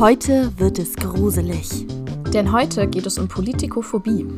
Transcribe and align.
Heute 0.00 0.56
wird 0.60 0.78
es 0.78 0.94
gruselig. 0.94 1.84
Denn 2.32 2.52
heute 2.52 2.86
geht 2.86 3.04
es 3.04 3.18
um 3.18 3.26
Politikophobie. 3.26 4.28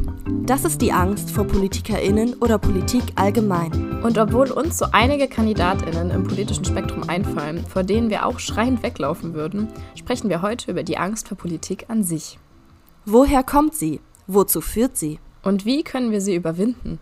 Das 0.47 0.65
ist 0.65 0.81
die 0.81 0.91
Angst 0.91 1.31
vor 1.31 1.45
PolitikerInnen 1.45 2.33
oder 2.41 2.57
Politik 2.57 3.03
allgemein. 3.17 4.01
Und 4.03 4.17
obwohl 4.17 4.53
uns 4.53 4.79
so 4.79 4.87
einige 4.93 5.29
KandidatInnen 5.29 6.13
im 6.13 6.25
politischen 6.25 6.65
Spektrum 6.65 7.07
einfallen, 7.11 7.63
vor 7.67 7.83
denen 7.83 8.09
wir 8.09 8.25
auch 8.25 8.39
schreiend 8.39 8.83
weglaufen 8.83 9.35
würden, 9.35 9.69
sprechen 9.95 10.31
wir 10.31 10.41
heute 10.41 10.71
über 10.71 10.83
die 10.83 10.97
Angst 10.97 11.29
vor 11.29 11.37
Politik 11.37 11.85
an 11.89 12.05
sich. 12.05 12.39
Woher 13.05 13.43
kommt 13.43 13.75
sie? 13.75 14.01
Wozu 14.27 14.63
führt 14.63 14.97
sie? 14.97 15.19
Und 15.43 15.67
wie 15.67 15.83
können 15.83 16.11
wir 16.11 16.23
sie 16.23 16.37
überwinden? 16.37 17.01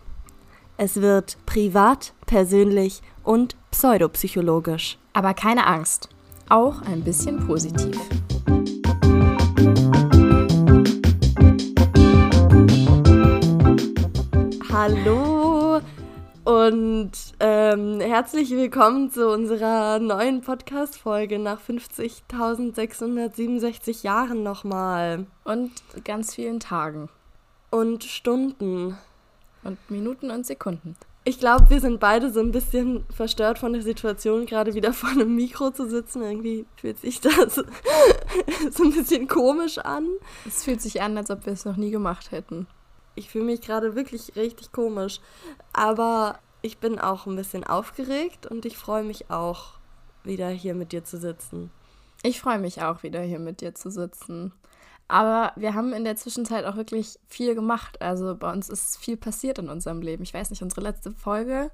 Es 0.76 1.00
wird 1.00 1.36
privat, 1.46 2.12
persönlich 2.26 3.02
und 3.22 3.54
pseudopsychologisch. 3.70 4.98
Aber 5.12 5.32
keine 5.32 5.68
Angst, 5.68 6.08
auch 6.48 6.82
ein 6.82 7.04
bisschen 7.04 7.46
positiv. 7.46 7.96
Hallo 14.88 15.80
und 16.44 17.10
ähm, 17.40 18.00
herzlich 18.00 18.52
willkommen 18.52 19.10
zu 19.10 19.28
unserer 19.28 19.98
neuen 19.98 20.40
Podcast-Folge 20.40 21.38
nach 21.38 21.60
50.667 21.60 24.02
Jahren 24.02 24.42
nochmal. 24.42 25.26
Und 25.44 25.72
ganz 26.04 26.34
vielen 26.34 26.58
Tagen. 26.58 27.10
Und 27.70 28.04
Stunden. 28.04 28.96
Und 29.62 29.90
Minuten 29.90 30.30
und 30.30 30.46
Sekunden. 30.46 30.96
Ich 31.24 31.38
glaube, 31.38 31.68
wir 31.68 31.80
sind 31.80 32.00
beide 32.00 32.32
so 32.32 32.40
ein 32.40 32.52
bisschen 32.52 33.04
verstört 33.14 33.58
von 33.58 33.74
der 33.74 33.82
Situation, 33.82 34.46
gerade 34.46 34.72
wieder 34.72 34.94
vor 34.94 35.10
einem 35.10 35.34
Mikro 35.34 35.70
zu 35.70 35.86
sitzen. 35.86 36.22
Irgendwie 36.22 36.64
fühlt 36.76 36.98
sich 36.98 37.20
das 37.20 37.56
so 38.70 38.84
ein 38.84 38.92
bisschen 38.92 39.28
komisch 39.28 39.76
an. 39.76 40.06
Es 40.46 40.64
fühlt 40.64 40.80
sich 40.80 41.02
an, 41.02 41.18
als 41.18 41.30
ob 41.30 41.44
wir 41.44 41.52
es 41.52 41.66
noch 41.66 41.76
nie 41.76 41.90
gemacht 41.90 42.30
hätten 42.30 42.66
ich 43.18 43.28
fühle 43.28 43.44
mich 43.44 43.60
gerade 43.60 43.94
wirklich 43.94 44.36
richtig 44.36 44.72
komisch. 44.72 45.20
Aber 45.72 46.38
ich 46.62 46.78
bin 46.78 46.98
auch 46.98 47.26
ein 47.26 47.36
bisschen 47.36 47.64
aufgeregt 47.64 48.46
und 48.46 48.64
ich 48.64 48.78
freue 48.78 49.04
mich 49.04 49.30
auch, 49.30 49.78
wieder 50.24 50.48
hier 50.48 50.74
mit 50.74 50.92
dir 50.92 51.04
zu 51.04 51.18
sitzen. 51.18 51.70
Ich 52.22 52.40
freue 52.40 52.58
mich 52.58 52.82
auch, 52.82 53.02
wieder 53.02 53.20
hier 53.20 53.38
mit 53.38 53.60
dir 53.60 53.74
zu 53.74 53.90
sitzen. 53.90 54.52
Aber 55.08 55.52
wir 55.56 55.74
haben 55.74 55.92
in 55.92 56.04
der 56.04 56.16
Zwischenzeit 56.16 56.64
auch 56.64 56.76
wirklich 56.76 57.18
viel 57.26 57.54
gemacht. 57.54 58.02
Also 58.02 58.36
bei 58.36 58.52
uns 58.52 58.68
ist 58.68 58.98
viel 58.98 59.16
passiert 59.16 59.58
in 59.58 59.68
unserem 59.68 60.02
Leben. 60.02 60.22
Ich 60.22 60.34
weiß 60.34 60.50
nicht, 60.50 60.62
unsere 60.62 60.82
letzte 60.82 61.12
Folge 61.12 61.70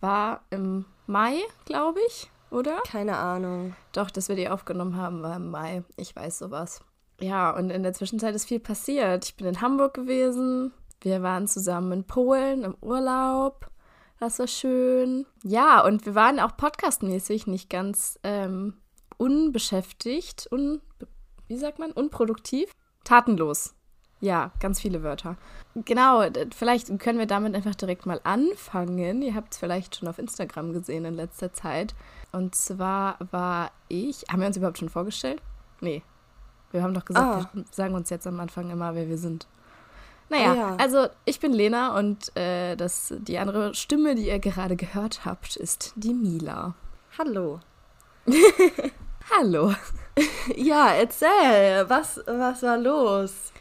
war 0.00 0.42
im 0.50 0.84
Mai, 1.06 1.38
glaube 1.64 2.00
ich, 2.08 2.30
oder? 2.50 2.80
Keine 2.86 3.16
Ahnung. 3.16 3.74
Doch, 3.92 4.10
dass 4.10 4.28
wir 4.28 4.36
die 4.36 4.48
aufgenommen 4.48 4.96
haben, 4.96 5.22
war 5.22 5.36
im 5.36 5.50
Mai. 5.50 5.82
Ich 5.96 6.14
weiß 6.14 6.38
sowas. 6.38 6.82
Ja, 7.20 7.50
und 7.56 7.70
in 7.70 7.82
der 7.82 7.94
Zwischenzeit 7.94 8.34
ist 8.34 8.46
viel 8.46 8.60
passiert. 8.60 9.24
Ich 9.24 9.36
bin 9.36 9.46
in 9.46 9.60
Hamburg 9.60 9.94
gewesen. 9.94 10.72
Wir 11.04 11.22
waren 11.22 11.46
zusammen 11.46 11.92
in 11.92 12.04
Polen 12.04 12.64
im 12.64 12.76
Urlaub. 12.80 13.68
Das 14.20 14.38
war 14.38 14.46
schön. 14.46 15.26
Ja, 15.42 15.84
und 15.84 16.06
wir 16.06 16.14
waren 16.14 16.40
auch 16.40 16.56
podcastmäßig 16.56 17.46
nicht 17.46 17.68
ganz 17.68 18.18
ähm, 18.22 18.72
unbeschäftigt, 19.18 20.48
un, 20.50 20.80
wie 21.46 21.58
sagt 21.58 21.78
man, 21.78 21.92
unproduktiv, 21.92 22.70
tatenlos. 23.04 23.74
Ja, 24.20 24.52
ganz 24.60 24.80
viele 24.80 25.02
Wörter. 25.02 25.36
Genau, 25.74 26.24
vielleicht 26.56 26.98
können 26.98 27.18
wir 27.18 27.26
damit 27.26 27.54
einfach 27.54 27.74
direkt 27.74 28.06
mal 28.06 28.22
anfangen. 28.24 29.20
Ihr 29.20 29.34
habt 29.34 29.52
es 29.52 29.58
vielleicht 29.58 29.96
schon 29.96 30.08
auf 30.08 30.18
Instagram 30.18 30.72
gesehen 30.72 31.04
in 31.04 31.12
letzter 31.12 31.52
Zeit. 31.52 31.94
Und 32.32 32.54
zwar 32.54 33.18
war 33.30 33.72
ich. 33.88 34.24
Haben 34.32 34.40
wir 34.40 34.46
uns 34.46 34.56
überhaupt 34.56 34.78
schon 34.78 34.88
vorgestellt? 34.88 35.42
Nee. 35.82 36.02
Wir 36.70 36.82
haben 36.82 36.94
doch 36.94 37.04
gesagt, 37.04 37.26
ah. 37.26 37.50
wir 37.52 37.64
sagen 37.70 37.94
uns 37.94 38.08
jetzt 38.08 38.26
am 38.26 38.40
Anfang 38.40 38.70
immer, 38.70 38.94
wer 38.94 39.06
wir 39.06 39.18
sind. 39.18 39.46
Naja, 40.28 40.52
ah, 40.52 40.56
ja. 40.56 40.76
also 40.76 41.06
ich 41.24 41.38
bin 41.40 41.52
Lena 41.52 41.98
und 41.98 42.34
äh, 42.36 42.76
das, 42.76 43.14
die 43.18 43.38
andere 43.38 43.74
Stimme, 43.74 44.14
die 44.14 44.28
ihr 44.28 44.38
gerade 44.38 44.76
gehört 44.76 45.24
habt, 45.24 45.56
ist 45.56 45.92
die 45.96 46.14
Mila. 46.14 46.74
Hallo. 47.18 47.60
Hallo. 49.38 49.74
ja, 50.56 50.94
erzähl, 50.94 51.88
was, 51.88 52.20
was 52.26 52.62
war 52.62 52.78
los? 52.78 53.52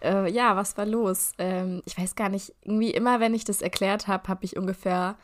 Äh, 0.00 0.30
ja, 0.30 0.56
was 0.56 0.76
war 0.76 0.86
los? 0.86 1.32
Ähm, 1.38 1.82
ich 1.84 1.98
weiß 1.98 2.14
gar 2.14 2.28
nicht, 2.28 2.54
irgendwie 2.62 2.90
immer, 2.90 3.20
wenn 3.20 3.34
ich 3.34 3.44
das 3.44 3.62
erklärt 3.62 4.06
habe, 4.08 4.28
habe 4.28 4.44
ich 4.44 4.56
ungefähr 4.56 5.16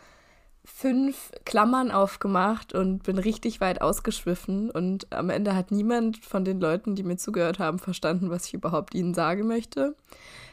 fünf 0.65 1.31
Klammern 1.45 1.91
aufgemacht 1.91 2.73
und 2.73 3.03
bin 3.03 3.19
richtig 3.19 3.61
weit 3.61 3.83
ausgeschwiffen. 3.83 4.71
Und 4.71 5.13
am 5.13 5.29
Ende 5.31 5.55
hat 5.55 5.71
niemand 5.71 6.25
von 6.25 6.45
den 6.45 6.61
Leuten, 6.61 6.95
die 6.95 7.03
mir 7.03 7.17
zugehört 7.17 7.59
haben, 7.59 7.79
verstanden, 7.79 8.31
was 8.31 8.47
ich 8.47 8.55
überhaupt 8.55 8.95
ihnen 8.95 9.15
sagen 9.15 9.47
möchte. 9.47 9.95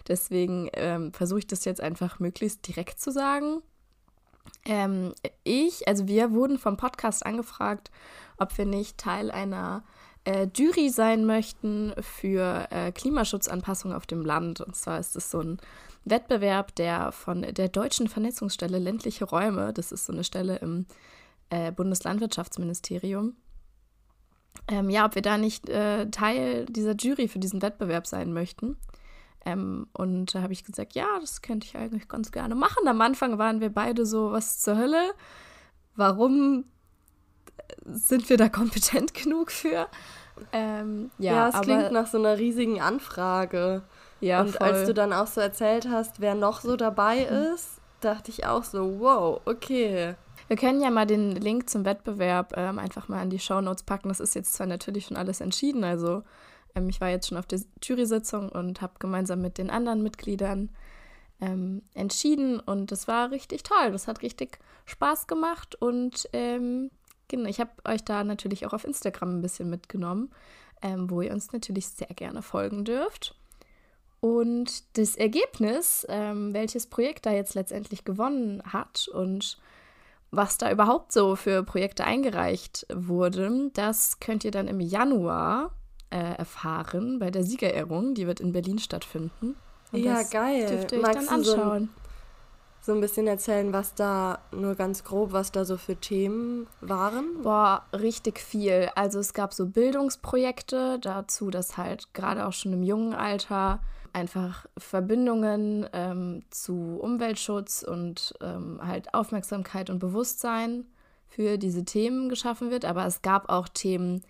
Deswegen 0.08 0.70
ähm, 0.74 1.14
versuche 1.14 1.40
ich 1.40 1.48
das 1.48 1.64
jetzt 1.64 1.82
einfach 1.82 2.20
möglichst 2.20 2.68
direkt 2.68 3.00
zu 3.00 3.12
sagen. 3.12 3.62
Ähm, 4.66 5.14
ich, 5.44 5.88
also 5.88 6.08
wir 6.08 6.32
wurden 6.32 6.58
vom 6.58 6.76
Podcast 6.76 7.26
angefragt, 7.26 7.90
ob 8.38 8.58
wir 8.58 8.66
nicht 8.66 8.98
Teil 8.98 9.32
einer 9.32 9.84
äh, 10.26 10.48
Jury 10.54 10.90
sein 10.90 11.26
möchten 11.26 11.94
für 12.00 12.68
äh, 12.70 12.92
Klimaschutzanpassung 12.92 13.94
auf 13.94 14.06
dem 14.06 14.26
Land. 14.26 14.62
Und 14.62 14.76
zwar 14.76 15.00
ist 15.00 15.16
es 15.16 15.32
so 15.32 15.40
ein 15.40 15.58
Wettbewerb, 16.06 16.76
der 16.76 17.12
von 17.12 17.42
der 17.42 17.70
Deutschen 17.70 18.08
Vernetzungsstelle 18.08 18.80
ländliche 18.80 19.26
Räume, 19.26 19.74
das 19.74 19.92
ist 19.92 20.06
so 20.06 20.14
eine 20.14 20.24
Stelle 20.24 20.58
im 20.58 20.86
äh, 21.50 21.72
Bundeslandwirtschaftsministerium, 21.72 23.36
ähm, 24.68 24.90
ja, 24.90 25.06
ob 25.06 25.16
wir 25.16 25.22
da 25.22 25.38
nicht 25.38 25.70
äh, 25.70 26.10
Teil 26.10 26.66
dieser 26.66 26.96
Jury 26.96 27.28
für 27.28 27.40
diesen 27.40 27.62
Wettbewerb 27.62 28.08
sein 28.08 28.34
möchten. 28.34 28.78
Ähm, 29.46 29.88
und 29.94 30.36
da 30.36 30.42
habe 30.42 30.54
ich 30.54 30.64
gesagt, 30.64 30.94
ja, 30.94 31.08
das 31.20 31.42
könnte 31.42 31.66
ich 31.68 31.76
eigentlich 31.76 32.08
ganz 32.08 32.32
gerne 32.32 32.56
machen. 32.56 32.88
Am 32.88 33.02
Anfang 33.02 33.38
waren 33.38 33.60
wir 33.60 33.70
beide 33.70 34.06
so, 34.06 34.32
was 34.32 34.60
zur 34.60 34.78
Hölle? 34.78 35.14
Warum 35.96 36.66
sind 37.86 38.30
wir 38.30 38.38
da 38.38 38.50
kompetent 38.50 39.14
genug 39.24 39.52
für? 39.52 39.88
Ähm, 40.52 41.12
ja, 41.18 41.34
ja, 41.34 41.50
es 41.50 41.62
klingt 41.62 41.92
nach 41.92 42.08
so 42.08 42.18
einer 42.18 42.38
riesigen 42.38 42.82
Anfrage. 42.82 43.84
Ja, 44.22 44.42
und 44.42 44.56
voll. 44.56 44.68
als 44.68 44.88
du 44.88 44.94
dann 44.94 45.14
auch 45.14 45.28
so 45.28 45.42
erzählt 45.42 45.90
hast, 45.90 46.22
wer 46.22 46.36
noch 46.36 46.62
so 46.62 46.76
dabei 46.76 47.28
mhm. 47.30 47.54
ist, 47.54 47.82
dachte 48.00 48.32
ich 48.32 48.46
auch 48.46 48.64
so, 48.64 49.00
wow, 49.00 49.42
okay. 49.46 50.16
Wir 50.48 50.58
können 50.58 50.82
ja 50.82 50.92
mal 50.92 51.06
den 51.06 51.32
Link 51.32 51.70
zum 51.70 51.86
Wettbewerb 51.86 52.54
ähm, 52.56 52.80
einfach 52.80 53.08
mal 53.08 53.22
an 53.22 53.30
die 53.30 53.40
Shownotes 53.40 53.84
packen. 53.84 54.09
Das 54.09 54.20
ist 54.20 54.36
jetzt 54.36 54.54
zwar 54.54 54.68
natürlich 54.68 55.06
schon 55.06 55.18
alles 55.18 55.42
entschieden, 55.42 55.84
also 55.84 56.24
ähm, 56.76 56.90
ich 56.90 57.02
war 57.02 57.09
jetzt 57.09 57.28
schon 57.28 57.38
auf 57.38 57.48
der 57.48 57.62
Jury-Sitzung 57.82 58.50
und 58.50 58.82
habe 58.82 58.94
gemeinsam 59.00 59.42
mit 59.42 59.58
den 59.58 59.70
anderen 59.70 60.04
Mitgliedern 60.04 60.70
ähm, 61.40 61.82
entschieden 61.94 62.59
und 62.59 62.92
das 62.92 63.08
war 63.08 63.32
richtig 63.32 63.64
toll. 63.64 63.92
Das 63.92 64.08
hat 64.08 64.22
richtig 64.22 64.59
Spaß 64.86 65.28
gemacht 65.28 65.76
und 65.76 66.30
ähm, 66.34 66.92
genau, 67.28 67.50
ich 67.50 67.59
habe 67.59 67.72
euch 67.86 68.03
da 68.03 68.24
natürlich 68.24 68.66
auch 68.66 68.74
auf 68.74 68.84
Instagram 68.84 69.38
ein 69.38 69.42
bisschen 69.42 69.70
mitgenommen, 69.70 70.32
ähm, 70.82 71.09
wo 71.09 71.22
ihr 71.22 71.32
uns 71.32 71.52
natürlich 71.52 71.88
sehr 71.88 72.08
gerne 72.08 72.42
folgen 72.42 72.86
dürft. 72.86 73.36
Und 74.22 74.98
das 74.98 75.16
Ergebnis, 75.16 76.06
ähm, 76.08 76.54
welches 76.54 76.86
Projekt 76.86 77.26
da 77.26 77.32
jetzt 77.32 77.56
letztendlich 77.56 78.06
gewonnen 78.06 78.62
hat 78.72 79.08
und 79.08 79.58
was 80.30 80.58
da 80.58 80.72
überhaupt 80.72 81.12
so 81.12 81.36
für 81.36 81.64
Projekte 81.64 82.06
eingereicht 82.06 82.86
wurden, 82.94 83.74
das 83.74 84.20
könnt 84.20 84.46
ihr 84.46 84.52
dann 84.52 84.68
im 84.68 84.80
Januar 84.80 85.72
äh, 86.12 86.36
erfahren 86.38 87.20
bei 87.20 87.32
der 87.32 87.44
Siegerehrung. 87.44 88.14
Die 88.14 88.28
wird 88.28 88.40
in 88.40 88.54
Berlin 88.54 88.80
stattfinden. 88.80 89.56
Und 89.92 90.04
ja, 90.04 90.22
geil. 90.22 90.68
Dürft 90.68 90.92
ihr 90.92 91.00
euch 91.00 91.03
Magst 91.03 91.28
dann 91.28 91.36
anschauen. 91.36 91.90
So, 92.80 92.92
so 92.92 92.98
ein 92.98 93.02
bisschen 93.02 93.28
erzählen, 93.28 93.74
was 93.74 93.96
da, 93.96 94.40
nur 94.52 94.76
ganz 94.76 95.03
grob, 95.03 95.34
was 95.34 95.52
da 95.52 95.66
so 95.66 95.78
für 95.78 95.96
Themen 95.96 96.68
waren? 96.79 97.41
Boah, 97.41 97.85
richtig 97.91 98.40
viel. 98.40 98.90
Also 98.96 99.20
es 99.20 99.34
gab 99.34 99.53
so 99.53 99.66
Bildungsprojekte 99.66 101.00
dazu, 101.00 101.50
dass 101.50 101.78
halt 101.78 102.14
gerade 102.14 102.46
auch 102.46 102.53
schon 102.53 102.73
im 102.73 102.84
jungen 102.84 103.14
Alter 103.14 103.79
einfach 104.13 104.66
Verbindungen 104.78 105.87
ähm, 105.93 106.43
zu 106.49 106.99
Umweltschutz 107.02 107.84
und 107.84 108.34
ähm, 108.41 108.79
halt 108.81 109.13
Aufmerksamkeit 109.13 109.90
und 109.90 109.99
Bewusstsein 109.99 110.85
für 111.28 111.58
diese 111.58 111.85
Themen 111.85 112.29
geschaffen 112.29 112.72
wird. 112.72 112.85
Aber 112.85 113.05
es 113.05 113.22
gab 113.22 113.49
auch 113.49 113.67
Themen 113.69 114.22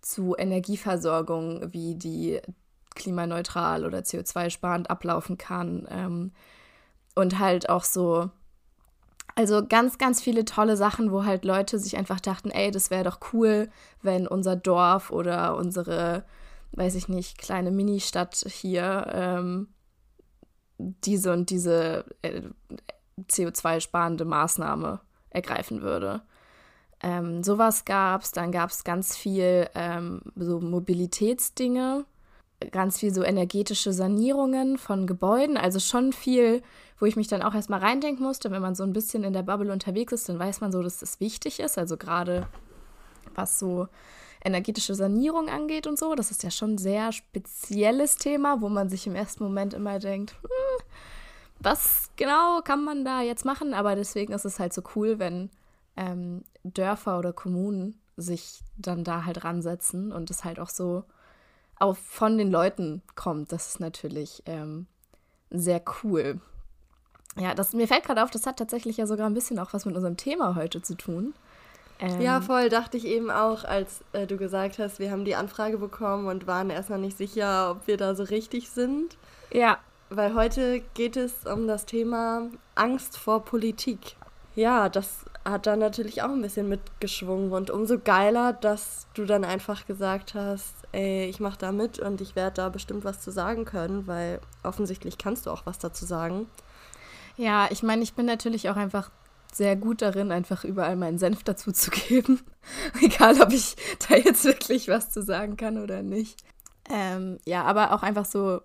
zu 0.00 0.34
Energieversorgung, 0.36 1.72
wie 1.72 1.94
die 1.94 2.40
klimaneutral 2.94 3.84
oder 3.84 4.00
CO2-sparend 4.00 4.90
ablaufen 4.90 5.38
kann. 5.38 5.86
Ähm, 5.90 6.32
und 7.14 7.38
halt 7.38 7.68
auch 7.68 7.84
so, 7.84 8.30
also 9.34 9.64
ganz, 9.66 9.98
ganz 9.98 10.20
viele 10.20 10.44
tolle 10.44 10.76
Sachen, 10.76 11.12
wo 11.12 11.24
halt 11.24 11.44
Leute 11.44 11.78
sich 11.78 11.96
einfach 11.96 12.20
dachten, 12.20 12.50
ey, 12.50 12.70
das 12.70 12.90
wäre 12.90 13.04
doch 13.04 13.20
cool, 13.32 13.68
wenn 14.02 14.26
unser 14.26 14.56
Dorf 14.56 15.10
oder 15.10 15.56
unsere, 15.56 16.24
weiß 16.72 16.94
ich 16.94 17.08
nicht, 17.08 17.38
kleine 17.38 17.70
Ministadt 17.70 18.36
hier 18.36 19.06
ähm, 19.12 19.68
diese 20.78 21.32
und 21.32 21.50
diese 21.50 22.04
äh, 22.22 22.42
CO2-sparende 23.28 24.24
Maßnahme 24.24 25.00
ergreifen 25.30 25.82
würde. 25.82 26.22
Ähm, 27.02 27.42
sowas 27.42 27.84
gab 27.84 28.22
es. 28.22 28.32
Dann 28.32 28.52
gab 28.52 28.70
es 28.70 28.84
ganz 28.84 29.16
viel 29.16 29.68
ähm, 29.74 30.22
so 30.36 30.60
Mobilitätsdinge, 30.60 32.04
ganz 32.70 32.98
viel 32.98 33.12
so 33.12 33.22
energetische 33.22 33.92
Sanierungen 33.92 34.78
von 34.78 35.06
Gebäuden. 35.06 35.56
Also 35.56 35.80
schon 35.80 36.12
viel, 36.12 36.62
wo 36.98 37.06
ich 37.06 37.16
mich 37.16 37.28
dann 37.28 37.42
auch 37.42 37.54
erstmal 37.54 37.80
reindenken 37.80 38.24
musste. 38.24 38.50
Wenn 38.50 38.62
man 38.62 38.74
so 38.74 38.82
ein 38.82 38.92
bisschen 38.92 39.24
in 39.24 39.32
der 39.32 39.42
Bubble 39.42 39.72
unterwegs 39.72 40.12
ist, 40.12 40.28
dann 40.28 40.38
weiß 40.38 40.60
man 40.60 40.72
so, 40.72 40.82
dass 40.82 40.98
das 40.98 41.20
wichtig 41.20 41.60
ist. 41.60 41.78
Also 41.78 41.96
gerade 41.96 42.46
was 43.34 43.58
so 43.58 43.88
energetische 44.44 44.94
Sanierung 44.94 45.48
angeht 45.48 45.86
und 45.86 45.98
so. 45.98 46.14
Das 46.14 46.30
ist 46.30 46.42
ja 46.42 46.50
schon 46.50 46.74
ein 46.74 46.78
sehr 46.78 47.12
spezielles 47.12 48.16
Thema, 48.16 48.60
wo 48.60 48.68
man 48.68 48.88
sich 48.88 49.06
im 49.06 49.14
ersten 49.14 49.44
Moment 49.44 49.74
immer 49.74 49.98
denkt, 49.98 50.34
hm, 50.42 50.86
was 51.58 52.10
genau 52.16 52.60
kann 52.62 52.84
man 52.84 53.04
da 53.04 53.20
jetzt 53.20 53.44
machen? 53.44 53.74
Aber 53.74 53.94
deswegen 53.94 54.32
ist 54.32 54.46
es 54.46 54.58
halt 54.58 54.72
so 54.72 54.82
cool, 54.94 55.18
wenn 55.18 55.50
ähm, 55.96 56.44
Dörfer 56.64 57.18
oder 57.18 57.32
Kommunen 57.32 58.00
sich 58.16 58.60
dann 58.76 59.04
da 59.04 59.24
halt 59.24 59.44
ransetzen 59.44 60.12
und 60.12 60.30
es 60.30 60.44
halt 60.44 60.58
auch 60.58 60.70
so 60.70 61.04
auch 61.78 61.96
von 61.96 62.36
den 62.36 62.50
Leuten 62.50 63.02
kommt. 63.14 63.52
Das 63.52 63.68
ist 63.68 63.80
natürlich 63.80 64.42
ähm, 64.46 64.86
sehr 65.50 65.82
cool. 66.02 66.40
Ja, 67.36 67.54
das, 67.54 67.72
mir 67.72 67.88
fällt 67.88 68.04
gerade 68.04 68.22
auf, 68.22 68.30
das 68.30 68.46
hat 68.46 68.58
tatsächlich 68.58 68.96
ja 68.96 69.06
sogar 69.06 69.26
ein 69.26 69.34
bisschen 69.34 69.58
auch 69.58 69.72
was 69.72 69.86
mit 69.86 69.96
unserem 69.96 70.16
Thema 70.16 70.56
heute 70.56 70.82
zu 70.82 70.94
tun. 70.94 71.34
Ähm, 72.00 72.20
ja, 72.20 72.40
voll, 72.40 72.68
dachte 72.68 72.96
ich 72.96 73.04
eben 73.04 73.30
auch, 73.30 73.64
als 73.64 74.02
äh, 74.12 74.26
du 74.26 74.36
gesagt 74.36 74.78
hast, 74.78 74.98
wir 74.98 75.10
haben 75.10 75.24
die 75.24 75.34
Anfrage 75.34 75.78
bekommen 75.78 76.28
und 76.28 76.46
waren 76.46 76.70
erstmal 76.70 76.98
nicht 76.98 77.16
sicher, 77.16 77.72
ob 77.72 77.86
wir 77.86 77.96
da 77.96 78.14
so 78.14 78.22
richtig 78.24 78.70
sind. 78.70 79.16
Ja. 79.52 79.78
Weil 80.08 80.34
heute 80.34 80.80
geht 80.94 81.16
es 81.16 81.46
um 81.46 81.68
das 81.68 81.86
Thema 81.86 82.48
Angst 82.74 83.16
vor 83.16 83.44
Politik. 83.44 84.16
Ja, 84.56 84.88
das 84.88 85.24
hat 85.44 85.66
dann 85.66 85.78
natürlich 85.78 86.22
auch 86.22 86.30
ein 86.30 86.42
bisschen 86.42 86.68
mitgeschwungen 86.68 87.52
und 87.52 87.70
umso 87.70 87.98
geiler, 87.98 88.52
dass 88.52 89.06
du 89.14 89.24
dann 89.24 89.44
einfach 89.44 89.86
gesagt 89.86 90.34
hast, 90.34 90.74
ey, 90.92 91.26
ich 91.26 91.38
mach 91.38 91.56
da 91.56 91.70
mit 91.70 91.98
und 91.98 92.20
ich 92.20 92.34
werde 92.34 92.56
da 92.56 92.68
bestimmt 92.68 93.04
was 93.04 93.20
zu 93.20 93.30
sagen 93.30 93.64
können, 93.64 94.06
weil 94.06 94.40
offensichtlich 94.64 95.16
kannst 95.16 95.46
du 95.46 95.50
auch 95.50 95.64
was 95.64 95.78
dazu 95.78 96.04
sagen. 96.04 96.46
Ja, 97.36 97.68
ich 97.70 97.82
meine, 97.82 98.02
ich 98.02 98.14
bin 98.14 98.26
natürlich 98.26 98.68
auch 98.68 98.76
einfach 98.76 99.10
sehr 99.52 99.76
gut 99.76 100.02
darin, 100.02 100.32
einfach 100.32 100.64
überall 100.64 100.96
meinen 100.96 101.18
Senf 101.18 101.42
dazu 101.42 101.72
zu 101.72 101.90
geben. 101.90 102.40
Egal, 103.02 103.40
ob 103.40 103.52
ich 103.52 103.76
da 104.08 104.16
jetzt 104.16 104.44
wirklich 104.44 104.88
was 104.88 105.10
zu 105.10 105.22
sagen 105.22 105.56
kann 105.56 105.78
oder 105.78 106.02
nicht. 106.02 106.42
Ähm, 106.88 107.38
ja, 107.44 107.64
aber 107.64 107.92
auch 107.92 108.02
einfach 108.02 108.24
so 108.24 108.60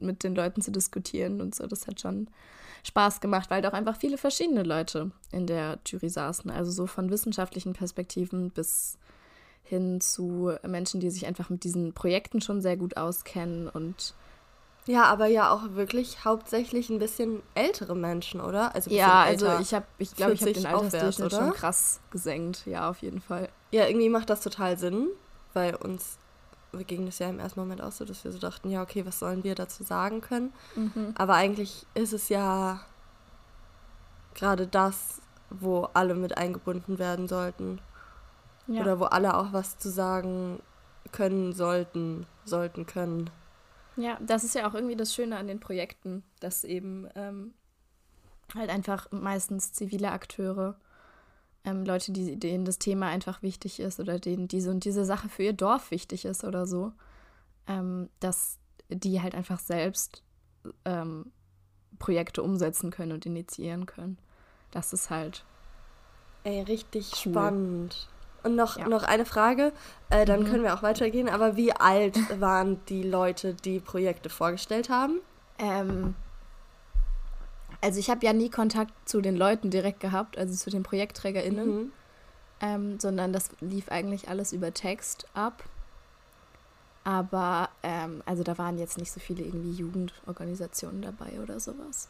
mit 0.00 0.24
den 0.24 0.34
Leuten 0.34 0.60
zu 0.60 0.70
diskutieren 0.70 1.40
und 1.40 1.54
so, 1.54 1.66
das 1.66 1.86
hat 1.86 2.00
schon 2.00 2.28
Spaß 2.84 3.20
gemacht, 3.20 3.50
weil 3.50 3.64
auch 3.66 3.72
einfach 3.72 3.96
viele 3.96 4.18
verschiedene 4.18 4.62
Leute 4.62 5.10
in 5.32 5.46
der 5.46 5.78
Jury 5.86 6.08
saßen. 6.08 6.50
Also 6.50 6.70
so 6.70 6.86
von 6.86 7.10
wissenschaftlichen 7.10 7.72
Perspektiven 7.72 8.50
bis 8.50 8.98
hin 9.62 10.00
zu 10.00 10.52
Menschen, 10.66 11.00
die 11.00 11.10
sich 11.10 11.26
einfach 11.26 11.50
mit 11.50 11.64
diesen 11.64 11.92
Projekten 11.92 12.40
schon 12.40 12.62
sehr 12.62 12.76
gut 12.76 12.96
auskennen 12.96 13.68
und 13.68 14.14
ja, 14.88 15.04
aber 15.04 15.26
ja 15.26 15.50
auch 15.50 15.74
wirklich 15.74 16.24
hauptsächlich 16.24 16.88
ein 16.88 16.98
bisschen 16.98 17.42
ältere 17.54 17.94
Menschen, 17.94 18.40
oder? 18.40 18.74
Also 18.74 18.90
ja, 18.90 19.22
also 19.22 19.58
ich 19.58 19.74
habe, 19.74 19.84
ich 19.98 20.16
glaube, 20.16 20.32
ich 20.32 20.40
habe 20.40 20.54
den 20.54 20.64
Altersdurchschnitt 20.64 21.32
schon 21.32 21.52
krass 21.52 22.00
gesenkt. 22.10 22.64
Ja, 22.64 22.88
auf 22.88 23.02
jeden 23.02 23.20
Fall. 23.20 23.50
Ja, 23.70 23.86
irgendwie 23.86 24.08
macht 24.08 24.30
das 24.30 24.40
total 24.40 24.78
Sinn, 24.78 25.08
weil 25.52 25.74
uns 25.74 26.16
ging 26.86 27.04
das 27.04 27.18
ja 27.18 27.28
im 27.28 27.38
ersten 27.38 27.60
Moment 27.60 27.82
auch 27.82 27.92
so, 27.92 28.06
dass 28.06 28.24
wir 28.24 28.32
so 28.32 28.38
dachten, 28.38 28.70
ja, 28.70 28.82
okay, 28.82 29.04
was 29.04 29.18
sollen 29.18 29.44
wir 29.44 29.54
dazu 29.54 29.82
sagen 29.82 30.22
können? 30.22 30.54
Mhm. 30.74 31.14
Aber 31.18 31.34
eigentlich 31.34 31.86
ist 31.92 32.14
es 32.14 32.30
ja 32.30 32.80
gerade 34.34 34.66
das, 34.66 35.20
wo 35.50 35.88
alle 35.92 36.14
mit 36.14 36.38
eingebunden 36.38 36.98
werden 36.98 37.28
sollten. 37.28 37.78
Ja. 38.66 38.80
Oder 38.80 39.00
wo 39.00 39.04
alle 39.04 39.36
auch 39.36 39.52
was 39.52 39.76
zu 39.76 39.90
sagen 39.90 40.62
können 41.12 41.52
sollten, 41.52 42.26
sollten 42.46 42.86
können. 42.86 43.28
Ja, 43.98 44.16
das 44.20 44.44
ist 44.44 44.54
ja 44.54 44.68
auch 44.68 44.74
irgendwie 44.74 44.96
das 44.96 45.12
Schöne 45.12 45.36
an 45.36 45.48
den 45.48 45.58
Projekten, 45.58 46.22
dass 46.38 46.62
eben 46.62 47.08
ähm, 47.16 47.52
halt 48.54 48.70
einfach 48.70 49.10
meistens 49.10 49.72
zivile 49.72 50.12
Akteure, 50.12 50.78
ähm, 51.64 51.84
Leute, 51.84 52.12
die, 52.12 52.38
denen 52.38 52.64
das 52.64 52.78
Thema 52.78 53.08
einfach 53.08 53.42
wichtig 53.42 53.80
ist 53.80 53.98
oder 53.98 54.20
denen 54.20 54.46
diese 54.46 54.70
und 54.70 54.84
diese 54.84 55.04
Sache 55.04 55.28
für 55.28 55.42
ihr 55.42 55.52
Dorf 55.52 55.90
wichtig 55.90 56.24
ist 56.24 56.44
oder 56.44 56.64
so, 56.64 56.92
ähm, 57.66 58.08
dass 58.20 58.58
die 58.88 59.20
halt 59.20 59.34
einfach 59.34 59.58
selbst 59.58 60.22
ähm, 60.84 61.32
Projekte 61.98 62.44
umsetzen 62.44 62.92
können 62.92 63.12
und 63.12 63.26
initiieren 63.26 63.84
können. 63.84 64.16
Das 64.70 64.92
ist 64.92 65.10
halt. 65.10 65.44
Ey, 66.44 66.62
richtig 66.62 67.10
cool. 67.26 67.32
spannend. 67.32 68.08
Und 68.42 68.54
noch, 68.54 68.78
ja. 68.78 68.88
noch 68.88 69.02
eine 69.02 69.24
Frage, 69.24 69.72
äh, 70.10 70.24
dann 70.24 70.40
mhm. 70.40 70.46
können 70.46 70.62
wir 70.62 70.74
auch 70.74 70.82
weitergehen. 70.82 71.28
Aber 71.28 71.56
wie 71.56 71.72
alt 71.72 72.16
waren 72.40 72.80
die 72.86 73.02
Leute, 73.02 73.54
die 73.54 73.80
Projekte 73.80 74.28
vorgestellt 74.28 74.90
haben? 74.90 75.20
Ähm, 75.58 76.14
also 77.80 77.98
ich 77.98 78.10
habe 78.10 78.24
ja 78.24 78.32
nie 78.32 78.50
Kontakt 78.50 78.92
zu 79.08 79.20
den 79.20 79.36
Leuten 79.36 79.70
direkt 79.70 80.00
gehabt, 80.00 80.38
also 80.38 80.54
zu 80.54 80.70
den 80.70 80.82
ProjektträgerInnen, 80.82 81.76
mhm. 81.76 81.92
ähm, 82.60 83.00
sondern 83.00 83.32
das 83.32 83.50
lief 83.60 83.88
eigentlich 83.88 84.28
alles 84.28 84.52
über 84.52 84.72
Text 84.72 85.26
ab. 85.34 85.64
Aber 87.04 87.70
ähm, 87.82 88.22
also 88.26 88.42
da 88.42 88.58
waren 88.58 88.78
jetzt 88.78 88.98
nicht 88.98 89.12
so 89.12 89.20
viele 89.20 89.42
irgendwie 89.42 89.72
Jugendorganisationen 89.72 91.02
dabei 91.02 91.40
oder 91.42 91.58
sowas. 91.58 92.08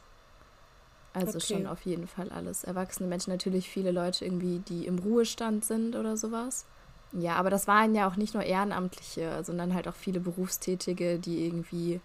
Also 1.13 1.39
okay. 1.39 1.55
schon 1.55 1.67
auf 1.67 1.83
jeden 1.83 2.07
Fall 2.07 2.29
alles. 2.31 2.65
Erwachsene 2.65 3.09
Menschen, 3.09 3.33
natürlich 3.33 3.69
viele 3.69 3.91
Leute 3.91 4.25
irgendwie, 4.25 4.59
die 4.61 4.87
im 4.87 4.99
Ruhestand 4.99 5.65
sind 5.65 5.97
oder 5.97 6.17
sowas. 6.17 6.67
Ja, 7.13 7.37
aber 7.37 7.51
das 7.51 7.67
waren 7.67 7.95
ja 7.95 8.09
auch 8.09 8.17
nicht 8.17 8.35
nur 8.35 8.43
Ehrenamtliche, 8.43 9.43
sondern 9.43 9.75
halt 9.75 9.89
auch 9.89 9.95
viele 9.95 10.21
Berufstätige, 10.21 11.19
die 11.19 11.47
irgendwie 11.47 12.01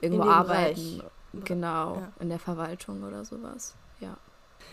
irgendwo 0.00 0.24
arbeiten. 0.24 0.98
Bereich. 0.98 1.44
Genau, 1.44 1.96
ja. 1.96 2.12
in 2.20 2.28
der 2.28 2.38
Verwaltung 2.38 3.02
oder 3.04 3.24
sowas. 3.24 3.74
Ja. 4.00 4.16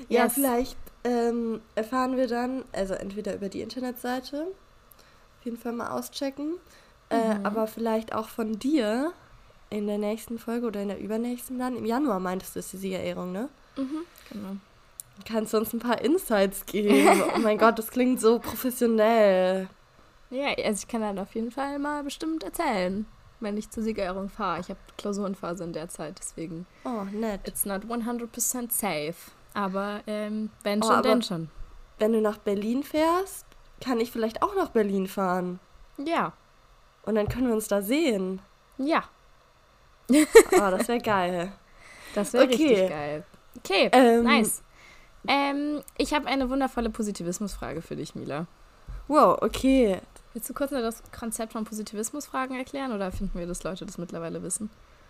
Ja, 0.07 0.25
yes. 0.25 0.33
vielleicht 0.33 0.77
ähm, 1.03 1.61
erfahren 1.75 2.17
wir 2.17 2.27
dann, 2.27 2.63
also 2.73 2.93
entweder 2.93 3.35
über 3.35 3.49
die 3.49 3.61
Internetseite, 3.61 4.47
auf 5.39 5.45
jeden 5.45 5.57
Fall 5.57 5.71
mal 5.71 5.91
auschecken, 5.91 6.55
äh, 7.09 7.35
mhm. 7.35 7.45
aber 7.45 7.65
vielleicht 7.67 8.13
auch 8.13 8.27
von 8.27 8.59
dir 8.59 9.13
in 9.69 9.87
der 9.87 9.97
nächsten 9.97 10.37
Folge 10.37 10.67
oder 10.67 10.81
in 10.81 10.89
der 10.89 10.99
übernächsten 10.99 11.59
dann. 11.59 11.75
Im 11.75 11.85
Januar 11.85 12.19
meintest 12.19 12.55
du, 12.55 12.59
ist 12.59 12.73
die 12.73 12.77
Siegerehrung, 12.77 13.31
ne? 13.31 13.49
Mhm, 13.79 14.05
genau. 14.29 14.55
Kannst 15.25 15.53
du 15.53 15.57
uns 15.57 15.73
ein 15.73 15.79
paar 15.79 16.01
Insights 16.01 16.65
geben? 16.65 17.23
oh 17.35 17.39
mein 17.39 17.57
Gott, 17.57 17.77
das 17.77 17.89
klingt 17.89 18.21
so 18.21 18.39
professionell. 18.39 19.67
Ja, 20.29 20.49
also 20.63 20.83
ich 20.83 20.87
kann 20.87 21.01
dann 21.01 21.19
auf 21.19 21.33
jeden 21.33 21.51
Fall 21.51 21.79
mal 21.79 22.03
bestimmt 22.03 22.43
erzählen, 22.43 23.05
wenn 23.39 23.57
ich 23.57 23.69
zur 23.69 23.83
Siegerehrung 23.83 24.29
fahre. 24.29 24.61
Ich 24.61 24.69
habe 24.69 24.79
Klausurenphase 24.97 25.63
in 25.63 25.73
der 25.73 25.89
Zeit, 25.89 26.15
deswegen. 26.19 26.65
Oh, 26.85 27.03
nett. 27.11 27.47
It's 27.47 27.65
not 27.65 27.83
100% 27.83 28.71
safe. 28.71 29.15
Aber 29.53 30.01
ähm, 30.07 30.51
wenn 30.63 30.83
oh, 30.83 30.87
schon, 30.87 31.03
denn 31.03 31.21
schon. 31.21 31.49
Wenn 31.97 32.13
du 32.13 32.21
nach 32.21 32.37
Berlin 32.37 32.83
fährst, 32.83 33.45
kann 33.81 33.99
ich 33.99 34.11
vielleicht 34.11 34.43
auch 34.43 34.55
nach 34.55 34.69
Berlin 34.69 35.07
fahren. 35.07 35.59
Ja. 35.97 36.33
Und 37.03 37.15
dann 37.15 37.27
können 37.27 37.47
wir 37.47 37.55
uns 37.55 37.67
da 37.67 37.81
sehen. 37.81 38.41
Ja. 38.77 39.03
oh, 40.09 40.15
das 40.51 40.87
wäre 40.87 40.99
geil. 40.99 41.51
Das 42.13 42.33
wäre 42.33 42.45
okay. 42.45 42.55
richtig 42.55 42.89
geil. 42.89 43.23
Okay, 43.63 43.89
ähm, 43.91 44.23
nice. 44.23 44.61
Ähm, 45.27 45.81
ich 45.97 46.13
habe 46.13 46.27
eine 46.27 46.49
wundervolle 46.49 46.89
Positivismusfrage 46.89 47.81
für 47.81 47.95
dich, 47.95 48.15
Mila. 48.15 48.47
Wow, 49.07 49.39
okay. 49.41 49.99
Willst 50.33 50.49
du 50.49 50.53
kurz 50.53 50.71
noch 50.71 50.81
das 50.81 51.01
Konzept 51.11 51.53
von 51.53 51.65
Positivismusfragen 51.65 52.57
erklären 52.57 52.91
oder 52.91 53.11
finden 53.11 53.37
wir, 53.37 53.47
dass 53.47 53.63
Leute 53.63 53.85
das 53.85 53.97
mittlerweile 53.97 54.43
wissen? 54.43 54.69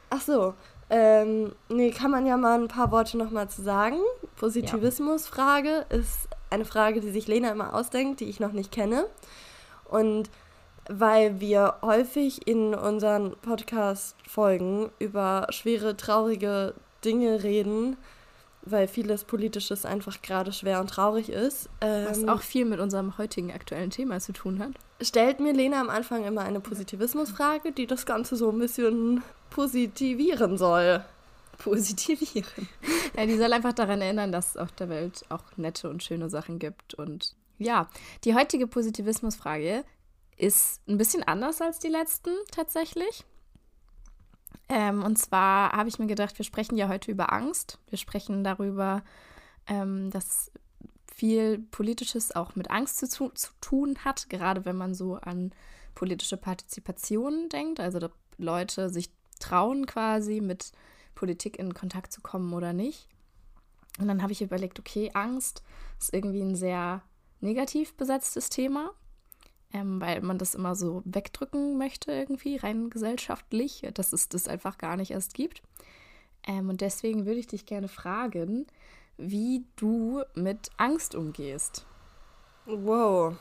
Ach 0.10 0.22
so, 0.22 0.56
ähm, 0.90 1.52
nee, 1.68 1.92
kann 1.92 2.10
man 2.10 2.26
ja 2.26 2.36
mal 2.36 2.60
ein 2.60 2.68
paar 2.68 2.92
Worte 2.92 3.18
nochmal 3.18 3.50
zu 3.50 3.62
sagen. 3.62 3.98
Positivismusfrage 4.38 5.86
ja. 5.90 5.98
ist 5.98 6.30
eine 6.50 6.66
Frage, 6.66 7.00
die 7.00 7.12
sich 7.12 7.28
Lena 7.28 7.52
immer 7.52 7.76
ausdenkt, 7.76 8.22
die 8.22 8.30
ich 8.30 8.40
noch 8.40 8.54
nicht 8.54 8.72
kenne. 8.72 9.06
Und 9.86 10.30
weil 10.90 11.40
wir 11.40 11.76
häufig 11.84 12.48
in 12.48 12.74
unseren 12.74 13.36
Podcast-Folgen 13.38 14.90
über 14.98 15.46
schwere, 15.52 15.96
traurige 15.96 16.74
Dinge 17.06 17.44
reden, 17.44 17.98
weil 18.72 18.88
vieles 18.88 19.24
Politisches 19.24 19.86
einfach 19.86 20.22
gerade 20.22 20.52
schwer 20.52 20.80
und 20.80 20.90
traurig 20.90 21.30
ist. 21.30 21.70
Ähm, 21.82 22.06
Was 22.10 22.28
auch 22.28 22.42
viel 22.42 22.66
mit 22.66 22.80
unserem 22.80 23.18
heutigen 23.18 23.52
aktuellen 23.52 23.90
Thema 23.90 24.20
zu 24.20 24.34
tun 24.34 24.60
hat. 24.60 24.72
Stellt 25.02 25.40
mir 25.40 25.54
Lena 25.54 25.80
am 25.80 25.90
Anfang 25.90 26.26
immer 26.26 26.42
eine 26.42 26.60
Positivismusfrage, 26.60 27.72
die 27.72 27.88
das 27.88 28.06
Ganze 28.06 28.36
so 28.36 28.50
ein 28.50 28.60
bisschen 28.60 29.24
positivieren 29.50 30.58
soll. 30.58 31.04
Positivieren. 31.58 32.70
ja, 33.18 33.26
die 33.26 33.38
soll 33.38 33.52
einfach 33.52 33.74
daran 33.74 34.02
erinnern, 34.02 34.32
dass 34.32 34.50
es 34.50 34.58
auf 34.58 34.72
der 34.72 34.90
Welt 34.90 35.26
auch 35.30 35.44
nette 35.58 35.90
und 35.90 36.04
schöne 36.04 36.30
Sachen 36.30 36.60
gibt. 36.60 36.94
Und 36.94 37.36
ja, 37.58 37.90
die 38.24 38.36
heutige 38.36 38.68
Positivismusfrage 38.68 39.84
ist 40.38 40.82
ein 40.88 40.98
bisschen 40.98 41.24
anders 41.24 41.62
als 41.62 41.80
die 41.80 41.90
letzten 41.90 42.32
tatsächlich. 42.52 43.26
Ähm, 44.70 45.04
und 45.04 45.18
zwar 45.18 45.72
habe 45.72 45.90
ich 45.90 45.98
mir 45.98 46.08
gedacht, 46.08 46.38
wir 46.38 46.46
sprechen 46.46 46.78
ja 46.78 46.88
heute 46.88 47.12
über 47.12 47.34
Angst. 47.34 47.80
Wir 47.90 47.98
sprechen 47.98 48.44
darüber, 48.44 49.04
ähm, 49.68 50.12
dass 50.12 50.52
viel 51.14 51.60
Politisches 51.72 52.36
auch 52.36 52.56
mit 52.56 52.70
Angst 52.70 53.00
zu, 53.12 53.30
zu 53.30 53.50
tun 53.60 53.98
hat, 54.06 54.30
gerade 54.30 54.64
wenn 54.66 54.78
man 54.78 54.94
so 54.94 55.16
an 55.16 55.52
politische 55.96 56.38
Partizipation 56.38 57.50
denkt, 57.50 57.80
also 57.80 58.00
dass 58.00 58.12
Leute 58.38 58.90
sich 58.90 59.10
trauen 59.40 59.86
quasi 59.86 60.40
mit 60.40 60.72
Politik 61.16 61.60
in 61.60 61.74
Kontakt 61.74 62.14
zu 62.14 62.22
kommen 62.22 62.54
oder 62.54 62.72
nicht. 62.72 63.10
Und 64.00 64.08
dann 64.08 64.22
habe 64.22 64.32
ich 64.32 64.42
überlegt, 64.42 64.80
okay, 64.80 65.12
Angst 65.14 65.62
ist 66.00 66.14
irgendwie 66.14 66.42
ein 66.42 66.56
sehr 66.56 67.02
negativ 67.42 67.96
besetztes 67.96 68.50
Thema, 68.50 68.92
ähm, 69.74 70.02
weil 70.02 70.22
man 70.22 70.38
das 70.38 70.56
immer 70.56 70.76
so 70.76 71.02
wegdrücken 71.06 71.78
möchte 71.78 72.12
irgendwie, 72.12 72.58
rein 72.58 72.90
gesellschaftlich, 72.90 73.88
dass 73.94 74.14
es 74.14 74.30
das 74.30 74.48
einfach 74.48 74.78
gar 74.78 74.98
nicht 74.98 75.12
erst 75.12 75.34
gibt. 75.34 75.62
Ähm, 76.48 76.70
und 76.70 76.82
deswegen 76.82 77.26
würde 77.26 77.40
ich 77.40 77.48
dich 77.48 77.66
gerne 77.66 77.88
fragen, 77.88 78.66
wie 79.18 79.66
du 79.76 80.24
mit 80.34 80.70
Angst 80.78 81.14
umgehst. 81.14 81.86
Wow. 82.66 83.36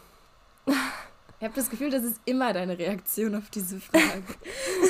Ich 0.66 1.44
habe 1.44 1.54
das 1.54 1.70
Gefühl, 1.70 1.90
das 1.90 2.02
ist 2.02 2.20
immer 2.24 2.52
deine 2.52 2.78
Reaktion 2.78 3.34
auf 3.36 3.48
diese 3.50 3.80
Frage. 3.80 4.24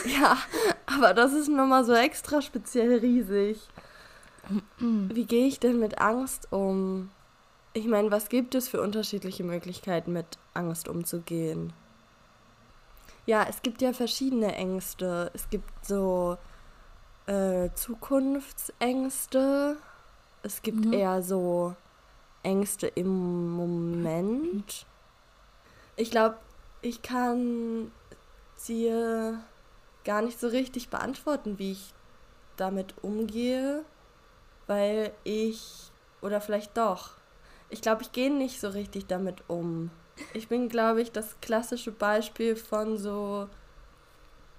ja, 0.21 0.38
aber 0.87 1.12
das 1.12 1.33
ist 1.35 1.49
nochmal 1.49 1.85
so 1.85 1.92
extra 1.92 2.40
speziell 2.40 2.99
riesig. 2.99 3.61
Wie 4.78 5.26
gehe 5.26 5.47
ich 5.47 5.61
denn 5.61 5.78
mit 5.78 5.99
Angst 5.99 6.52
um? 6.52 7.11
Ich 7.75 7.87
meine, 7.87 8.10
was 8.10 8.28
gibt 8.28 8.54
es 8.54 8.68
für 8.68 8.80
unterschiedliche 8.80 9.44
Möglichkeiten, 9.44 10.12
mit 10.12 10.38
Angst 10.54 10.88
umzugehen? 10.88 11.72
Ja, 13.26 13.46
es 13.48 13.62
gibt 13.62 13.82
ja 13.82 13.92
verschiedene 13.92 14.54
Ängste. 14.54 15.30
Es 15.34 15.50
gibt 15.50 15.84
so 15.84 16.38
äh, 17.26 17.68
Zukunftsängste. 17.75 19.76
Es 20.42 20.62
gibt 20.62 20.87
mhm. 20.87 20.94
eher 20.94 21.22
so 21.22 21.76
Ängste 22.42 22.87
im 22.87 23.50
Moment. 23.50 24.87
Ich 25.96 26.10
glaube, 26.10 26.38
ich 26.80 27.02
kann 27.02 27.92
dir 28.66 29.40
gar 30.04 30.22
nicht 30.22 30.40
so 30.40 30.48
richtig 30.48 30.88
beantworten, 30.88 31.58
wie 31.58 31.72
ich 31.72 31.92
damit 32.56 32.94
umgehe, 33.02 33.84
weil 34.66 35.12
ich, 35.25 35.90
oder 36.22 36.40
vielleicht 36.40 36.78
doch, 36.78 37.17
ich 37.70 37.80
glaube, 37.82 38.02
ich 38.02 38.12
gehe 38.12 38.32
nicht 38.32 38.60
so 38.60 38.68
richtig 38.68 39.06
damit 39.06 39.42
um. 39.48 39.90
Ich 40.32 40.48
bin, 40.48 40.68
glaube 40.68 41.02
ich, 41.02 41.12
das 41.12 41.40
klassische 41.40 41.92
Beispiel 41.92 42.56
von 42.56 42.98
so, 42.98 43.48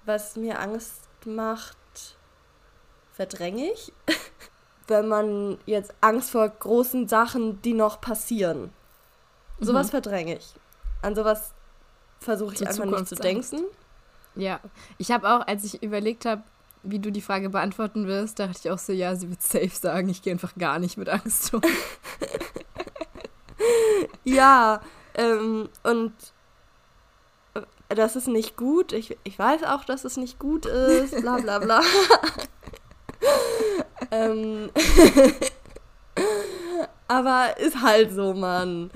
was 0.04 0.36
mir 0.36 0.58
Angst 0.60 1.08
macht, 1.24 1.76
verdränge 3.12 3.70
ich. 3.72 3.92
Wenn 4.86 5.08
man 5.08 5.58
jetzt 5.66 5.94
Angst 6.00 6.30
vor 6.30 6.48
großen 6.48 7.06
Sachen, 7.06 7.62
die 7.62 7.74
noch 7.74 8.00
passieren. 8.00 8.72
Sowas 9.60 9.88
mhm. 9.88 9.90
verdränge 9.90 10.36
ich. 10.36 10.54
An 11.02 11.14
sowas 11.14 11.52
versuche 12.18 12.54
ich 12.54 12.60
einfach 12.62 12.84
Zukunft 12.84 12.98
nicht 12.98 13.08
zu 13.08 13.14
denken. 13.16 13.64
Ja, 14.34 14.60
ich 14.98 15.10
habe 15.10 15.28
auch, 15.28 15.46
als 15.46 15.64
ich 15.64 15.82
überlegt 15.82 16.24
habe, 16.24 16.42
wie 16.82 16.98
du 16.98 17.12
die 17.12 17.20
Frage 17.20 17.50
beantworten 17.50 18.06
wirst, 18.06 18.38
dachte 18.38 18.58
ich 18.64 18.70
auch 18.70 18.78
so, 18.78 18.92
ja, 18.92 19.14
sie 19.14 19.28
wird 19.28 19.42
safe 19.42 19.68
sagen, 19.68 20.08
ich 20.08 20.22
gehe 20.22 20.32
einfach 20.32 20.54
gar 20.56 20.78
nicht 20.78 20.96
mit 20.96 21.08
Angst 21.08 21.52
um. 21.52 21.60
ja, 24.24 24.80
ähm, 25.14 25.68
und 25.82 26.12
äh, 27.54 27.94
das 27.94 28.16
ist 28.16 28.28
nicht 28.28 28.56
gut. 28.56 28.92
Ich, 28.92 29.16
ich 29.24 29.38
weiß 29.38 29.64
auch, 29.64 29.84
dass 29.84 30.04
es 30.04 30.16
nicht 30.16 30.38
gut 30.38 30.66
ist, 30.66 31.20
bla 31.20 31.38
bla 31.38 31.58
bla. 31.58 31.80
ähm, 34.10 34.70
aber 37.08 37.58
ist 37.58 37.82
halt 37.82 38.12
so, 38.12 38.34
Mann. 38.34 38.90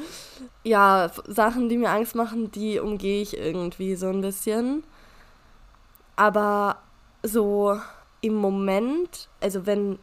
Ja, 0.62 1.10
Sachen, 1.26 1.68
die 1.68 1.76
mir 1.76 1.90
Angst 1.90 2.14
machen, 2.14 2.50
die 2.50 2.78
umgehe 2.78 3.20
ich 3.20 3.36
irgendwie 3.36 3.96
so 3.96 4.08
ein 4.08 4.20
bisschen. 4.20 4.84
Aber 6.16 6.78
so 7.22 7.78
im 8.20 8.34
Moment, 8.34 9.28
also 9.40 9.66
wenn, 9.66 9.98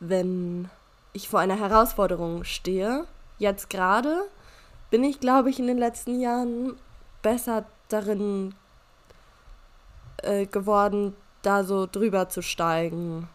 wenn 0.00 0.70
ich 1.12 1.28
vor 1.28 1.40
einer 1.40 1.58
Herausforderung 1.58 2.44
stehe, 2.44 3.06
jetzt 3.38 3.70
gerade, 3.70 4.28
bin 4.90 5.04
ich, 5.04 5.20
glaube 5.20 5.50
ich, 5.50 5.58
in 5.58 5.66
den 5.66 5.78
letzten 5.78 6.20
Jahren 6.20 6.76
besser 7.22 7.66
darin 7.88 8.54
äh, 10.22 10.46
geworden, 10.46 11.14
da 11.42 11.64
so 11.64 11.86
drüber 11.86 12.28
zu 12.28 12.42
steigen. 12.42 13.28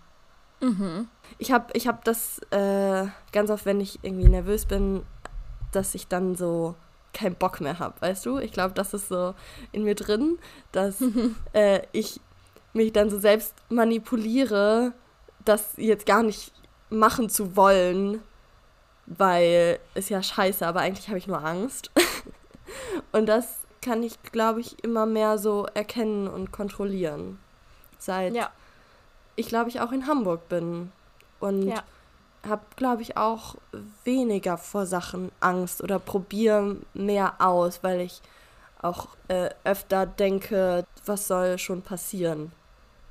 Mhm. 0.60 1.08
Ich 1.38 1.51
habe 1.51 1.67
ich 1.74 1.88
hab 1.88 2.03
das 2.03 2.39
äh, 2.51 3.05
ganz 3.31 3.50
oft, 3.50 3.65
wenn 3.65 3.81
ich 3.81 4.00
irgendwie 4.03 4.27
nervös 4.27 4.65
bin, 4.65 5.03
dass 5.72 5.96
ich 5.96 6.08
dann 6.08 6.36
so 6.36 6.75
keinen 7.13 7.36
Bock 7.36 7.62
mehr 7.62 7.79
habe, 7.79 8.00
weißt 8.01 8.25
du? 8.25 8.38
Ich 8.38 8.51
glaube, 8.51 8.74
das 8.74 8.93
ist 8.93 9.10
so 9.10 9.34
in 9.72 9.84
mir 9.84 9.96
drin, 9.96 10.38
dass 10.72 11.01
äh, 11.53 11.81
ich 11.91 12.20
mich 12.74 12.93
dann 12.93 13.10
so 13.10 13.20
selbst 13.20 13.53
manipuliere, 13.70 14.93
das 15.43 15.74
jetzt 15.77 16.05
gar 16.05 16.24
nicht 16.24 16.53
machen 16.89 17.29
zu 17.29 17.55
wollen, 17.55 18.22
weil 19.18 19.80
es 19.94 20.10
ja 20.10 20.22
scheiße, 20.24 20.65
aber 20.65 20.82
eigentlich 20.82 21.08
habe 21.08 21.18
ich 21.18 21.27
nur 21.27 21.44
Angst. 21.44 21.91
und 23.12 23.25
das 23.27 23.60
kann 23.82 24.03
ich, 24.03 24.22
glaube 24.24 24.62
ich, 24.62 24.84
immer 24.84 25.06
mehr 25.06 25.38
so 25.38 25.65
erkennen 25.74 26.27
und 26.27 26.51
kontrollieren. 26.51 27.39
Seit 27.98 28.36
ja. 28.36 28.50
ich, 29.36 29.48
glaube 29.48 29.70
ich, 29.70 29.82
auch 29.82 29.91
in 29.91 30.08
Hamburg 30.08 30.48
bin. 30.50 30.91
Und 31.39 31.68
ja. 31.68 31.84
habe, 32.48 32.62
glaube 32.75 33.01
ich, 33.01 33.18
auch 33.18 33.56
weniger 34.03 34.58
vor 34.58 34.86
Sachen 34.86 35.32
Angst 35.39 35.82
oder 35.82 36.00
probiere 36.00 36.77
mehr 36.94 37.36
aus, 37.39 37.84
weil 37.84 38.01
ich 38.01 38.22
auch 38.82 39.10
äh, 39.27 39.50
öfter 39.63 40.06
denke, 40.06 40.86
was 41.06 41.27
soll 41.27 41.58
schon 41.58 41.82
passieren. 41.82 42.51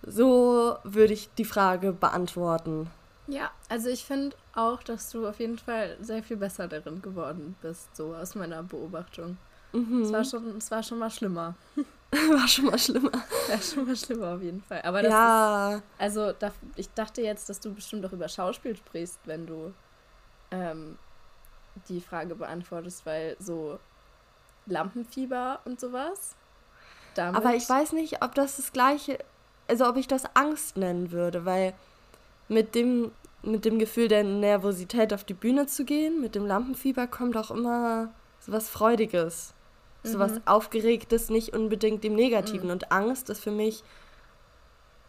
So 0.03 0.77
würde 0.83 1.13
ich 1.13 1.31
die 1.37 1.45
Frage 1.45 1.93
beantworten. 1.93 2.91
Ja, 3.31 3.51
also 3.69 3.89
ich 3.89 4.05
finde 4.05 4.37
auch, 4.55 4.83
dass 4.83 5.11
du 5.11 5.27
auf 5.27 5.39
jeden 5.39 5.59
Fall 5.59 5.97
sehr 6.01 6.23
viel 6.23 6.37
besser 6.37 6.69
darin 6.69 7.01
geworden 7.01 7.57
bist, 7.63 7.95
so 7.97 8.15
aus 8.15 8.35
meiner 8.35 8.63
Beobachtung. 8.63 9.39
Mhm. 9.73 10.03
Es, 10.03 10.13
war 10.13 10.25
schon, 10.25 10.57
es 10.57 10.71
war 10.71 10.83
schon 10.83 10.99
mal 10.99 11.11
schlimmer. 11.11 11.55
war 12.11 12.49
schon 12.49 12.67
mal 12.67 12.79
schlimmer. 12.79 13.13
War 13.49 13.61
schon 13.61 13.87
mal 13.87 13.97
schlimmer 13.97 14.35
auf 14.35 14.43
jeden 14.43 14.63
Fall. 14.63 14.83
Aber 14.83 15.03
das 15.03 15.13
ja. 15.13 15.77
ist, 15.77 15.83
also 15.99 16.33
da, 16.33 16.51
ich 16.75 16.93
dachte 16.95 17.23
jetzt, 17.23 17.49
dass 17.49 17.61
du 17.61 17.73
bestimmt 17.73 18.05
auch 18.05 18.13
über 18.13 18.29
Schauspiel 18.29 18.77
sprichst, 18.77 19.21
wenn 19.27 19.47
du 19.47 19.73
ähm, 20.51 20.99
die 21.89 22.01
Frage 22.01 22.35
beantwortest, 22.35 23.07
weil 23.07 23.37
so 23.39 23.79
Lampenfieber 24.67 25.61
und 25.65 25.79
sowas. 25.79 26.35
Aber 27.17 27.55
ich 27.55 27.69
weiß 27.69 27.93
nicht, 27.93 28.23
ob 28.23 28.35
das 28.35 28.57
das 28.57 28.73
gleiche, 28.73 29.19
also 29.69 29.87
ob 29.87 29.97
ich 29.97 30.09
das 30.09 30.25
Angst 30.35 30.77
nennen 30.77 31.11
würde, 31.11 31.45
weil 31.45 31.75
mit 32.49 32.75
dem 32.75 33.13
mit 33.43 33.65
dem 33.65 33.79
Gefühl 33.79 34.09
der 34.09 34.25
Nervosität 34.25 35.13
auf 35.13 35.25
die 35.25 35.35
Bühne 35.35 35.67
zu 35.67 35.85
gehen, 35.85 36.21
mit 36.21 36.35
dem 36.35 36.47
Lampenfieber 36.47 37.07
kommt 37.07 37.37
auch 37.37 37.51
immer 37.51 38.13
so 38.41 38.53
was 38.53 38.69
Freudiges, 38.69 39.55
mhm. 40.03 40.09
so 40.09 40.19
was 40.19 40.47
Aufgeregtes, 40.47 41.31
nicht 41.31 41.55
unbedingt 41.55 42.05
dem 42.05 42.15
Negativen. 42.15 42.67
Mhm. 42.67 42.73
Und 42.73 42.93
Angst 42.93 43.31
ist 43.31 43.41
für 43.41 43.51
mich 43.51 43.83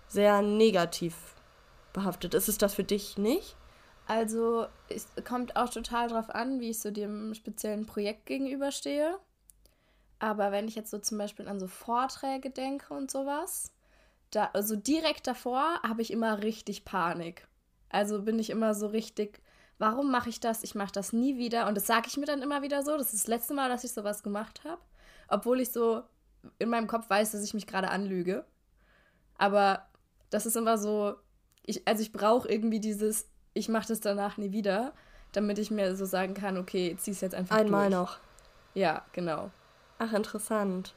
sehr 0.08 0.42
negativ 0.42 1.16
behaftet. 1.94 2.34
Ist 2.34 2.50
es 2.50 2.58
das 2.58 2.74
für 2.74 2.84
dich 2.84 3.18
nicht? 3.18 3.56
Also, 4.08 4.68
es 4.90 5.08
kommt 5.24 5.56
auch 5.56 5.70
total 5.70 6.10
drauf 6.10 6.30
an, 6.30 6.60
wie 6.60 6.72
ich 6.72 6.80
so 6.80 6.92
dem 6.92 7.34
speziellen 7.34 7.86
Projekt 7.86 8.26
gegenüberstehe. 8.26 9.18
Aber 10.20 10.52
wenn 10.52 10.68
ich 10.68 10.76
jetzt 10.76 10.92
so 10.92 11.00
zum 11.00 11.18
Beispiel 11.18 11.48
an 11.48 11.60
so 11.60 11.68
Vorträge 11.68 12.50
denke 12.50 12.94
und 12.94 13.10
sowas, 13.10 13.72
da, 14.32 14.50
also 14.54 14.76
direkt 14.76 15.28
davor 15.28 15.82
habe 15.82 16.02
ich 16.02 16.12
immer 16.12 16.44
richtig 16.44 16.86
Panik. 16.86 17.48
Also 17.92 18.22
bin 18.22 18.40
ich 18.40 18.50
immer 18.50 18.74
so 18.74 18.88
richtig, 18.88 19.42
warum 19.78 20.12
mache 20.12 20.30
ich 20.30 20.40
das? 20.40 20.64
Ich 20.64 20.76
mache 20.76 20.92
das 20.92 21.14
nie 21.14 21.38
wieder. 21.38 21.68
Und 21.68 21.76
das 21.76 21.88
sage 21.88 22.08
ich 22.08 22.18
mir 22.18 22.26
dann 22.26 22.42
immer 22.42 22.62
wieder 22.62 22.84
so. 22.84 22.98
Das 22.98 23.14
ist 23.14 23.24
das 23.24 23.28
letzte 23.28 23.54
Mal, 23.54 23.70
dass 23.70 23.84
ich 23.84 23.92
sowas 23.92 24.24
gemacht 24.24 24.64
habe. 24.64 24.82
Obwohl 25.28 25.60
ich 25.60 25.72
so 25.72 26.04
in 26.60 26.70
meinem 26.70 26.88
Kopf 26.88 27.10
weiß, 27.10 27.32
dass 27.32 27.44
ich 27.44 27.54
mich 27.54 27.68
gerade 27.68 27.90
anlüge. 27.90 28.46
Aber 29.38 29.88
das 30.30 30.46
ist 30.46 30.56
immer 30.56 30.78
so, 30.78 31.16
ich, 31.64 31.88
also 31.88 32.02
ich 32.02 32.12
brauche 32.12 32.48
irgendwie 32.48 32.80
dieses, 32.80 33.28
ich 33.54 33.70
mache 33.70 33.88
das 33.88 34.00
danach 34.00 34.38
nie 34.38 34.52
wieder, 34.52 34.94
damit 35.32 35.60
ich 35.60 35.72
mir 35.72 35.96
so 35.96 36.06
sagen 36.06 36.34
kann, 36.34 36.58
okay, 36.58 36.96
zieh 36.98 37.12
es 37.12 37.22
jetzt 37.22 37.36
einfach 37.36 37.58
Einmal 37.58 37.90
durch. 37.90 38.00
noch. 38.00 38.20
Ja, 38.74 39.06
genau. 39.14 39.52
Ach, 40.00 40.14
interessant. 40.14 40.94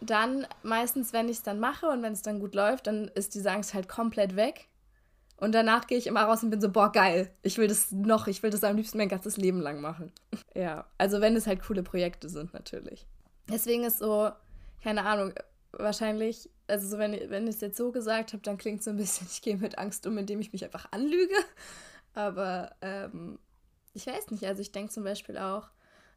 Dann 0.00 0.46
meistens, 0.62 1.12
wenn 1.12 1.28
ich 1.28 1.36
es 1.38 1.42
dann 1.42 1.60
mache 1.60 1.86
und 1.88 2.02
wenn 2.02 2.12
es 2.12 2.22
dann 2.22 2.40
gut 2.40 2.54
läuft, 2.54 2.86
dann 2.86 3.08
ist 3.08 3.34
diese 3.34 3.50
Angst 3.50 3.74
halt 3.74 3.88
komplett 3.88 4.36
weg. 4.36 4.68
Und 5.36 5.52
danach 5.52 5.86
gehe 5.86 5.98
ich 5.98 6.06
immer 6.06 6.22
raus 6.22 6.42
und 6.42 6.50
bin 6.50 6.60
so, 6.60 6.70
boah, 6.70 6.92
geil. 6.92 7.30
Ich 7.42 7.58
will 7.58 7.66
das 7.66 7.90
noch, 7.90 8.28
ich 8.28 8.42
will 8.42 8.50
das 8.50 8.62
am 8.62 8.76
liebsten 8.76 8.98
mein 8.98 9.08
ganzes 9.08 9.36
Leben 9.36 9.60
lang 9.60 9.80
machen. 9.80 10.12
ja, 10.54 10.86
also 10.98 11.20
wenn 11.20 11.34
es 11.34 11.46
halt 11.46 11.62
coole 11.62 11.82
Projekte 11.82 12.28
sind, 12.28 12.54
natürlich. 12.54 13.06
Deswegen 13.48 13.84
ist 13.84 13.98
so, 13.98 14.30
keine 14.82 15.04
Ahnung, 15.04 15.32
wahrscheinlich, 15.72 16.48
also 16.68 16.86
so, 16.86 16.98
wenn, 16.98 17.12
wenn 17.30 17.48
ich 17.48 17.56
es 17.56 17.60
jetzt 17.60 17.76
so 17.76 17.90
gesagt 17.90 18.32
habe, 18.32 18.42
dann 18.42 18.56
klingt 18.56 18.80
es 18.80 18.84
so 18.84 18.90
ein 18.90 18.96
bisschen, 18.96 19.26
ich 19.32 19.42
gehe 19.42 19.56
mit 19.56 19.78
Angst 19.78 20.06
um, 20.06 20.16
indem 20.16 20.40
ich 20.40 20.52
mich 20.52 20.64
einfach 20.64 20.86
anlüge. 20.92 21.34
Aber 22.14 22.70
ähm, 22.80 23.38
ich 23.94 24.06
weiß 24.06 24.30
nicht, 24.30 24.44
also 24.44 24.60
ich 24.60 24.72
denke 24.72 24.92
zum 24.92 25.04
Beispiel 25.04 25.38
auch, 25.38 25.70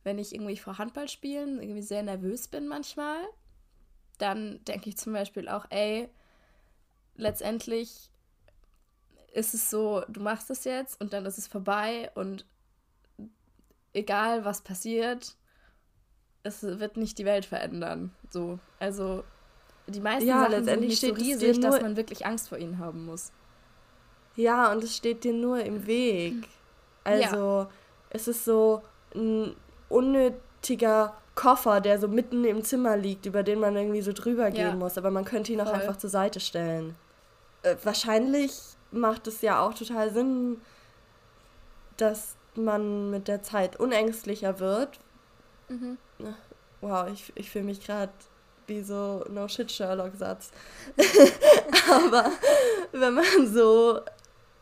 wenn 0.03 0.19
ich 0.19 0.35
irgendwie 0.35 0.57
vor 0.57 0.77
Handballspielen 0.77 1.61
irgendwie 1.61 1.81
sehr 1.81 2.03
nervös 2.03 2.47
bin 2.47 2.67
manchmal, 2.67 3.17
dann 4.17 4.63
denke 4.65 4.89
ich 4.89 4.97
zum 4.97 5.13
Beispiel 5.13 5.49
auch, 5.49 5.65
ey, 5.71 6.09
letztendlich 7.15 8.11
ist 9.35 9.53
es 9.53 9.69
so, 9.69 10.01
du 10.07 10.21
machst 10.21 10.49
es 10.49 10.63
jetzt 10.63 10.99
und 11.01 11.11
dann 11.11 11.25
ist 11.25 11.37
es 11.37 11.45
vorbei 11.45 12.09
und 12.15 12.45
egal 13.93 14.45
was 14.45 14.61
passiert, 14.61 15.35
es 16.43 16.63
wird 16.63 16.95
nicht 16.95 17.17
die 17.17 17.25
Welt 17.25 17.45
verändern. 17.45 18.13
So, 18.29 18.59
also 18.79 19.23
die 19.87 19.99
meisten 19.99 20.29
ja, 20.29 20.49
Sachen 20.49 20.63
sind 20.63 20.79
nicht 20.79 21.01
so 21.01 21.11
riesig, 21.11 21.59
dass 21.59 21.81
man 21.81 21.97
wirklich 21.97 22.25
Angst 22.25 22.47
vor 22.47 22.57
ihnen 22.57 22.79
haben 22.79 23.05
muss. 23.05 23.33
Ja, 24.37 24.71
und 24.71 24.83
es 24.83 24.95
steht 24.95 25.23
dir 25.25 25.33
nur 25.33 25.59
im 25.59 25.85
Weg. 25.85 26.47
Also, 27.03 27.35
ja. 27.35 27.69
es 28.09 28.27
ist 28.27 28.45
so 28.45 28.83
ein 29.13 29.55
unnötiger 29.89 31.15
Koffer, 31.35 31.81
der 31.81 31.99
so 31.99 32.07
mitten 32.07 32.45
im 32.45 32.63
Zimmer 32.63 32.95
liegt, 32.95 33.25
über 33.25 33.43
den 33.43 33.59
man 33.59 33.75
irgendwie 33.75 34.01
so 34.01 34.13
drüber 34.13 34.49
gehen 34.49 34.69
ja. 34.69 34.75
muss, 34.75 34.97
aber 34.97 35.11
man 35.11 35.25
könnte 35.25 35.51
ihn 35.51 35.59
auch 35.59 35.69
Voll. 35.69 35.81
einfach 35.81 35.97
zur 35.97 36.09
Seite 36.09 36.39
stellen. 36.39 36.95
Äh, 37.63 37.75
wahrscheinlich 37.83 38.74
macht 38.95 39.27
es 39.27 39.41
ja 39.41 39.61
auch 39.61 39.73
total 39.73 40.11
Sinn, 40.11 40.61
dass 41.97 42.35
man 42.55 43.09
mit 43.09 43.27
der 43.27 43.43
Zeit 43.43 43.79
unängstlicher 43.79 44.59
wird. 44.59 44.99
Mhm. 45.67 45.97
Wow, 46.81 47.07
ich, 47.11 47.31
ich 47.35 47.49
fühle 47.49 47.65
mich 47.65 47.85
gerade 47.85 48.11
wie 48.67 48.81
so 48.81 49.23
No 49.29 49.47
Shit 49.47 49.71
Sherlock-Satz. 49.71 50.51
Aber 51.91 52.31
wenn 52.91 53.13
man 53.13 53.47
so 53.53 54.01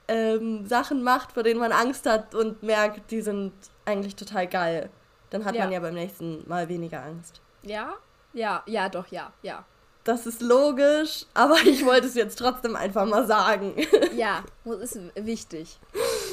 ähm, 0.07 0.65
Sachen 0.65 1.03
macht, 1.03 1.33
vor 1.33 1.43
denen 1.43 1.59
man 1.59 1.71
Angst 1.71 2.05
hat 2.05 2.35
und 2.35 2.63
merkt, 2.63 3.11
die 3.11 3.21
sind 3.21 3.53
eigentlich 3.85 4.15
total 4.15 4.47
geil, 4.47 4.89
dann 5.29 5.45
hat 5.45 5.55
ja. 5.55 5.63
man 5.63 5.73
ja 5.73 5.79
beim 5.79 5.93
nächsten 5.93 6.47
Mal 6.47 6.69
weniger 6.69 7.03
Angst. 7.03 7.41
Ja? 7.61 7.93
Ja, 8.33 8.63
ja, 8.65 8.89
doch, 8.89 9.07
ja, 9.07 9.31
ja. 9.41 9.65
Das 10.03 10.25
ist 10.25 10.41
logisch, 10.41 11.25
aber 11.33 11.55
ich 11.65 11.85
wollte 11.85 12.07
es 12.07 12.15
jetzt 12.15 12.37
trotzdem 12.37 12.75
einfach 12.75 13.05
mal 13.05 13.25
sagen. 13.25 13.73
Ja, 14.15 14.43
ist 14.79 14.99
wichtig. 15.15 15.79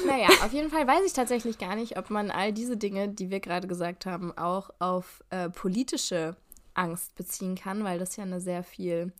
Naja, 0.05 0.27
auf 0.45 0.53
jeden 0.53 0.69
Fall 0.69 0.85
weiß 0.85 1.03
ich 1.05 1.13
tatsächlich 1.13 1.57
gar 1.57 1.75
nicht, 1.75 1.97
ob 1.97 2.11
man 2.11 2.29
all 2.29 2.53
diese 2.53 2.77
Dinge, 2.77 3.09
die 3.09 3.31
wir 3.31 3.39
gerade 3.39 3.67
gesagt 3.67 4.05
haben, 4.05 4.37
auch 4.37 4.69
auf 4.77 5.23
äh, 5.31 5.49
politische 5.49 6.35
Angst 6.75 7.15
beziehen 7.15 7.55
kann, 7.55 7.83
weil 7.83 7.97
das 7.97 8.15
ja 8.17 8.23
eine 8.23 8.39
sehr 8.39 8.63
viel 8.63 9.13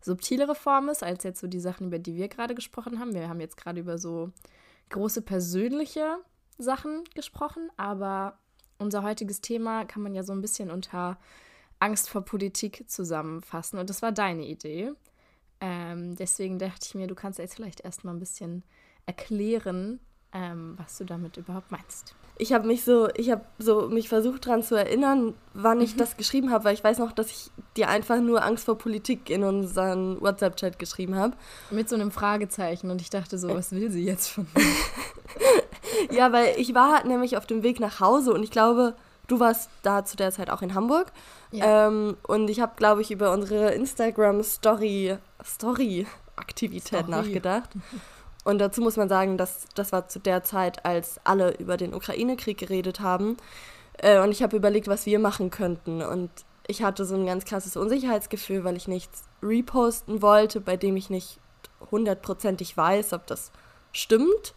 subtilere 0.00 0.54
Form 0.56 0.88
ist, 0.88 1.04
als 1.04 1.22
jetzt 1.22 1.40
so 1.40 1.46
die 1.46 1.60
Sachen, 1.60 1.86
über 1.86 1.98
die 2.00 2.16
wir 2.16 2.28
gerade 2.28 2.54
gesprochen 2.54 2.98
haben. 2.98 3.14
Wir 3.14 3.28
haben 3.28 3.40
jetzt 3.40 3.56
gerade 3.56 3.80
über 3.80 3.96
so 3.96 4.32
große 4.88 5.22
persönliche 5.22 6.16
Sachen 6.58 7.04
gesprochen, 7.14 7.70
aber 7.76 8.38
unser 8.78 9.02
heutiges 9.02 9.40
Thema 9.40 9.84
kann 9.84 10.02
man 10.02 10.14
ja 10.14 10.22
so 10.22 10.32
ein 10.32 10.40
bisschen 10.40 10.70
unter 10.70 11.16
Angst 11.80 12.08
vor 12.08 12.22
Politik 12.22 12.84
zusammenfassen. 12.88 13.78
Und 13.78 13.90
das 13.90 14.02
war 14.02 14.12
deine 14.12 14.46
Idee. 14.46 14.92
Ähm, 15.60 16.14
deswegen 16.14 16.58
dachte 16.58 16.86
ich 16.86 16.94
mir, 16.94 17.06
du 17.06 17.14
kannst 17.14 17.38
jetzt 17.38 17.56
vielleicht 17.56 17.80
erstmal 17.80 18.14
ein 18.14 18.20
bisschen 18.20 18.62
erklären, 19.06 19.98
ähm, 20.32 20.74
was 20.78 20.96
du 20.98 21.04
damit 21.04 21.36
überhaupt 21.36 21.70
meinst 21.70 22.14
ich 22.40 22.52
habe 22.52 22.66
mich 22.66 22.84
so, 22.84 23.08
ich 23.14 23.30
habe 23.30 23.44
so 23.58 23.88
mich 23.88 24.08
versucht 24.08 24.46
daran 24.46 24.62
zu 24.62 24.74
erinnern, 24.74 25.34
wann 25.52 25.78
mhm. 25.78 25.84
ich 25.84 25.96
das 25.96 26.16
geschrieben 26.16 26.50
habe, 26.50 26.64
weil 26.64 26.74
ich 26.74 26.82
weiß 26.82 26.98
noch, 26.98 27.12
dass 27.12 27.30
ich 27.30 27.50
dir 27.76 27.88
einfach 27.88 28.18
nur 28.20 28.42
Angst 28.42 28.64
vor 28.64 28.78
Politik 28.78 29.28
in 29.28 29.44
unseren 29.44 30.20
WhatsApp-Chat 30.20 30.78
geschrieben 30.78 31.16
habe. 31.16 31.36
Mit 31.70 31.88
so 31.88 31.96
einem 31.96 32.10
Fragezeichen 32.10 32.90
und 32.90 33.02
ich 33.02 33.10
dachte 33.10 33.38
so, 33.38 33.48
was 33.48 33.72
will 33.72 33.90
sie 33.90 34.04
jetzt 34.04 34.28
von 34.28 34.46
mir? 34.54 36.16
ja, 36.16 36.32
weil 36.32 36.54
ich 36.56 36.74
war 36.74 37.04
nämlich 37.06 37.36
auf 37.36 37.46
dem 37.46 37.62
Weg 37.62 37.78
nach 37.78 38.00
Hause 38.00 38.32
und 38.32 38.42
ich 38.42 38.50
glaube, 38.50 38.94
du 39.30 39.40
warst 39.40 39.70
da 39.82 40.04
zu 40.04 40.16
der 40.16 40.32
Zeit 40.32 40.50
auch 40.50 40.62
in 40.62 40.74
Hamburg. 40.74 41.12
Ja. 41.52 41.88
Ähm, 41.88 42.16
und 42.26 42.48
ich 42.50 42.60
habe, 42.60 42.72
glaube 42.76 43.02
ich, 43.02 43.10
über 43.10 43.32
unsere 43.32 43.72
Instagram-Story 43.72 45.16
Story 45.44 46.06
Aktivität 46.36 47.04
Story. 47.04 47.10
nachgedacht. 47.10 47.70
Und 48.42 48.58
dazu 48.58 48.80
muss 48.80 48.96
man 48.96 49.10
sagen, 49.10 49.36
dass 49.36 49.66
das 49.74 49.92
war 49.92 50.08
zu 50.08 50.18
der 50.18 50.42
Zeit, 50.42 50.86
als 50.86 51.20
alle 51.24 51.54
über 51.58 51.76
den 51.76 51.92
Ukraine-Krieg 51.92 52.56
geredet 52.56 53.00
haben. 53.00 53.36
Äh, 53.98 54.18
und 54.20 54.32
ich 54.32 54.42
habe 54.42 54.56
überlegt, 54.56 54.88
was 54.88 55.04
wir 55.04 55.18
machen 55.18 55.50
könnten. 55.50 56.00
Und 56.00 56.30
ich 56.66 56.82
hatte 56.82 57.04
so 57.04 57.16
ein 57.16 57.26
ganz 57.26 57.44
krasses 57.44 57.76
Unsicherheitsgefühl, 57.76 58.64
weil 58.64 58.78
ich 58.78 58.88
nichts 58.88 59.24
reposten 59.42 60.22
wollte, 60.22 60.62
bei 60.62 60.78
dem 60.78 60.96
ich 60.96 61.10
nicht 61.10 61.38
hundertprozentig 61.90 62.74
weiß, 62.74 63.12
ob 63.12 63.26
das 63.26 63.52
stimmt, 63.92 64.54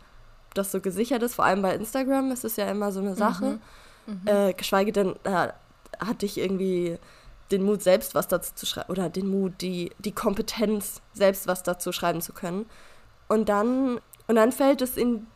ob 0.47 0.53
das 0.55 0.71
so 0.71 0.79
gesichert 0.79 1.21
ist. 1.21 1.35
Vor 1.35 1.43
allem 1.43 1.61
bei 1.61 1.75
Instagram 1.75 2.31
ist 2.31 2.45
es 2.45 2.55
ja 2.55 2.71
immer 2.71 2.93
so 2.93 3.01
eine 3.01 3.15
Sache. 3.15 3.45
Mhm. 3.45 3.61
Mhm. 4.05 4.21
Äh, 4.25 4.53
geschweige 4.53 4.91
denn, 4.91 5.15
äh, 5.23 5.49
hatte 5.99 6.25
ich 6.25 6.37
irgendwie 6.37 6.97
den 7.51 7.63
Mut, 7.63 7.81
selbst 7.81 8.15
was 8.15 8.27
dazu 8.27 8.53
zu 8.55 8.65
schreiben, 8.65 8.89
oder 8.89 9.09
den 9.09 9.27
Mut, 9.27 9.53
die, 9.61 9.91
die 9.99 10.11
Kompetenz, 10.11 11.01
selbst 11.13 11.47
was 11.47 11.63
dazu 11.63 11.91
schreiben 11.91 12.21
zu 12.21 12.33
können. 12.33 12.65
Und 13.27 13.49
dann, 13.49 13.99
und 14.27 14.35
dann 14.35 14.51
fällt 14.51 14.81
es 14.81 14.97
in, 14.97 15.27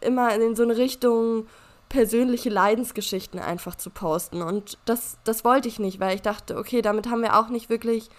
immer 0.00 0.34
in 0.34 0.56
so 0.56 0.62
eine 0.62 0.76
Richtung, 0.76 1.46
persönliche 1.88 2.50
Leidensgeschichten 2.50 3.38
einfach 3.38 3.76
zu 3.76 3.90
posten. 3.90 4.42
Und 4.42 4.78
das, 4.86 5.18
das 5.24 5.44
wollte 5.44 5.68
ich 5.68 5.78
nicht, 5.78 6.00
weil 6.00 6.16
ich 6.16 6.22
dachte, 6.22 6.56
okay, 6.56 6.82
damit 6.82 7.08
haben 7.08 7.22
wir 7.22 7.38
auch 7.38 7.48
nicht 7.48 7.70
wirklich 7.70 8.10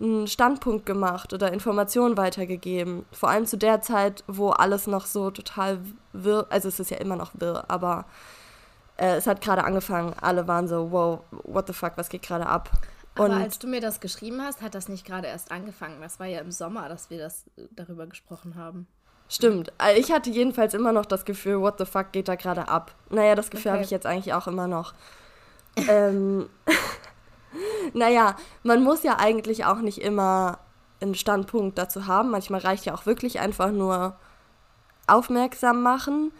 einen 0.00 0.26
Standpunkt 0.26 0.86
gemacht 0.86 1.32
oder 1.32 1.52
Informationen 1.52 2.16
weitergegeben. 2.16 3.04
Vor 3.12 3.28
allem 3.28 3.46
zu 3.46 3.58
der 3.58 3.82
Zeit, 3.82 4.24
wo 4.26 4.50
alles 4.50 4.86
noch 4.86 5.06
so 5.06 5.30
total 5.30 5.80
wirr, 6.12 6.46
also 6.50 6.68
es 6.68 6.80
ist 6.80 6.90
ja 6.90 6.98
immer 6.98 7.16
noch 7.16 7.32
wirr, 7.34 7.64
aber 7.68 8.06
äh, 9.00 9.16
es 9.16 9.26
hat 9.26 9.40
gerade 9.40 9.64
angefangen. 9.64 10.14
Alle 10.20 10.46
waren 10.46 10.68
so, 10.68 10.92
wow, 10.92 11.20
what 11.44 11.66
the 11.66 11.72
fuck, 11.72 11.92
was 11.96 12.08
geht 12.08 12.22
gerade 12.22 12.46
ab? 12.46 12.70
Aber 13.16 13.34
als 13.34 13.58
du 13.58 13.66
mir 13.66 13.80
das 13.80 14.00
geschrieben 14.00 14.40
hast, 14.40 14.62
hat 14.62 14.74
das 14.74 14.88
nicht 14.88 15.04
gerade 15.04 15.26
erst 15.26 15.50
angefangen. 15.50 16.00
Das 16.00 16.20
war 16.20 16.26
ja 16.26 16.40
im 16.40 16.52
Sommer, 16.52 16.88
dass 16.88 17.10
wir 17.10 17.18
das 17.18 17.46
äh, 17.56 17.62
darüber 17.72 18.06
gesprochen 18.06 18.54
haben. 18.56 18.86
Stimmt. 19.28 19.72
Also 19.78 20.00
ich 20.00 20.12
hatte 20.12 20.30
jedenfalls 20.30 20.74
immer 20.74 20.92
noch 20.92 21.06
das 21.06 21.24
Gefühl, 21.24 21.60
what 21.60 21.78
the 21.78 21.84
fuck 21.84 22.12
geht 22.12 22.28
da 22.28 22.34
gerade 22.34 22.68
ab? 22.68 22.94
Naja, 23.10 23.34
das 23.34 23.50
Gefühl 23.50 23.70
okay. 23.70 23.76
habe 23.76 23.84
ich 23.84 23.90
jetzt 23.90 24.06
eigentlich 24.06 24.34
auch 24.34 24.46
immer 24.46 24.66
noch. 24.66 24.92
ähm, 25.88 26.48
naja, 27.94 28.36
man 28.62 28.82
muss 28.82 29.02
ja 29.02 29.18
eigentlich 29.18 29.64
auch 29.64 29.78
nicht 29.78 30.00
immer 30.00 30.58
einen 31.00 31.14
Standpunkt 31.14 31.78
dazu 31.78 32.06
haben. 32.06 32.30
Manchmal 32.30 32.60
reicht 32.60 32.84
ja 32.84 32.94
auch 32.94 33.06
wirklich 33.06 33.40
einfach 33.40 33.70
nur 33.70 34.16
aufmerksam 35.06 35.82
machen. 35.82 36.32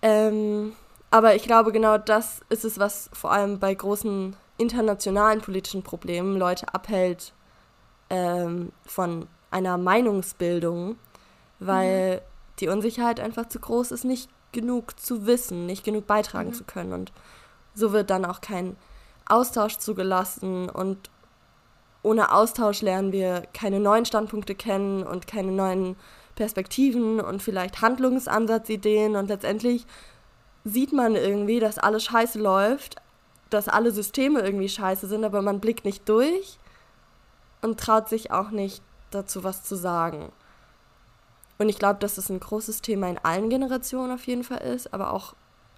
Ähm, 0.00 0.72
aber 1.12 1.34
ich 1.36 1.42
glaube, 1.42 1.72
genau 1.72 1.98
das 1.98 2.40
ist 2.48 2.64
es, 2.64 2.78
was 2.78 3.10
vor 3.12 3.32
allem 3.32 3.58
bei 3.58 3.74
großen 3.74 4.34
internationalen 4.56 5.42
politischen 5.42 5.82
Problemen 5.82 6.38
Leute 6.38 6.72
abhält 6.72 7.34
ähm, 8.08 8.72
von 8.86 9.28
einer 9.50 9.76
Meinungsbildung, 9.76 10.96
weil 11.60 12.16
mhm. 12.16 12.20
die 12.60 12.68
Unsicherheit 12.68 13.20
einfach 13.20 13.46
zu 13.46 13.60
groß 13.60 13.92
ist, 13.92 14.04
nicht 14.04 14.30
genug 14.52 14.98
zu 14.98 15.26
wissen, 15.26 15.66
nicht 15.66 15.84
genug 15.84 16.06
beitragen 16.06 16.48
mhm. 16.48 16.54
zu 16.54 16.64
können. 16.64 16.94
Und 16.94 17.12
so 17.74 17.92
wird 17.92 18.08
dann 18.08 18.24
auch 18.24 18.40
kein 18.40 18.76
Austausch 19.26 19.76
zugelassen 19.76 20.70
und 20.70 21.10
ohne 22.02 22.32
Austausch 22.32 22.80
lernen 22.80 23.12
wir 23.12 23.42
keine 23.52 23.80
neuen 23.80 24.06
Standpunkte 24.06 24.54
kennen 24.54 25.02
und 25.02 25.26
keine 25.26 25.52
neuen 25.52 25.94
Perspektiven 26.36 27.20
und 27.20 27.42
vielleicht 27.42 27.82
Handlungsansatzideen 27.82 29.14
und 29.14 29.28
letztendlich 29.28 29.86
sieht 30.64 30.92
man 30.92 31.16
irgendwie, 31.16 31.60
dass 31.60 31.78
alles 31.78 32.04
scheiße 32.04 32.38
läuft, 32.38 32.96
dass 33.50 33.68
alle 33.68 33.90
Systeme 33.90 34.40
irgendwie 34.40 34.68
scheiße 34.68 35.06
sind, 35.06 35.24
aber 35.24 35.42
man 35.42 35.60
blickt 35.60 35.84
nicht 35.84 36.08
durch 36.08 36.58
und 37.60 37.78
traut 37.78 38.08
sich 38.08 38.30
auch 38.30 38.50
nicht 38.50 38.82
dazu 39.10 39.44
was 39.44 39.62
zu 39.62 39.76
sagen. 39.76 40.32
Und 41.58 41.68
ich 41.68 41.78
glaube, 41.78 42.00
dass 42.00 42.16
das 42.16 42.30
ein 42.30 42.40
großes 42.40 42.82
Thema 42.82 43.08
in 43.08 43.18
allen 43.18 43.50
Generationen 43.50 44.12
auf 44.12 44.26
jeden 44.26 44.44
Fall 44.44 44.58
ist, 44.58 44.92
aber 44.92 45.12
auch 45.12 45.34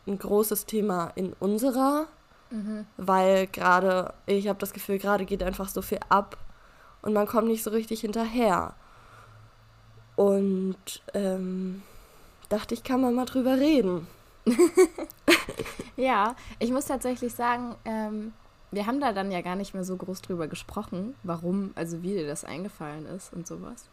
ein 0.06 0.18
großes 0.18 0.66
Thema 0.66 1.10
in 1.14 1.32
unserer, 1.34 2.06
mhm. 2.50 2.86
weil 2.96 3.46
gerade, 3.48 4.14
ich 4.26 4.48
habe 4.48 4.58
das 4.58 4.72
Gefühl, 4.72 4.98
gerade 4.98 5.24
geht 5.24 5.42
einfach 5.42 5.68
so 5.68 5.82
viel 5.82 6.00
ab 6.08 6.36
und 7.02 7.12
man 7.12 7.26
kommt 7.26 7.48
nicht 7.48 7.62
so 7.62 7.70
richtig 7.70 8.00
hinterher. 8.00 8.74
Und 10.16 11.02
ähm, 11.12 11.82
dachte 12.48 12.74
ich, 12.74 12.84
kann 12.84 13.00
man 13.00 13.14
mal 13.14 13.24
drüber 13.24 13.58
reden. 13.58 14.06
ja, 15.96 16.36
ich 16.58 16.70
muss 16.70 16.86
tatsächlich 16.86 17.34
sagen, 17.34 17.76
ähm, 17.84 18.32
wir 18.70 18.86
haben 18.86 19.00
da 19.00 19.12
dann 19.12 19.30
ja 19.30 19.40
gar 19.40 19.56
nicht 19.56 19.74
mehr 19.74 19.84
so 19.84 19.96
groß 19.96 20.22
drüber 20.22 20.48
gesprochen, 20.48 21.14
warum, 21.22 21.72
also 21.74 22.02
wie 22.02 22.14
dir 22.14 22.26
das 22.26 22.44
eingefallen 22.44 23.06
ist 23.06 23.32
und 23.32 23.46
sowas. 23.46 23.88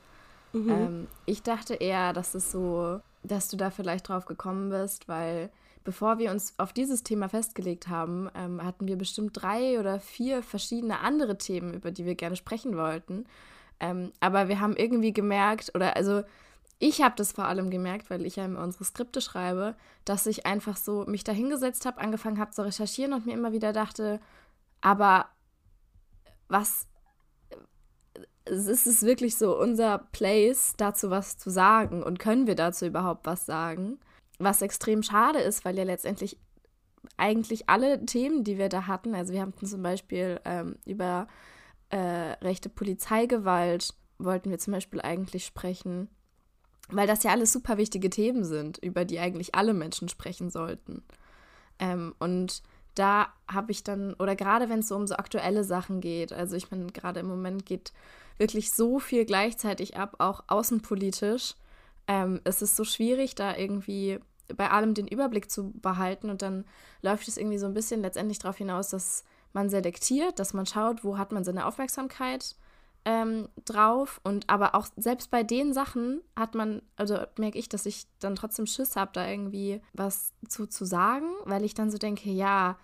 Mhm. 0.54 0.70
Ähm, 0.70 1.08
ich 1.26 1.44
dachte 1.44 1.76
eher, 1.76 2.14
dass 2.14 2.36
es 2.36 2.52
so, 2.52 3.00
dass 3.24 3.48
du 3.48 3.58
da 3.58 3.70
vielleicht 3.70 4.10
drauf 4.10 4.26
gekommen 4.26 4.70
bist, 4.70 5.08
weil 5.08 5.50
bevor 5.84 6.20
wir 6.20 6.32
uns 6.32 6.54
auf 6.58 6.74
dieses 6.74 7.04
Thema 7.04 7.30
festgelegt 7.30 7.88
haben, 7.88 8.30
ähm, 8.36 8.64
hatten 8.64 8.88
wir 8.88 8.98
bestimmt 8.98 9.32
drei 9.34 9.80
oder 9.80 10.00
vier 10.00 10.44
verschiedene 10.44 11.00
andere 11.00 11.38
Themen, 11.38 11.74
über 11.74 11.92
die 11.92 12.06
wir 12.06 12.16
gerne 12.16 12.36
sprechen 12.36 12.76
wollten. 12.76 13.26
Ähm, 13.80 14.12
aber 14.20 14.48
wir 14.48 14.60
haben 14.60 14.76
irgendwie 14.76 15.14
gemerkt, 15.14 15.72
oder 15.74 15.96
also 15.96 16.24
ich 16.82 17.04
habe 17.04 17.14
das 17.16 17.32
vor 17.32 17.46
allem 17.46 17.70
gemerkt, 17.70 18.10
weil 18.10 18.26
ich 18.26 18.38
ja 18.38 18.46
immer 18.46 18.64
unsere 18.64 18.84
Skripte 18.84 19.22
schreibe, 19.22 19.76
dass 20.04 20.26
ich 20.26 20.48
einfach 20.48 20.76
so 20.76 21.06
mich 21.06 21.24
da 21.24 21.32
hingesetzt 21.32 21.86
habe, 21.86 22.02
angefangen 22.02 22.40
habe 22.40 22.52
zu 22.52 22.66
recherchieren 22.66 23.14
und 23.14 23.28
mir 23.28 23.34
immer 23.34 23.52
wieder 23.52 23.72
dachte, 23.72 24.20
aber 24.82 25.28
was 26.48 26.88
ist 28.46 28.88
es 28.88 29.04
wirklich 29.04 29.38
so 29.38 29.58
unser 29.60 30.00
Place, 30.00 30.74
dazu 30.76 31.12
was 31.12 31.38
zu 31.38 31.52
sagen 31.52 32.02
und 32.02 32.18
können 32.18 32.48
wir 32.48 32.56
dazu 32.56 32.88
überhaupt 32.88 33.28
was 33.28 33.46
sagen? 33.46 34.00
Was 34.40 34.64
extrem 34.64 35.04
schade 35.04 35.40
ist, 35.40 35.64
weil 35.64 35.78
ja 35.78 35.84
letztendlich 35.84 36.40
eigentlich 37.16 37.70
alle 37.70 38.04
Themen, 38.08 38.44
die 38.44 38.58
wir 38.58 38.70
da 38.70 38.88
hatten, 38.88 39.14
also 39.14 39.34
wir 39.34 39.42
hatten 39.42 39.68
zum 39.68 39.84
Beispiel 39.84 40.42
ähm, 40.46 40.78
über 40.88 41.28
äh, 41.90 41.98
rechte 42.42 42.70
Polizeigewalt, 42.70 43.94
wollten 44.18 44.50
wir 44.50 44.58
zum 44.58 44.74
Beispiel 44.74 45.00
eigentlich 45.02 45.46
sprechen 45.46 46.10
weil 46.92 47.08
das 47.08 47.24
ja 47.24 47.32
alles 47.32 47.54
super 47.54 47.78
wichtige 47.78 48.10
Themen 48.10 48.44
sind, 48.44 48.78
über 48.80 49.06
die 49.06 49.20
eigentlich 49.20 49.56
alle 49.56 49.74
Menschen 49.74 50.10
sprechen 50.10 50.50
sollten. 50.50 51.04
Ähm, 51.80 52.14
und 52.20 52.62
da 52.96 53.34
habe 53.48 53.72
ich 53.72 53.84
dann, 53.84 54.14
oder 54.16 54.36
gerade 54.36 54.70
wenn 54.70 54.80
es 54.80 54.90
so 54.90 54.96
um 54.96 55.08
so 55.08 55.16
aktuelle 55.16 55.64
Sachen 55.64 56.02
geht, 56.02 56.34
also 56.34 56.56
ich 56.56 56.72
meine, 56.72 56.88
gerade 56.88 57.22
im 57.22 57.28
Moment 57.28 57.66
geht 57.66 57.94
wirklich 58.38 58.72
so 58.72 59.00
viel 59.00 59.26
gleichzeitig 59.26 59.98
ab, 59.98 60.16
auch 60.20 60.44
außenpolitisch. 60.48 61.56
Ähm, 62.08 62.42
es 62.44 62.62
ist 62.62 62.76
so 62.76 62.84
schwierig, 62.84 63.36
da 63.36 63.56
irgendwie 63.56 64.20
bei 64.56 64.70
allem 64.70 64.94
den 64.94 65.08
Überblick 65.08 65.50
zu 65.50 65.72
behalten 65.72 66.30
und 66.30 66.42
dann 66.42 66.66
läuft 67.02 67.28
es 67.28 67.38
irgendwie 67.38 67.58
so 67.58 67.66
ein 67.66 67.74
bisschen 67.74 68.02
letztendlich 68.02 68.40
darauf 68.40 68.58
hinaus, 68.58 68.90
dass 68.90 69.24
man 69.54 69.70
selektiert, 69.70 70.40
dass 70.40 70.54
man 70.54 70.66
schaut, 70.66 71.04
wo 71.04 71.18
hat 71.18 71.32
man 71.32 71.44
seine 71.44 71.66
Aufmerksamkeit 71.66 72.56
ähm, 73.06 73.50
drauf. 73.66 74.22
Und 74.24 74.50
aber 74.50 74.76
auch 74.76 74.88
selbst 74.96 75.32
bei 75.32 75.44
den 75.44 75.74
Sachen 75.74 76.22
hat 76.36 76.56
man, 76.56 76.82
also 76.96 77.18
merke 77.38 77.58
ich, 77.58 77.70
dass 77.70 77.86
ich 77.86 78.06
dann 78.20 78.36
trotzdem 78.36 78.66
Schiss 78.66 78.96
habe, 78.96 79.12
da 79.14 79.28
irgendwie 79.28 79.82
was 79.94 80.34
zu, 80.48 80.68
zu 80.68 80.86
sagen, 80.86 81.28
weil 81.46 81.64
ich 81.64 81.74
dann 81.74 81.92
so 81.92 81.98
denke, 81.98 82.30
ja, 82.30 82.78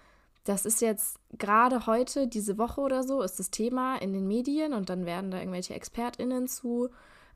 das 0.44 0.66
ist 0.66 0.82
jetzt 0.82 1.20
gerade 1.38 1.88
heute, 1.88 2.28
diese 2.28 2.58
Woche 2.58 2.82
oder 2.82 3.04
so, 3.04 3.22
ist 3.22 3.38
das 3.38 3.52
Thema 3.52 3.98
in 3.98 4.14
den 4.14 4.28
Medien 4.28 4.74
und 4.74 4.90
dann 4.90 5.06
werden 5.06 5.30
da 5.30 5.40
irgendwelche 5.40 5.74
ExpertInnen 5.74 6.48
zu 6.48 6.90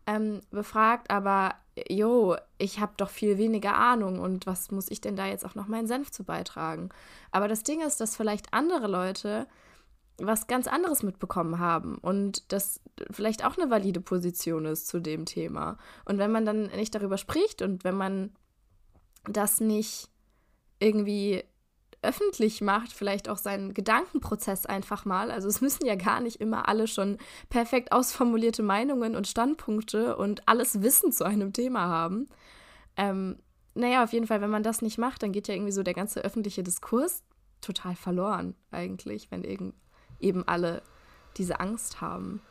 ähm, 0.07 0.41
befragt, 0.49 1.11
aber 1.11 1.55
jo, 1.89 2.35
ich 2.57 2.79
habe 2.79 2.93
doch 2.97 3.09
viel 3.09 3.37
weniger 3.37 3.75
Ahnung 3.75 4.19
und 4.19 4.45
was 4.45 4.71
muss 4.71 4.89
ich 4.89 5.01
denn 5.01 5.15
da 5.15 5.25
jetzt 5.27 5.45
auch 5.45 5.55
noch 5.55 5.67
meinen 5.67 5.87
Senf 5.87 6.11
zu 6.11 6.23
beitragen? 6.23 6.89
Aber 7.31 7.47
das 7.47 7.63
Ding 7.63 7.81
ist, 7.81 8.01
dass 8.01 8.15
vielleicht 8.15 8.53
andere 8.53 8.87
Leute 8.87 9.47
was 10.25 10.47
ganz 10.47 10.67
anderes 10.67 11.03
mitbekommen 11.03 11.59
haben 11.59 11.97
und 11.97 12.51
das 12.51 12.81
vielleicht 13.09 13.45
auch 13.45 13.57
eine 13.57 13.69
valide 13.69 14.01
Position 14.01 14.65
ist 14.65 14.87
zu 14.87 14.99
dem 14.99 15.25
Thema. 15.25 15.77
Und 16.05 16.17
wenn 16.17 16.31
man 16.31 16.45
dann 16.45 16.67
nicht 16.67 16.93
darüber 16.95 17.17
spricht 17.17 17.61
und 17.61 17.83
wenn 17.83 17.95
man 17.95 18.31
das 19.25 19.59
nicht 19.59 20.09
irgendwie 20.79 21.43
öffentlich 22.01 22.61
macht, 22.61 22.91
vielleicht 22.91 23.29
auch 23.29 23.37
seinen 23.37 23.73
Gedankenprozess 23.73 24.65
einfach 24.65 25.05
mal. 25.05 25.29
Also 25.29 25.47
es 25.47 25.61
müssen 25.61 25.85
ja 25.85 25.95
gar 25.95 26.19
nicht 26.19 26.37
immer 26.37 26.67
alle 26.67 26.87
schon 26.87 27.17
perfekt 27.49 27.91
ausformulierte 27.91 28.63
Meinungen 28.63 29.15
und 29.15 29.27
Standpunkte 29.27 30.17
und 30.17 30.47
alles 30.47 30.81
Wissen 30.81 31.11
zu 31.11 31.23
einem 31.23 31.53
Thema 31.53 31.81
haben. 31.87 32.27
Ähm, 32.97 33.37
naja, 33.75 34.03
auf 34.03 34.13
jeden 34.13 34.27
Fall, 34.27 34.41
wenn 34.41 34.49
man 34.49 34.63
das 34.63 34.81
nicht 34.81 34.97
macht, 34.97 35.23
dann 35.23 35.31
geht 35.31 35.47
ja 35.47 35.53
irgendwie 35.53 35.71
so 35.71 35.83
der 35.83 35.93
ganze 35.93 36.21
öffentliche 36.21 36.63
Diskurs 36.63 37.23
total 37.61 37.95
verloren 37.95 38.55
eigentlich, 38.71 39.29
wenn 39.29 39.43
irgend 39.43 39.75
eben 40.21 40.47
alle 40.47 40.81
diese 41.37 41.59
Angst 41.59 42.01
haben. 42.01 42.41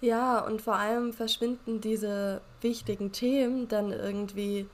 Ja, 0.00 0.40
und 0.40 0.62
vor 0.62 0.76
allem 0.76 1.12
verschwinden 1.12 1.80
diese 1.80 2.40
wichtigen 2.60 3.12
Themen 3.12 3.68
dann 3.68 3.90
irgendwie 3.92 4.68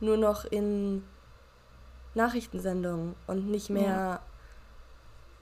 nur 0.00 0.16
noch 0.16 0.44
in 0.44 1.02
Nachrichtensendungen 2.14 3.14
und 3.26 3.48
nicht 3.48 3.70
mehr 3.70 3.84
ja. 3.84 4.20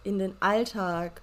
in 0.04 0.18
den 0.18 0.34
Alltag, 0.40 1.20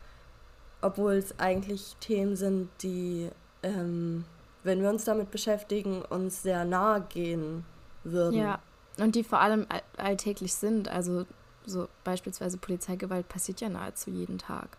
obwohl 0.82 1.14
es 1.14 1.40
eigentlich 1.40 1.96
Themen 2.00 2.36
sind, 2.36 2.70
die, 2.82 3.30
ähm, 3.64 4.26
wenn 4.64 4.82
wir 4.82 4.90
uns 4.90 5.06
damit 5.06 5.32
beschäftigen, 5.32 6.02
uns 6.02 6.42
sehr 6.44 6.66
nahe 6.66 7.02
gehen 7.02 7.66
würden. 8.04 8.38
Ja, 8.38 8.60
und 8.98 9.16
die 9.16 9.24
vor 9.24 9.40
allem 9.40 9.68
alltäglich 9.98 10.54
sind. 10.54 10.90
Also 10.90 11.26
so 11.66 11.88
beispielsweise 12.04 12.58
Polizeigewalt 12.58 13.30
passiert 13.30 13.62
ja 13.62 13.70
nahezu 13.70 14.10
jeden 14.10 14.38
Tag. 14.38 14.78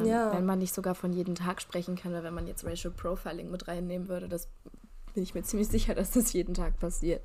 Ähm, 0.00 0.06
ja. 0.06 0.32
Wenn 0.32 0.46
man 0.46 0.58
nicht 0.58 0.74
sogar 0.74 0.94
von 0.94 1.12
jedem 1.12 1.34
Tag 1.34 1.60
sprechen 1.60 1.96
kann, 1.96 2.12
oder 2.12 2.22
wenn 2.22 2.34
man 2.34 2.46
jetzt 2.46 2.64
Racial 2.64 2.92
Profiling 2.92 3.50
mit 3.50 3.68
reinnehmen 3.68 4.08
würde, 4.08 4.28
das 4.28 4.48
bin 5.14 5.22
ich 5.22 5.34
mir 5.34 5.42
ziemlich 5.42 5.68
sicher, 5.68 5.94
dass 5.96 6.12
das 6.12 6.32
jeden 6.32 6.54
Tag 6.54 6.78
passiert. 6.78 7.22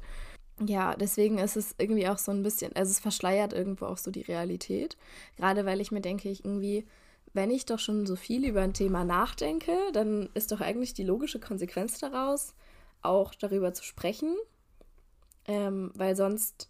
Ja, 0.60 0.96
deswegen 0.96 1.40
ist 1.40 1.58
es 1.58 1.76
irgendwie 1.78 2.08
auch 2.08 2.18
so 2.18 2.32
ein 2.32 2.44
bisschen, 2.44 2.76
also 2.76 2.92
es 2.92 3.00
verschleiert 3.00 3.54
irgendwo 3.54 3.86
auch 3.86 3.98
so 3.98 4.12
die 4.12 4.22
Realität. 4.22 4.96
Gerade 5.38 5.66
weil 5.66 5.82
ich 5.82 5.92
mir 5.92 6.02
denke, 6.02 6.30
ich 6.30 6.46
irgendwie, 6.46 6.86
wenn 7.34 7.50
ich 7.50 7.66
doch 7.66 7.80
schon 7.80 8.06
so 8.06 8.16
viel 8.16 8.46
über 8.46 8.62
ein 8.62 8.74
Thema 8.74 9.04
nachdenke, 9.04 9.76
dann 9.94 10.30
ist 10.34 10.52
doch 10.52 10.62
eigentlich 10.62 10.94
die 10.94 11.04
logische 11.04 11.40
Konsequenz 11.40 11.98
daraus, 12.00 12.54
auch 13.02 13.34
darüber 13.34 13.74
zu 13.74 13.84
sprechen. 13.84 14.36
Ähm, 15.48 15.92
weil 15.96 16.16
sonst 16.16 16.70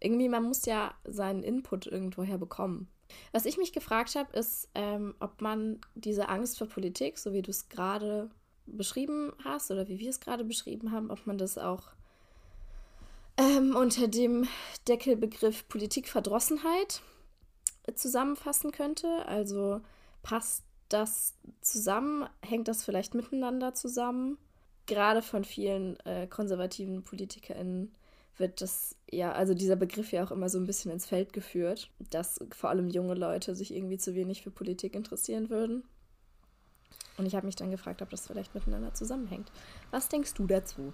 irgendwie, 0.00 0.28
man 0.28 0.42
muss 0.42 0.64
ja 0.66 0.94
seinen 1.04 1.42
Input 1.42 1.86
irgendwoher 1.86 2.38
bekommen. 2.38 2.88
Was 3.32 3.44
ich 3.44 3.56
mich 3.58 3.72
gefragt 3.72 4.14
habe, 4.14 4.36
ist, 4.36 4.68
ähm, 4.74 5.14
ob 5.20 5.40
man 5.40 5.80
diese 5.94 6.28
Angst 6.28 6.58
vor 6.58 6.66
Politik, 6.66 7.18
so 7.18 7.32
wie 7.32 7.42
du 7.42 7.50
es 7.50 7.68
gerade 7.68 8.30
beschrieben 8.66 9.32
hast 9.44 9.70
oder 9.70 9.88
wie 9.88 9.98
wir 9.98 10.10
es 10.10 10.20
gerade 10.20 10.44
beschrieben 10.44 10.92
haben, 10.92 11.10
ob 11.10 11.26
man 11.26 11.38
das 11.38 11.58
auch 11.58 11.84
ähm, 13.36 13.74
unter 13.74 14.08
dem 14.08 14.46
Deckelbegriff 14.86 15.68
Politikverdrossenheit 15.68 17.02
zusammenfassen 17.94 18.72
könnte. 18.72 19.26
Also 19.26 19.80
passt 20.22 20.64
das 20.88 21.34
zusammen? 21.60 22.28
Hängt 22.42 22.68
das 22.68 22.84
vielleicht 22.84 23.14
miteinander 23.14 23.74
zusammen? 23.74 24.38
Gerade 24.86 25.22
von 25.22 25.44
vielen 25.44 25.98
äh, 26.00 26.26
konservativen 26.26 27.02
PolitikerInnen 27.02 27.94
wird 28.40 28.60
das 28.60 28.96
ja, 29.12 29.32
also 29.32 29.54
dieser 29.54 29.76
Begriff 29.76 30.12
ja 30.12 30.24
auch 30.24 30.30
immer 30.30 30.48
so 30.48 30.58
ein 30.58 30.66
bisschen 30.66 30.90
ins 30.90 31.06
Feld 31.06 31.32
geführt, 31.32 31.90
dass 32.10 32.40
vor 32.50 32.70
allem 32.70 32.88
junge 32.88 33.14
Leute 33.14 33.54
sich 33.54 33.74
irgendwie 33.74 33.98
zu 33.98 34.14
wenig 34.14 34.42
für 34.42 34.50
Politik 34.50 34.94
interessieren 34.94 35.50
würden. 35.50 35.84
Und 37.16 37.26
ich 37.26 37.34
habe 37.34 37.46
mich 37.46 37.56
dann 37.56 37.70
gefragt, 37.70 38.02
ob 38.02 38.10
das 38.10 38.26
vielleicht 38.26 38.54
miteinander 38.54 38.94
zusammenhängt. 38.94 39.50
Was 39.90 40.08
denkst 40.08 40.34
du 40.34 40.46
dazu? 40.46 40.92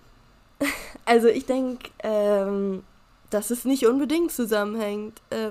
Also 1.04 1.28
ich 1.28 1.46
denke, 1.46 1.90
ähm, 2.02 2.82
dass 3.30 3.50
es 3.50 3.64
nicht 3.64 3.86
unbedingt 3.86 4.32
zusammenhängt. 4.32 5.22
Äh, 5.30 5.50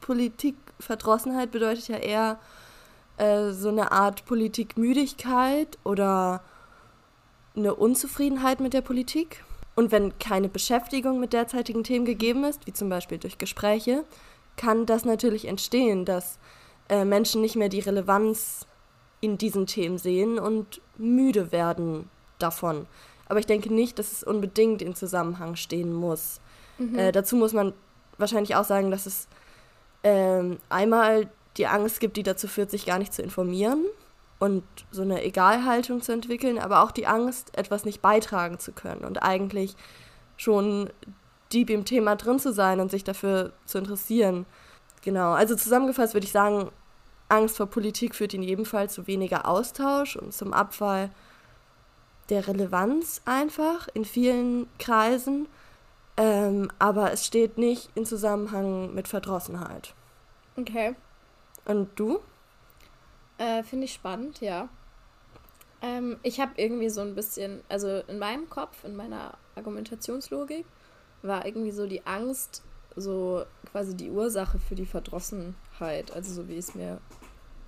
Politikverdrossenheit 0.00 1.50
bedeutet 1.50 1.88
ja 1.88 1.96
eher 1.96 2.38
äh, 3.18 3.50
so 3.50 3.68
eine 3.68 3.92
Art 3.92 4.24
Politikmüdigkeit 4.24 5.78
oder 5.84 6.42
eine 7.54 7.74
Unzufriedenheit 7.74 8.60
mit 8.60 8.72
der 8.72 8.80
Politik. 8.80 9.44
Und 9.74 9.90
wenn 9.90 10.18
keine 10.18 10.48
Beschäftigung 10.48 11.18
mit 11.20 11.32
derzeitigen 11.32 11.82
Themen 11.82 12.04
gegeben 12.04 12.44
ist, 12.44 12.66
wie 12.66 12.72
zum 12.72 12.88
Beispiel 12.88 13.18
durch 13.18 13.38
Gespräche, 13.38 14.04
kann 14.56 14.86
das 14.86 15.04
natürlich 15.04 15.46
entstehen, 15.46 16.04
dass 16.04 16.38
äh, 16.88 17.04
Menschen 17.04 17.40
nicht 17.40 17.56
mehr 17.56 17.68
die 17.68 17.80
Relevanz 17.80 18.66
in 19.20 19.36
diesen 19.36 19.66
Themen 19.66 19.98
sehen 19.98 20.38
und 20.38 20.80
müde 20.96 21.50
werden 21.50 22.08
davon. 22.38 22.86
Aber 23.26 23.40
ich 23.40 23.46
denke 23.46 23.72
nicht, 23.72 23.98
dass 23.98 24.12
es 24.12 24.22
unbedingt 24.22 24.82
in 24.82 24.94
Zusammenhang 24.94 25.56
stehen 25.56 25.92
muss. 25.92 26.40
Mhm. 26.78 26.98
Äh, 26.98 27.12
dazu 27.12 27.36
muss 27.36 27.52
man 27.52 27.72
wahrscheinlich 28.18 28.54
auch 28.54 28.64
sagen, 28.64 28.90
dass 28.90 29.06
es 29.06 29.28
äh, 30.02 30.56
einmal 30.68 31.28
die 31.56 31.66
Angst 31.66 32.00
gibt, 32.00 32.16
die 32.16 32.22
dazu 32.22 32.46
führt, 32.46 32.70
sich 32.70 32.86
gar 32.86 32.98
nicht 32.98 33.14
zu 33.14 33.22
informieren 33.22 33.84
und 34.38 34.64
so 34.90 35.02
eine 35.02 35.22
Egalhaltung 35.24 36.02
zu 36.02 36.12
entwickeln, 36.12 36.58
aber 36.58 36.82
auch 36.82 36.90
die 36.90 37.06
Angst, 37.06 37.56
etwas 37.56 37.84
nicht 37.84 38.02
beitragen 38.02 38.58
zu 38.58 38.72
können 38.72 39.04
und 39.04 39.22
eigentlich 39.22 39.76
schon 40.36 40.90
deep 41.52 41.70
im 41.70 41.84
Thema 41.84 42.16
drin 42.16 42.38
zu 42.38 42.52
sein 42.52 42.80
und 42.80 42.90
sich 42.90 43.04
dafür 43.04 43.52
zu 43.64 43.78
interessieren. 43.78 44.46
Genau, 45.02 45.32
also 45.32 45.54
zusammengefasst 45.54 46.14
würde 46.14 46.26
ich 46.26 46.32
sagen, 46.32 46.70
Angst 47.28 47.56
vor 47.56 47.66
Politik 47.66 48.14
führt 48.14 48.34
in 48.34 48.42
jedem 48.42 48.64
Fall 48.64 48.90
zu 48.90 49.06
weniger 49.06 49.48
Austausch 49.48 50.16
und 50.16 50.32
zum 50.32 50.52
Abfall 50.52 51.10
der 52.28 52.46
Relevanz 52.46 53.22
einfach 53.24 53.88
in 53.92 54.04
vielen 54.04 54.66
Kreisen, 54.78 55.46
ähm, 56.16 56.70
aber 56.78 57.12
es 57.12 57.26
steht 57.26 57.58
nicht 57.58 57.90
in 57.94 58.06
Zusammenhang 58.06 58.94
mit 58.94 59.08
Verdrossenheit. 59.08 59.94
Okay. 60.56 60.94
Und 61.64 61.88
du? 61.96 62.20
Äh, 63.38 63.62
Finde 63.62 63.84
ich 63.84 63.92
spannend, 63.92 64.40
ja. 64.40 64.68
Ähm, 65.82 66.18
ich 66.22 66.40
habe 66.40 66.52
irgendwie 66.56 66.88
so 66.88 67.00
ein 67.00 67.14
bisschen, 67.14 67.62
also 67.68 68.02
in 68.08 68.18
meinem 68.18 68.48
Kopf, 68.48 68.84
in 68.84 68.96
meiner 68.96 69.36
Argumentationslogik, 69.54 70.64
war 71.22 71.44
irgendwie 71.44 71.72
so 71.72 71.86
die 71.86 72.06
Angst, 72.06 72.62
so 72.96 73.44
quasi 73.70 73.96
die 73.96 74.10
Ursache 74.10 74.58
für 74.58 74.74
die 74.74 74.86
Verdrossenheit, 74.86 76.12
also 76.12 76.32
so 76.32 76.48
wie 76.48 76.54
ich 76.54 76.60
es 76.60 76.74
mir 76.74 77.00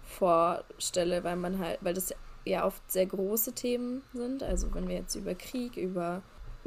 vorstelle, 0.02 1.24
weil 1.24 1.36
man 1.36 1.58
halt, 1.58 1.78
weil 1.82 1.94
das 1.94 2.14
ja 2.44 2.64
oft 2.64 2.90
sehr 2.90 3.06
große 3.06 3.52
Themen 3.52 4.02
sind, 4.14 4.42
also 4.42 4.72
wenn 4.74 4.88
wir 4.88 4.96
jetzt 4.96 5.16
über 5.16 5.34
Krieg, 5.34 5.76
über 5.76 6.22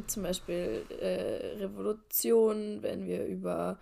zum 0.07 0.23
Beispiel 0.23 0.85
äh, 0.99 1.57
Revolution, 1.63 2.79
wenn 2.81 3.05
wir 3.05 3.25
über 3.25 3.77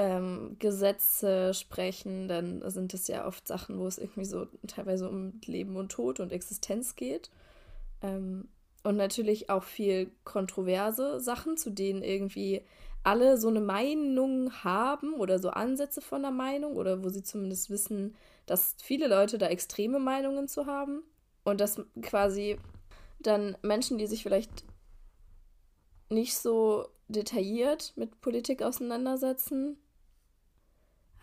ähm, 0.00 0.56
Gesetze 0.58 1.52
sprechen, 1.52 2.26
dann 2.26 2.62
sind 2.70 2.94
es 2.94 3.06
ja 3.06 3.26
oft 3.26 3.46
Sachen, 3.46 3.78
wo 3.78 3.86
es 3.86 3.98
irgendwie 3.98 4.24
so 4.24 4.46
teilweise 4.66 5.10
um 5.10 5.38
Leben 5.44 5.76
und 5.76 5.92
Tod 5.92 6.20
und 6.20 6.32
Existenz 6.32 6.96
geht. 6.96 7.30
Ähm, 8.00 8.48
und 8.82 8.96
natürlich 8.96 9.50
auch 9.50 9.62
viel 9.62 10.10
kontroverse 10.24 11.20
Sachen, 11.20 11.58
zu 11.58 11.68
denen 11.68 12.02
irgendwie 12.02 12.62
alle 13.02 13.36
so 13.36 13.48
eine 13.48 13.60
Meinung 13.60 14.50
haben 14.64 15.12
oder 15.12 15.38
so 15.38 15.50
Ansätze 15.50 16.00
von 16.00 16.22
der 16.22 16.30
Meinung 16.30 16.76
oder 16.76 17.04
wo 17.04 17.10
sie 17.10 17.22
zumindest 17.22 17.68
wissen, 17.68 18.14
dass 18.46 18.76
viele 18.82 19.06
Leute 19.06 19.36
da 19.36 19.48
extreme 19.48 19.98
Meinungen 19.98 20.48
zu 20.48 20.64
haben. 20.64 21.02
Und 21.44 21.60
dass 21.60 21.78
quasi 22.00 22.58
dann 23.18 23.54
Menschen, 23.60 23.98
die 23.98 24.06
sich 24.06 24.22
vielleicht 24.22 24.64
nicht 26.08 26.38
so 26.38 26.86
detailliert 27.08 27.92
mit 27.96 28.22
Politik 28.22 28.62
auseinandersetzen, 28.62 29.76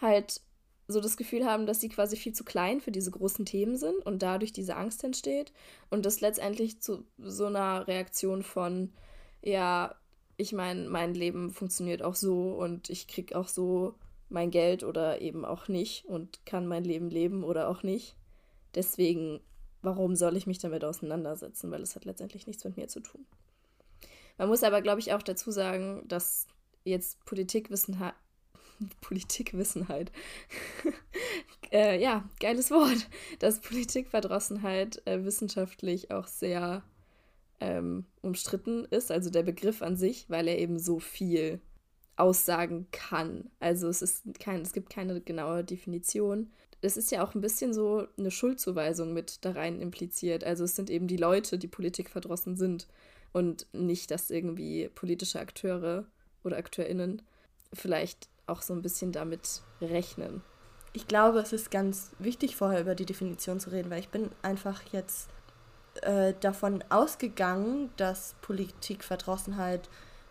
halt 0.02 0.42
so 0.88 1.02
das 1.02 1.18
Gefühl 1.18 1.46
haben, 1.46 1.66
dass 1.66 1.82
sie 1.82 1.90
quasi 1.90 2.16
viel 2.16 2.34
zu 2.34 2.46
klein 2.46 2.80
für 2.80 2.92
diese 2.92 3.12
großen 3.12 3.46
Themen 3.46 3.76
sind 3.76 4.06
und 4.06 4.22
dadurch 4.22 4.54
diese 4.54 4.78
Angst 4.78 5.04
entsteht 5.04 5.52
und 5.90 6.06
das 6.06 6.22
letztendlich 6.22 6.82
zu 6.82 7.04
so 7.18 7.46
einer 7.46 7.88
Reaktion 7.88 8.42
von, 8.42 8.94
ja, 9.42 9.96
ich 10.38 10.54
meine, 10.54 10.88
mein 10.88 11.14
Leben 11.14 11.50
funktioniert 11.50 12.04
auch 12.04 12.16
so 12.16 12.54
und 12.54 12.90
ich 12.90 13.08
krieg 13.08 13.36
auch 13.36 13.48
so 13.48 13.96
mein 14.30 14.52
Geld 14.52 14.84
oder 14.84 15.22
eben 15.22 15.46
auch 15.46 15.68
nicht 15.68 16.06
und 16.06 16.46
kann 16.46 16.68
mein 16.68 16.84
Leben 16.84 17.10
leben 17.10 17.44
oder 17.44 17.70
auch 17.70 17.84
nicht. 17.84 18.16
Deswegen, 18.76 19.42
warum 19.82 20.16
soll 20.16 20.38
ich 20.38 20.48
mich 20.48 20.60
damit 20.60 20.84
auseinandersetzen? 20.84 21.72
Weil 21.72 21.82
es 21.82 21.96
hat 21.96 22.06
letztendlich 22.06 22.46
nichts 22.46 22.64
mit 22.64 22.78
mir 22.78 22.88
zu 22.88 23.00
tun. 23.00 23.26
Man 24.38 24.50
muss 24.50 24.64
aber, 24.64 24.82
glaube 24.82 25.00
ich, 25.00 25.14
auch 25.14 25.24
dazu 25.24 25.50
sagen, 25.52 26.04
dass 26.08 26.48
jetzt 26.84 27.24
Politikwissen 27.26 28.00
Politikwissenheit. 29.02 30.12
äh, 31.72 32.02
ja, 32.02 32.28
geiles 32.40 32.72
Wort. 32.72 33.10
Dass 33.40 33.60
Politikverdrossenheit 33.60 35.02
äh, 35.06 35.24
wissenschaftlich 35.24 36.12
auch 36.12 36.28
sehr 36.28 36.84
ähm, 37.60 38.06
umstritten 38.22 38.86
ist, 38.86 39.12
also 39.12 39.30
der 39.30 39.44
Begriff 39.44 39.82
an 39.82 39.96
sich, 39.96 40.30
weil 40.30 40.48
er 40.48 40.60
eben 40.60 40.80
so 40.80 41.00
viel 41.00 41.60
aussagen 42.16 42.88
kann. 42.92 43.50
Also 43.60 43.88
es 43.88 44.02
ist 44.02 44.24
kein, 44.40 44.62
es 44.62 44.74
gibt 44.74 44.90
keine 44.90 45.22
genaue 45.22 45.63
Definition. 45.63 46.52
Es 46.82 46.98
ist 46.98 47.12
ja 47.12 47.24
auch 47.24 47.34
ein 47.34 47.42
bisschen 47.42 47.74
so 47.74 48.08
eine 48.18 48.32
Schuldzuweisung 48.32 49.13
mit 49.13 49.46
da 49.46 49.52
rein 49.52 49.82
impliziert. 49.82 50.44
Also 50.44 50.63
es 50.63 50.76
sind 50.76 50.90
eben 50.90 51.08
die 51.08 51.18
Leute, 51.18 51.58
die 51.58 51.68
politikverdrossen 51.68 52.56
sind 52.56 52.88
und 53.34 53.68
nicht, 53.74 54.12
dass 54.12 54.30
irgendwie 54.30 54.90
politische 54.94 55.40
Akteure 55.40 56.06
oder 56.44 56.58
AkteurInnen 56.58 57.22
vielleicht 57.74 58.30
auch 58.48 58.62
so 58.62 58.74
ein 58.74 58.82
bisschen 58.82 59.12
damit 59.12 59.62
rechnen. 59.82 60.42
Ich 60.94 61.08
glaube, 61.08 61.40
es 61.40 61.54
ist 61.54 61.70
ganz 61.70 62.12
wichtig, 62.18 62.56
vorher 62.56 62.82
über 62.82 62.96
die 62.96 63.06
Definition 63.06 63.60
zu 63.60 63.70
reden, 63.72 63.92
weil 63.92 64.00
ich 64.00 64.10
bin 64.10 64.32
einfach 64.42 64.82
jetzt 64.92 65.30
äh, 66.02 66.34
davon 66.40 66.84
ausgegangen, 66.90 67.92
dass 67.98 68.36
Politikverdrossenheit 68.42 69.90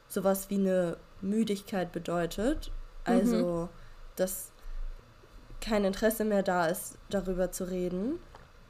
sowas 0.09 0.51
wie 0.51 0.57
eine 0.57 0.97
Müdigkeit 1.21 1.93
bedeutet. 1.93 2.73
Also, 3.05 3.65
mhm. 3.65 3.69
dass 4.17 4.51
kein 5.61 5.85
Interesse 5.85 6.25
mehr 6.25 6.43
da 6.43 6.67
ist, 6.67 6.99
darüber 7.11 7.53
zu 7.53 7.71
reden. 7.71 8.19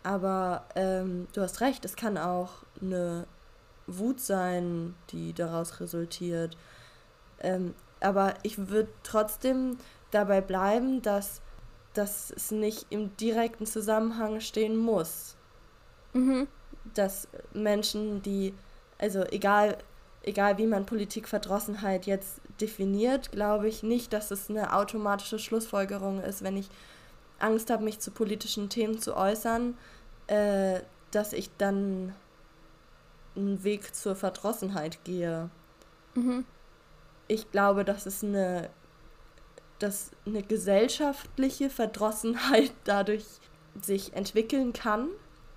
Aber 0.03 0.65
ähm, 0.75 1.27
du 1.33 1.41
hast 1.41 1.61
recht, 1.61 1.85
es 1.85 1.97
kann 1.97 2.17
auch 2.17 2.51
eine 2.81 3.27
Wut 3.87 4.21
sein, 4.21 4.95
die 5.11 5.33
daraus 5.33 5.81
resultiert. 5.81 6.57
Ähm, 7.41 7.75
aber 8.01 8.35
ich 8.43 8.69
würde 8.69 8.91
trotzdem 9.03 9.79
dabei 10.11 10.41
bleiben, 10.41 11.03
dass, 11.03 11.41
dass 11.95 12.31
es 12.31 12.51
nicht 12.51 12.87
im 12.91 13.17
direkten 13.17 13.67
Zusammenhang 13.67 14.41
stehen 14.41 14.77
muss. 14.77 15.37
Mhm. 16.13 16.47
Dass 16.95 17.29
Menschen, 17.53 18.23
die, 18.23 18.55
also 18.99 19.25
egal, 19.25 19.79
egal 20.23 20.59
wie 20.59 20.67
man 20.67 20.87
Politikverdrossenheit 20.87 22.07
jetzt 22.07 22.41
definiert, 22.61 23.33
glaube 23.33 23.69
ich 23.69 23.83
nicht, 23.83 24.13
dass 24.13 24.31
es 24.31 24.49
eine 24.49 24.75
automatische 24.75 25.39
Schlussfolgerung 25.39 26.23
ist, 26.23 26.43
wenn 26.43 26.57
ich 26.57 26.69
Angst 27.39 27.71
habe, 27.71 27.85
mich 27.85 28.01
zu 28.01 28.11
politischen 28.11 28.71
Themen 28.71 28.99
zu 28.99 29.15
äußern, 29.15 29.77
äh, 30.27 30.81
dass 31.11 31.33
ich 31.33 31.51
dann 31.59 32.15
einen 33.35 33.63
Weg 33.63 33.95
zur 33.95 34.17
Verdrossenheit 34.17 35.05
gehe. 35.05 35.51
Mhm 36.15 36.47
ich 37.29 37.51
glaube, 37.51 37.85
dass 37.85 38.07
es 38.07 38.23
eine, 38.23 38.71
dass 39.79 40.11
eine 40.27 40.43
gesellschaftliche 40.43 41.71
Verdrossenheit 41.71 42.73
dadurch 42.85 43.25
sich 43.81 44.15
entwickeln 44.15 44.73
kann. 44.73 45.09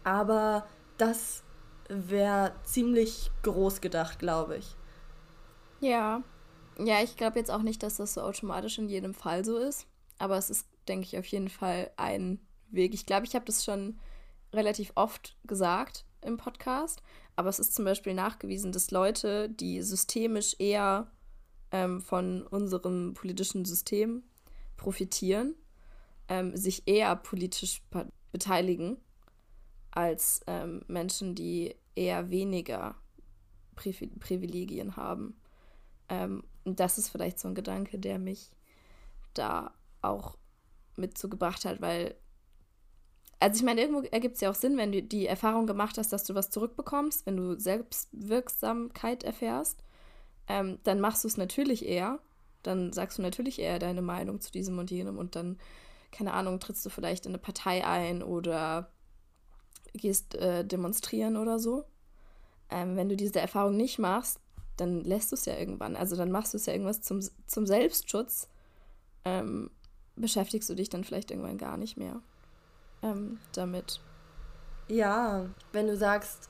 Aber 0.03 0.67
das 0.97 1.43
wäre 1.89 2.53
ziemlich 2.63 3.31
groß 3.43 3.81
gedacht, 3.81 4.19
glaube 4.19 4.57
ich. 4.57 4.75
Ja. 5.79 6.23
Ja, 6.77 7.01
ich 7.03 7.17
glaube 7.17 7.39
jetzt 7.39 7.51
auch 7.51 7.61
nicht, 7.61 7.83
dass 7.83 7.97
das 7.97 8.13
so 8.13 8.21
automatisch 8.21 8.77
in 8.77 8.87
jedem 8.87 9.13
Fall 9.13 9.43
so 9.43 9.57
ist. 9.57 9.85
Aber 10.17 10.37
es 10.37 10.49
ist, 10.49 10.67
denke 10.87 11.05
ich, 11.05 11.17
auf 11.17 11.25
jeden 11.25 11.49
Fall 11.49 11.91
ein 11.97 12.39
Weg. 12.69 12.93
Ich 12.93 13.05
glaube, 13.05 13.25
ich 13.25 13.35
habe 13.35 13.45
das 13.45 13.65
schon 13.65 13.99
relativ 14.53 14.91
oft 14.95 15.35
gesagt 15.45 16.05
im 16.21 16.37
Podcast. 16.37 17.01
Aber 17.35 17.49
es 17.49 17.59
ist 17.59 17.73
zum 17.73 17.85
Beispiel 17.85 18.13
nachgewiesen, 18.13 18.71
dass 18.71 18.91
Leute, 18.91 19.49
die 19.49 19.81
systemisch 19.81 20.55
eher 20.59 21.09
ähm, 21.71 22.01
von 22.01 22.45
unserem 22.47 23.13
politischen 23.13 23.65
System 23.65 24.23
profitieren, 24.77 25.55
ähm, 26.27 26.55
sich 26.55 26.87
eher 26.87 27.15
politisch 27.15 27.81
beteiligen 28.31 28.97
als 29.91 30.41
ähm, 30.47 30.83
Menschen, 30.87 31.35
die 31.35 31.75
eher 31.95 32.29
weniger 32.29 32.95
Pri 33.75 33.93
Privilegien 34.19 34.95
haben. 34.95 35.39
Ähm, 36.09 36.43
und 36.65 36.79
das 36.79 36.97
ist 36.97 37.09
vielleicht 37.09 37.39
so 37.39 37.47
ein 37.47 37.55
Gedanke, 37.55 37.97
der 37.97 38.19
mich 38.19 38.51
da 39.33 39.73
auch 40.01 40.37
mitzugebracht 40.95 41.65
hat, 41.65 41.81
weil 41.81 42.15
also 43.41 43.57
ich 43.59 43.63
meine, 43.63 43.79
irgendwo 43.79 44.01
ergibt 44.01 44.35
es 44.35 44.41
ja 44.41 44.49
auch 44.49 44.55
Sinn, 44.55 44.75
wenn 44.75 44.91
du 44.91 45.01
die 45.01 45.25
Erfahrung 45.25 45.65
gemacht 45.65 45.97
hast, 45.97 46.11
dass 46.11 46.25
du 46.25 46.35
was 46.35 46.49
zurückbekommst, 46.49 47.25
wenn 47.25 47.37
du 47.37 47.57
Selbstwirksamkeit 47.57 49.23
erfährst 49.23 49.81
ähm, 50.49 50.79
dann 50.83 50.99
machst 50.99 51.23
du 51.23 51.27
es 51.27 51.37
natürlich 51.37 51.85
eher. 51.87 52.19
Dann 52.63 52.91
sagst 52.91 53.17
du 53.17 53.21
natürlich 53.21 53.59
eher 53.59 53.79
deine 53.79 54.01
Meinung 54.01 54.41
zu 54.41 54.51
diesem 54.51 54.77
und 54.79 54.91
jenem 54.91 55.17
und 55.17 55.35
dann, 55.35 55.57
keine 56.11 56.33
Ahnung, 56.33 56.59
trittst 56.59 56.85
du 56.85 56.89
vielleicht 56.89 57.25
in 57.25 57.31
eine 57.31 57.37
Partei 57.37 57.85
ein 57.85 58.21
oder 58.21 58.91
gehst 59.93 60.35
äh, 60.35 60.65
demonstrieren 60.65 61.37
oder 61.37 61.59
so. 61.59 61.85
Ähm, 62.69 62.97
wenn 62.97 63.07
du 63.07 63.15
diese 63.15 63.39
Erfahrung 63.39 63.77
nicht 63.77 63.99
machst, 63.99 64.39
dann 64.75 65.03
lässt 65.03 65.31
du 65.31 65.35
es 65.35 65.45
ja 65.45 65.57
irgendwann. 65.57 65.95
Also 65.95 66.15
dann 66.15 66.31
machst 66.31 66.53
du 66.53 66.57
es 66.57 66.65
ja 66.65 66.73
irgendwas 66.73 67.01
zum, 67.01 67.21
zum 67.45 67.65
Selbstschutz. 67.65 68.49
Ähm, 69.25 69.71
beschäftigst 70.15 70.69
du 70.69 70.75
dich 70.75 70.89
dann 70.89 71.03
vielleicht 71.03 71.31
irgendwann 71.31 71.57
gar 71.57 71.77
nicht 71.77 71.97
mehr 71.97 72.21
ähm, 73.01 73.39
damit. 73.53 74.01
Ja, 74.87 75.47
wenn 75.71 75.87
du 75.87 75.95
sagst, 75.95 76.49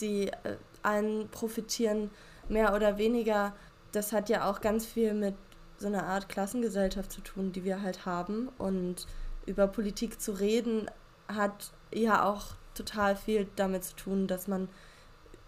die 0.00 0.28
äh, 0.28 0.56
einen 0.82 1.28
profitieren 1.28 2.10
mehr 2.50 2.74
oder 2.74 2.98
weniger, 2.98 3.54
das 3.92 4.12
hat 4.12 4.28
ja 4.28 4.48
auch 4.50 4.60
ganz 4.60 4.86
viel 4.86 5.14
mit 5.14 5.34
so 5.78 5.86
einer 5.86 6.04
Art 6.04 6.28
Klassengesellschaft 6.28 7.10
zu 7.10 7.22
tun, 7.22 7.52
die 7.52 7.64
wir 7.64 7.82
halt 7.82 8.04
haben. 8.04 8.48
Und 8.58 9.06
über 9.46 9.66
Politik 9.66 10.20
zu 10.20 10.32
reden 10.32 10.90
hat 11.28 11.72
ja 11.92 12.24
auch 12.24 12.54
total 12.74 13.16
viel 13.16 13.48
damit 13.56 13.84
zu 13.84 13.96
tun, 13.96 14.26
dass 14.26 14.46
man 14.46 14.68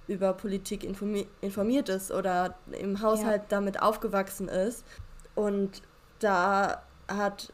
über 0.08 0.32
Politik 0.32 0.84
informi 0.84 1.26
informiert 1.40 1.88
ist 1.88 2.10
oder 2.10 2.56
im 2.72 3.00
Haushalt 3.00 3.42
ja. 3.42 3.48
damit 3.48 3.80
aufgewachsen 3.80 4.48
ist. 4.48 4.84
Und 5.34 5.82
da 6.18 6.82
hat 7.08 7.52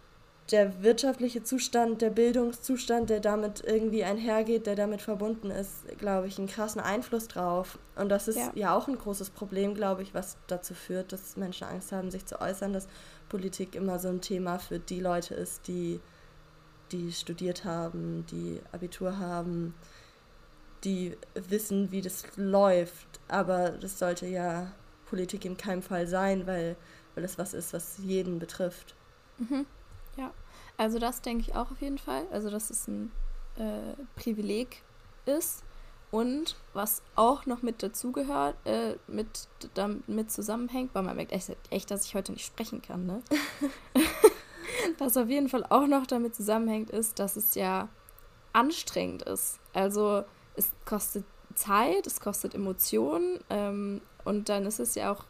der 0.51 0.83
wirtschaftliche 0.83 1.43
Zustand, 1.43 2.01
der 2.01 2.11
Bildungszustand, 2.11 3.11
der 3.11 3.21
damit 3.21 3.63
irgendwie 3.67 4.03
einhergeht, 4.03 4.67
der 4.67 4.77
damit 4.77 5.03
verbunden 5.03 5.51
ist, 5.51 5.87
glaube 5.99 6.27
ich, 6.27 6.39
einen 6.39 6.49
krassen 6.49 6.81
Einfluss 6.81 7.29
drauf. 7.29 7.79
Und 7.97 8.09
das 8.09 8.29
ist 8.29 8.39
ja. 8.39 8.53
ja, 8.55 8.77
auch 8.77 8.89
ein 8.89 8.97
großes 8.97 9.31
Problem, 9.31 9.75
glaube 9.75 10.03
ich, 10.03 10.15
was 10.15 10.39
dazu 10.47 10.73
führt, 10.73 11.13
dass 11.13 11.37
Menschen 11.37 11.67
Angst 11.67 11.93
haben, 11.93 12.11
sich 12.11 12.25
zu 12.25 12.41
äußern, 12.41 12.73
dass 12.73 12.89
Politik 13.29 13.75
immer 13.75 13.99
so 13.99 14.09
ein 14.09 14.23
Thema 14.23 14.59
für 14.59 14.79
die 14.79 15.01
Leute 15.01 15.35
ist, 15.35 15.69
die, 15.69 16.01
die 16.93 17.13
studiert 17.13 17.67
haben, 17.67 18.25
die 18.31 18.61
Abitur 18.73 19.19
haben, 19.19 19.75
die 20.83 21.19
wissen, 21.35 21.93
wie 21.93 22.01
das 22.01 22.25
läuft. 22.37 23.21
Aber 23.29 23.71
das 23.71 23.99
sollte 23.99 24.27
ja 24.27 24.73
Politik 25.11 25.45
in 25.45 25.59
keinem 25.59 25.83
Fall 25.83 26.07
sein, 26.07 26.47
weil, 26.47 26.77
weil 27.15 27.25
es 27.25 27.37
was 27.37 27.53
ist, 27.53 27.75
was 27.75 27.99
jeden 27.99 28.39
betrifft. 28.39 28.95
Mhm. 29.37 29.67
Ja, 30.19 30.33
also 30.77 30.99
das 30.99 31.23
denke 31.23 31.43
ich 31.43 31.55
auch 31.55 31.71
auf 31.71 31.81
jeden 31.81 31.99
Fall. 31.99 32.27
Also, 32.33 32.51
dass 32.51 32.71
es 32.71 32.89
ein 32.89 33.13
äh, 33.57 33.95
Privileg 34.17 34.83
ist. 35.25 35.63
Und 36.11 36.57
was 36.73 37.03
auch 37.17 37.45
noch 37.45 37.61
mit 37.61 37.83
dazugehört, 37.83 38.57
äh, 38.65 38.97
mit, 39.07 39.47
damit 39.75 40.31
zusammenhängt, 40.31 40.95
weil 40.95 41.03
man 41.03 41.17
merkt 41.17 41.33
echt, 41.33 41.55
echt, 41.69 41.91
dass 41.91 42.07
ich 42.07 42.15
heute 42.15 42.33
nicht 42.33 42.47
sprechen 42.47 42.81
kann, 42.81 43.05
ne? 43.05 43.23
was 44.99 45.19
auf 45.19 45.29
jeden 45.29 45.51
Fall 45.51 45.67
auch 45.69 45.87
noch 45.87 46.07
damit 46.07 46.35
zusammenhängt, 46.35 46.89
ist, 46.89 47.19
dass 47.19 47.37
es 47.37 47.55
ja 47.55 47.89
anstrengend 48.55 49.23
ist. 49.23 49.61
Also 49.75 50.25
es 50.57 50.73
kostet 50.87 51.25
Zeit, 51.55 52.07
es 52.07 52.21
kostet 52.21 52.55
Emotionen 52.55 53.39
ähm, 53.51 54.01
und 54.25 54.49
dann 54.49 54.65
ist 54.65 54.81
es 54.81 54.95
ja 54.95 55.13
auch 55.13 55.25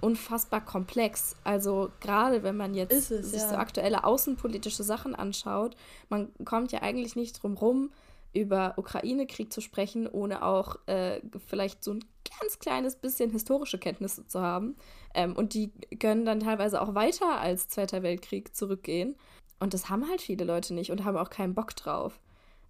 unfassbar 0.00 0.64
komplex. 0.64 1.36
Also 1.44 1.90
gerade 2.00 2.42
wenn 2.42 2.56
man 2.56 2.74
jetzt 2.74 3.10
es, 3.10 3.30
sich 3.30 3.40
ja. 3.40 3.48
so 3.48 3.56
aktuelle 3.56 4.04
außenpolitische 4.04 4.82
Sachen 4.82 5.14
anschaut, 5.14 5.76
man 6.08 6.30
kommt 6.44 6.72
ja 6.72 6.82
eigentlich 6.82 7.16
nicht 7.16 7.42
drum 7.42 7.54
rum, 7.54 7.90
über 8.32 8.74
Ukraine-Krieg 8.76 9.52
zu 9.52 9.60
sprechen, 9.60 10.06
ohne 10.06 10.42
auch 10.44 10.76
äh, 10.86 11.20
vielleicht 11.46 11.82
so 11.82 11.92
ein 11.94 12.04
ganz 12.40 12.58
kleines 12.58 12.96
bisschen 12.96 13.30
historische 13.30 13.78
Kenntnisse 13.78 14.26
zu 14.26 14.40
haben. 14.40 14.76
Ähm, 15.14 15.34
und 15.34 15.54
die 15.54 15.72
können 15.98 16.24
dann 16.24 16.40
teilweise 16.40 16.80
auch 16.80 16.94
weiter 16.94 17.40
als 17.40 17.68
Zweiter 17.68 18.02
Weltkrieg 18.02 18.54
zurückgehen. 18.54 19.16
Und 19.60 19.74
das 19.74 19.88
haben 19.88 20.08
halt 20.08 20.20
viele 20.20 20.44
Leute 20.44 20.74
nicht 20.74 20.90
und 20.90 21.04
haben 21.04 21.16
auch 21.16 21.30
keinen 21.30 21.54
Bock 21.54 21.74
drauf, 21.74 22.20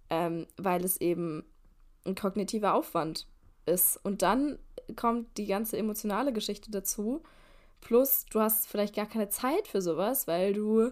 ähm, 0.09 0.47
weil 0.57 0.83
es 0.83 0.99
eben 1.01 1.43
ein 2.05 2.15
kognitiver 2.15 2.73
Aufwand 2.73 3.27
ist. 3.65 3.99
Und 4.03 4.21
dann 4.21 4.57
kommt 4.95 5.37
die 5.37 5.45
ganze 5.45 5.77
emotionale 5.77 6.33
Geschichte 6.33 6.71
dazu. 6.71 7.23
Plus, 7.81 8.25
du 8.31 8.41
hast 8.41 8.67
vielleicht 8.67 8.95
gar 8.95 9.05
keine 9.05 9.29
Zeit 9.29 9.67
für 9.67 9.81
sowas, 9.81 10.27
weil 10.27 10.53
du 10.53 10.91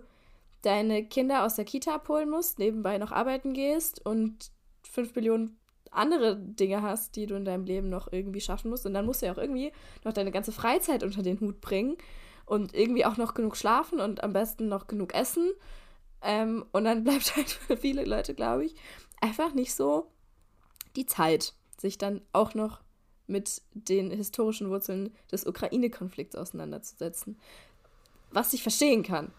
deine 0.61 1.05
Kinder 1.05 1.45
aus 1.45 1.55
der 1.55 1.65
Kita 1.65 1.95
abholen 1.95 2.29
musst, 2.29 2.59
nebenbei 2.59 2.97
noch 2.97 3.11
arbeiten 3.11 3.53
gehst 3.53 4.05
und 4.05 4.51
fünf 4.83 5.15
Millionen 5.15 5.57
andere 5.91 6.37
Dinge 6.37 6.81
hast, 6.81 7.15
die 7.15 7.25
du 7.25 7.35
in 7.35 7.45
deinem 7.45 7.65
Leben 7.65 7.89
noch 7.89 8.11
irgendwie 8.11 8.41
schaffen 8.41 8.69
musst. 8.69 8.85
Und 8.85 8.93
dann 8.93 9.05
musst 9.05 9.21
du 9.21 9.25
ja 9.25 9.33
auch 9.33 9.37
irgendwie 9.37 9.71
noch 10.03 10.13
deine 10.13 10.31
ganze 10.31 10.51
Freizeit 10.51 11.03
unter 11.03 11.23
den 11.23 11.39
Hut 11.39 11.61
bringen 11.61 11.97
und 12.45 12.73
irgendwie 12.73 13.05
auch 13.05 13.17
noch 13.17 13.33
genug 13.33 13.57
schlafen 13.57 13.99
und 13.99 14.23
am 14.23 14.33
besten 14.33 14.67
noch 14.67 14.87
genug 14.87 15.13
essen. 15.13 15.51
Ähm, 16.21 16.65
und 16.71 16.85
dann 16.85 17.03
bleibt 17.05 17.35
halt 17.35 17.49
für 17.49 17.77
viele 17.77 18.05
Leute, 18.05 18.33
glaube 18.33 18.65
ich, 18.65 18.75
einfach 19.21 19.53
nicht 19.53 19.73
so 19.73 20.11
die 20.95 21.05
Zeit, 21.05 21.53
sich 21.77 21.97
dann 21.97 22.21
auch 22.33 22.53
noch 22.53 22.81
mit 23.27 23.61
den 23.73 24.11
historischen 24.11 24.69
Wurzeln 24.69 25.13
des 25.31 25.45
Ukraine-Konflikts 25.45 26.35
auseinanderzusetzen. 26.35 27.37
Was 28.31 28.53
ich 28.53 28.61
verstehen 28.61 29.03
kann. 29.03 29.31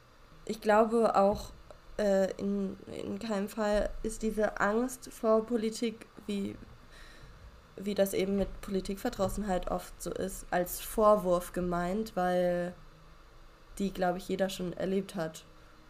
Ich 0.44 0.60
glaube 0.60 1.16
auch, 1.16 1.52
äh, 1.98 2.30
in, 2.38 2.76
in 2.86 3.18
keinem 3.18 3.48
Fall 3.48 3.90
ist 4.02 4.22
diese 4.22 4.60
Angst 4.60 5.10
vor 5.12 5.44
Politik, 5.44 6.06
wie, 6.26 6.56
wie 7.76 7.94
das 7.94 8.14
eben 8.14 8.36
mit 8.36 8.60
Politikverdrossenheit 8.60 9.70
oft 9.70 10.00
so 10.02 10.10
ist, 10.12 10.46
als 10.50 10.80
Vorwurf 10.80 11.52
gemeint, 11.52 12.12
weil 12.14 12.74
die, 13.78 13.92
glaube 13.92 14.18
ich, 14.18 14.28
jeder 14.28 14.48
schon 14.48 14.72
erlebt 14.72 15.14
hat. 15.14 15.44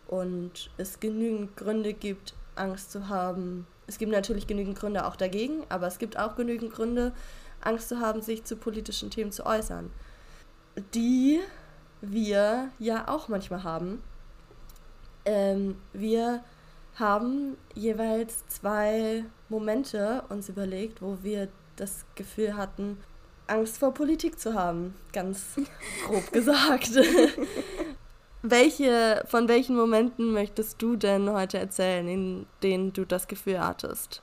Und 0.07 0.71
es 0.79 1.01
genügend 1.01 1.57
Gründe 1.57 1.93
gibt, 1.93 2.35
Angst 2.55 2.91
zu 2.91 3.09
haben. 3.09 3.67
Es 3.87 3.99
gibt 3.99 4.13
natürlich 4.13 4.47
genügend 4.47 4.79
Gründe 4.79 5.07
auch 5.07 5.17
dagegen, 5.17 5.65
aber 5.69 5.87
es 5.87 5.99
gibt 5.99 6.19
auch 6.19 6.37
genügend 6.37 6.73
Gründe, 6.73 7.13
Angst 7.61 7.89
zu 7.89 8.01
haben, 8.01 8.23
sich 8.23 8.45
zu 8.45 8.57
politischen 8.57 9.11
Themen 9.11 9.33
zu 9.33 9.45
äußern. 9.47 9.91
Die 10.95 11.41
wir 12.01 12.71
ja 12.79 13.09
auch 13.09 13.29
manchmal 13.29 13.65
haben. 13.65 14.03
Ähm, 15.25 15.77
wir 15.93 16.43
haben 16.95 17.57
jeweils 17.75 18.47
zwei 18.49 19.25
Momente 19.49 20.23
uns 20.29 20.49
überlegt, 20.49 21.03
wo 21.03 21.19
wir 21.23 21.49
das 21.77 22.05
Gefühl 22.15 22.57
hatten, 22.57 22.99
Angst 23.47 23.79
vor 23.79 23.95
Politik 23.95 24.39
zu 24.39 24.55
haben, 24.55 24.95
ganz 25.13 25.57
grob 26.07 26.33
gesagt. 26.33 26.91
Welche, 28.43 29.25
von 29.27 29.49
welchen 29.49 29.75
Momenten 29.75 30.33
möchtest 30.33 30.81
du 30.81 30.95
denn 30.95 31.29
heute 31.29 31.59
erzählen, 31.59 32.07
in 32.07 32.47
denen 32.63 32.93
du 32.93 33.05
das 33.05 33.27
Gefühl 33.27 33.59
hattest? 33.59 34.23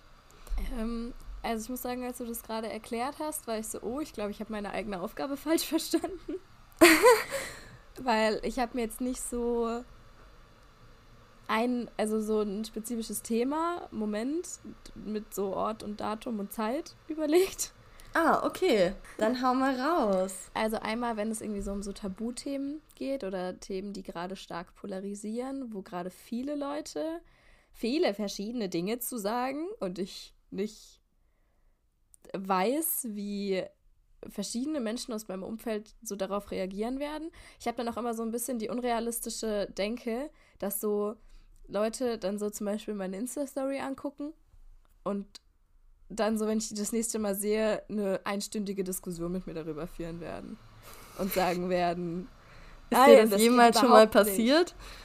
Ähm, 0.80 1.14
also 1.46 1.64
ich 1.64 1.70
muss 1.70 1.82
sagen, 1.82 2.04
als 2.04 2.18
du 2.18 2.26
das 2.26 2.44
gerade 2.44 2.70
erklärt 2.70 3.16
hast, 3.20 3.48
war 3.48 3.58
ich 3.58 3.68
so, 3.68 3.82
oh, 3.82 4.00
ich 4.00 4.14
glaube, 4.14 4.32
ich 4.32 4.40
habe 4.40 4.52
meine 4.52 4.72
eigene 4.72 5.00
Aufgabe 5.02 5.38
falsch 5.38 5.66
verstanden. 5.66 6.36
Weil 8.02 8.42
ich 8.44 8.60
habe 8.60 8.76
mir 8.76 8.84
jetzt 8.84 9.02
nicht 9.02 9.22
so 9.22 9.84
ein, 11.48 11.90
also 11.98 12.20
so 12.22 12.42
ein 12.42 12.66
spezifisches 12.66 13.22
Thema, 13.22 13.88
Moment, 13.92 14.60
mit 14.96 15.34
so 15.34 15.54
Ort 15.54 15.84
und 15.84 16.02
Datum 16.02 16.40
und 16.40 16.52
Zeit 16.52 16.96
überlegt. 17.08 17.72
Ah, 18.14 18.46
okay. 18.46 18.94
Dann 19.18 19.42
hau 19.42 19.54
mal 19.54 19.80
raus. 19.80 20.50
Also 20.54 20.78
einmal, 20.78 21.18
wenn 21.18 21.32
es 21.32 21.42
irgendwie 21.42 21.62
so 21.62 21.74
um 21.74 21.84
so 21.84 21.92
Tabuthemen 21.92 22.82
geht 22.96 23.26
oder 23.26 23.60
Themen, 23.60 23.92
die 23.92 24.04
gerade 24.04 24.38
stark 24.38 24.74
polarisieren, 24.76 25.74
wo 25.74 25.82
gerade 25.82 26.10
viele 26.10 26.56
Leute 26.56 27.22
viele 27.76 28.14
verschiedene 28.14 28.70
Dinge 28.70 29.00
zu 29.00 29.18
sagen 29.18 29.68
und 29.82 30.00
ich 30.00 30.34
nicht 30.50 31.02
weiß, 32.34 33.08
wie 33.12 33.64
verschiedene 34.30 34.80
Menschen 34.80 35.14
aus 35.14 35.28
meinem 35.28 35.44
Umfeld 35.44 35.96
so 36.02 36.16
darauf 36.16 36.52
reagieren 36.52 37.00
werden. 37.00 37.32
Ich 37.60 37.68
habe 37.68 37.78
dann 37.78 37.88
auch 37.90 37.98
immer 37.98 38.14
so 38.14 38.24
ein 38.24 38.32
bisschen 38.32 38.60
die 38.60 38.70
unrealistische 38.70 39.68
Denke, 39.78 40.30
dass 40.60 40.80
so 40.80 41.16
Leute 41.68 42.18
dann 42.18 42.40
so 42.40 42.50
zum 42.50 42.66
Beispiel 42.66 42.94
meine 42.94 43.18
Insta-Story 43.18 43.80
angucken 43.80 44.34
und 45.04 45.26
dann 46.10 46.38
so, 46.38 46.48
wenn 46.48 46.60
ich 46.60 46.70
das 46.74 46.92
nächste 46.92 47.20
Mal 47.20 47.36
sehe, 47.36 47.84
eine 47.90 48.20
einstündige 48.26 48.84
Diskussion 48.84 49.32
mit 49.32 49.48
mir 49.48 49.54
darüber 49.54 49.88
führen 49.88 50.20
werden 50.20 50.58
und 51.18 51.34
sagen 51.34 51.70
werden. 51.70 52.28
Ist 52.92 53.08
dir 53.08 53.22
das, 53.22 53.30
das 53.32 53.42
jemals 53.42 53.80
schon 53.80 53.90
mal 53.90 54.08
passiert? 54.08 54.76
Nicht. 54.76 55.05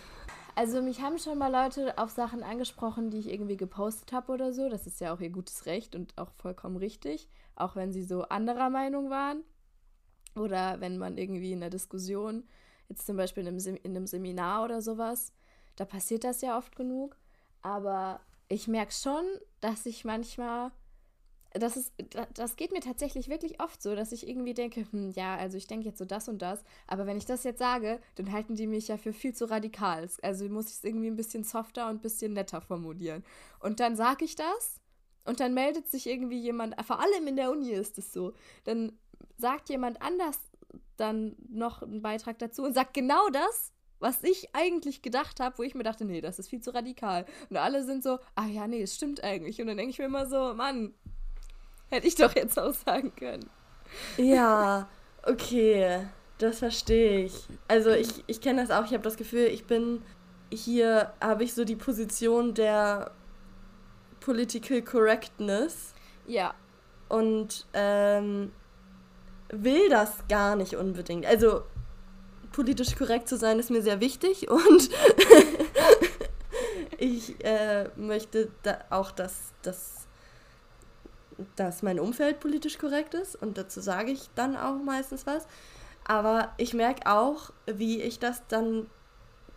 Also 0.61 0.83
mich 0.83 1.01
haben 1.01 1.19
schon 1.19 1.39
mal 1.39 1.51
Leute 1.51 1.97
auf 1.97 2.11
Sachen 2.11 2.43
angesprochen, 2.43 3.09
die 3.09 3.17
ich 3.17 3.31
irgendwie 3.31 3.57
gepostet 3.57 4.13
habe 4.13 4.31
oder 4.31 4.53
so. 4.53 4.69
Das 4.69 4.87
ist 4.87 5.01
ja 5.01 5.15
auch 5.15 5.21
ihr 5.21 5.31
gutes 5.31 5.65
Recht 5.65 5.97
und 5.97 6.13
auch 6.19 6.33
vollkommen 6.33 6.77
richtig, 6.77 7.31
auch 7.57 7.77
wenn 7.77 7.95
sie 7.95 8.03
so 8.03 8.25
anderer 8.25 8.69
Meinung 8.69 9.09
waren. 9.09 9.43
Oder 10.37 10.79
wenn 10.83 10.99
man 10.99 11.17
irgendwie 11.17 11.53
in 11.53 11.61
der 11.61 11.71
Diskussion, 11.71 12.47
jetzt 12.91 13.07
zum 13.07 13.17
Beispiel 13.17 13.45
in 13.45 13.49
einem, 13.49 13.59
Sem 13.59 13.77
in 13.77 13.97
einem 13.97 14.07
Seminar 14.07 14.63
oder 14.63 14.83
sowas, 14.83 15.33
da 15.77 15.87
passiert 15.87 16.25
das 16.25 16.43
ja 16.43 16.59
oft 16.59 16.77
genug. 16.77 17.17
Aber 17.63 18.21
ich 18.51 18.69
merke 18.69 18.93
schon, 18.93 19.25
dass 19.63 19.87
ich 19.87 20.05
manchmal 20.05 20.73
das 21.53 21.77
ist, 21.77 21.93
das 22.35 22.57
geht 22.57 22.73
mir 22.73 22.81
tatsächlich 22.81 23.29
wirklich 23.29 23.61
oft 23.61 23.83
so, 23.83 23.97
dass 23.97 24.13
ich 24.13 24.29
irgendwie 24.29 24.55
denke, 24.55 24.87
hm, 24.91 25.11
ja, 25.11 25.37
also 25.37 25.57
ich 25.57 25.67
denke 25.67 25.87
jetzt 25.87 25.99
so 25.99 26.05
das 26.05 26.29
und 26.29 26.43
das, 26.43 26.63
aber 26.87 27.07
wenn 27.07 27.17
ich 27.17 27.27
das 27.27 27.43
jetzt 27.43 27.59
sage, 27.59 28.01
dann 28.15 28.33
halten 28.33 28.55
die 28.55 28.69
mich 28.69 28.89
ja 28.89 28.97
für 28.97 29.13
viel 29.13 29.35
zu 29.35 29.51
radikal. 29.51 30.09
Also 30.23 30.49
muss 30.49 30.69
ich 30.69 30.75
es 30.75 30.85
irgendwie 30.85 31.09
ein 31.09 31.17
bisschen 31.17 31.43
softer 31.43 31.89
und 31.89 31.97
ein 31.97 32.01
bisschen 32.01 32.35
netter 32.35 32.61
formulieren. 32.61 33.25
Und 33.59 33.81
dann 33.81 33.97
sage 33.97 34.25
ich 34.25 34.37
das 34.37 34.81
und 35.25 35.41
dann 35.41 35.53
meldet 35.55 35.89
sich 35.89 36.07
irgendwie 36.07 36.39
jemand, 36.39 36.75
vor 36.85 37.01
allem 37.01 37.27
in 37.27 37.37
der 37.37 37.51
Uni 37.51 37.71
ist 37.71 37.99
es 37.99 38.13
so, 38.13 38.33
dann 38.65 38.93
sagt 39.37 39.71
jemand 39.71 40.01
anders 40.03 40.39
dann 40.97 41.35
noch 41.49 41.83
einen 41.83 42.03
Beitrag 42.03 42.39
dazu 42.39 42.63
und 42.63 42.75
sagt 42.75 42.95
genau 42.95 43.29
das, 43.31 43.73
was 43.99 44.23
ich 44.23 44.55
eigentlich 44.55 45.03
gedacht 45.03 45.41
habe, 45.41 45.59
wo 45.59 45.63
ich 45.63 45.75
mir 45.75 45.83
dachte, 45.83 46.05
nee, 46.05 46.21
das 46.21 46.39
ist 46.39 46.49
viel 46.49 46.61
zu 46.61 46.73
radikal. 46.73 47.27
Und 47.51 47.57
alle 47.59 47.85
sind 47.85 48.03
so, 48.03 48.19
ah 48.35 48.47
ja, 48.47 48.67
nee, 48.67 48.83
es 48.83 48.95
stimmt 48.95 49.23
eigentlich. 49.23 49.61
Und 49.61 49.67
dann 49.67 49.77
denke 49.77 49.91
ich 49.91 49.99
mir 49.99 50.07
immer 50.07 50.27
so, 50.27 50.55
Mann, 50.55 50.95
Hätte 51.91 52.07
ich 52.07 52.15
doch 52.15 52.35
jetzt 52.35 52.59
auch 52.59 52.75
sagen 52.75 53.13
können. 53.17 53.51
Ja, 54.17 54.89
okay. 55.25 56.07
Das 56.39 56.61
verstehe 56.61 57.27
ich. 57.27 57.35
Also 57.69 57.91
ich, 57.91 58.25
ich 58.27 58.41
kenne 58.41 58.63
das 58.63 58.71
auch. 58.71 58.87
Ich 58.87 58.93
habe 58.93 59.03
das 59.03 59.19
Gefühl, 59.19 59.47
ich 59.47 59.67
bin 59.67 60.03
hier, 60.51 61.13
habe 61.21 61.45
ich 61.45 61.53
so 61.53 61.65
die 61.65 61.77
Position 61.77 62.55
der 62.55 63.11
Political 64.21 64.81
Correctness. 64.83 65.93
Ja. 66.27 66.55
Und 67.11 67.67
ähm, 67.75 68.53
will 69.51 69.89
das 69.91 70.27
gar 70.29 70.57
nicht 70.57 70.77
unbedingt. 70.77 71.27
Also 71.27 71.63
politisch 72.53 72.97
korrekt 72.97 73.29
zu 73.29 73.37
sein 73.37 73.59
ist 73.59 73.71
mir 73.71 73.83
sehr 73.83 74.01
wichtig 74.01 74.51
und 74.51 74.91
ich 76.99 77.45
äh, 77.45 77.89
möchte 77.97 78.51
da 78.63 78.79
auch, 78.91 79.11
dass 79.11 79.53
das 79.63 80.00
dass 81.57 81.83
mein 81.83 82.01
Umfeld 82.01 82.41
politisch 82.41 82.79
korrekt 82.79 83.15
ist 83.15 83.37
und 83.37 83.59
dazu 83.59 83.81
sage 83.81 84.11
ich 84.13 84.31
dann 84.35 84.57
auch 84.57 84.77
meistens 84.83 85.27
was. 85.27 85.47
Aber 86.05 86.53
ich 86.57 86.75
merke 86.75 87.11
auch, 87.11 87.51
wie 87.67 88.01
ich 88.01 88.19
das 88.19 88.43
dann 88.49 88.89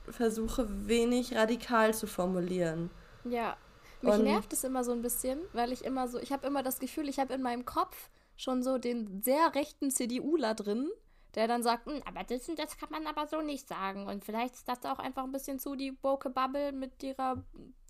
versuche, 0.10 0.68
wenig 0.88 1.36
radikal 1.36 1.94
zu 1.94 2.08
formulieren. 2.08 2.90
Ja, 3.24 3.56
mich 4.02 4.14
und 4.14 4.24
nervt 4.24 4.52
es 4.52 4.64
immer 4.64 4.84
so 4.84 4.92
ein 4.92 5.02
bisschen, 5.02 5.40
weil 5.54 5.72
ich 5.72 5.86
immer 5.86 6.08
so, 6.08 6.20
ich 6.20 6.32
habe 6.32 6.46
immer 6.46 6.62
das 6.62 6.80
Gefühl, 6.80 7.08
ich 7.08 7.20
habe 7.20 7.34
in 7.34 7.42
meinem 7.42 7.66
Kopf 7.66 8.10
schon 8.36 8.64
so 8.64 8.78
den 8.78 9.22
sehr 9.22 9.56
rechten 9.56 9.92
CDUler 9.92 10.54
drin, 10.54 10.90
der 11.36 11.48
dann 11.48 11.64
sagt, 11.64 11.86
hm, 11.88 12.02
aber 12.06 12.24
das, 12.24 12.50
das 12.56 12.78
kann 12.78 12.90
man 12.92 13.08
aber 13.08 13.28
so 13.28 13.42
nicht 13.42 13.68
sagen. 13.68 14.08
Und 14.08 14.24
vielleicht 14.24 14.56
ist 14.56 14.68
das 14.68 14.86
auch 14.86 15.00
einfach 15.00 15.24
ein 15.24 15.32
bisschen 15.32 15.60
zu 15.60 15.76
die 15.76 15.98
woke 16.04 16.30
Bubble 16.30 16.72
mit 16.72 17.02
ihrer, 17.02 17.44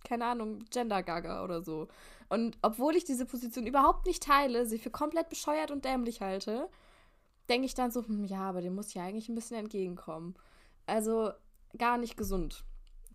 keine 0.04 0.26
Ahnung, 0.26 0.60
Gender-Gaga 0.70 1.44
oder 1.44 1.62
so. 1.62 1.88
Und 2.30 2.58
obwohl 2.62 2.96
ich 2.96 3.04
diese 3.04 3.26
Position 3.26 3.68
überhaupt 3.68 4.06
nicht 4.06 4.24
teile, 4.24 4.66
sie 4.66 4.80
für 4.80 4.90
komplett 4.92 5.30
bescheuert 5.30 5.72
und 5.72 5.86
dämlich 5.86 6.22
halte, 6.22 6.70
denke 7.50 7.66
ich 7.66 7.76
dann 7.76 7.92
so, 7.92 8.06
hm, 8.08 8.26
ja, 8.26 8.42
aber 8.50 8.62
dem 8.62 8.76
muss 8.76 8.94
ja 8.94 9.04
eigentlich 9.04 9.30
ein 9.30 9.36
bisschen 9.36 9.58
entgegenkommen. 9.58 10.36
Also 10.86 11.32
gar 11.78 11.98
nicht 11.98 12.18
gesund. 12.18 12.64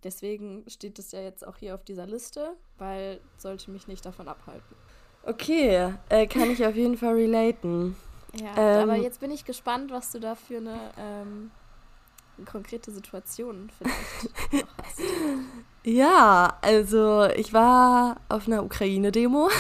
Deswegen 0.05 0.65
steht 0.69 0.99
es 0.99 1.13
ja 1.13 1.21
jetzt 1.21 1.47
auch 1.47 1.57
hier 1.57 1.75
auf 1.75 1.85
dieser 1.85 2.07
Liste, 2.07 2.57
weil 2.77 3.21
sollte 3.37 3.71
mich 3.71 3.89
nicht 3.89 4.05
davon 4.05 4.29
abhalten. 4.29 4.77
Okay, 5.25 5.95
äh, 6.09 6.27
kann 6.27 6.51
ich 6.51 6.65
auf 6.65 6.77
jeden 6.77 6.97
Fall 6.97 7.15
relaten. 7.15 7.97
Ja, 8.35 8.57
ähm, 8.57 8.91
aber 8.91 8.97
jetzt 8.97 9.21
bin 9.21 9.31
ich 9.31 9.45
gespannt, 9.45 9.91
was 9.91 10.13
du 10.13 10.21
da 10.21 10.35
für 10.35 10.59
eine 10.59 10.79
ähm, 10.99 11.51
konkrete 12.45 12.91
Situation 12.91 13.71
vielleicht 13.79 14.53
noch 14.53 14.69
hast. 14.85 15.01
Ja, 15.85 16.59
also 16.61 17.25
ich 17.37 17.53
war 17.53 18.21
auf 18.29 18.47
einer 18.47 18.65
Ukraine-Demo. 18.65 19.51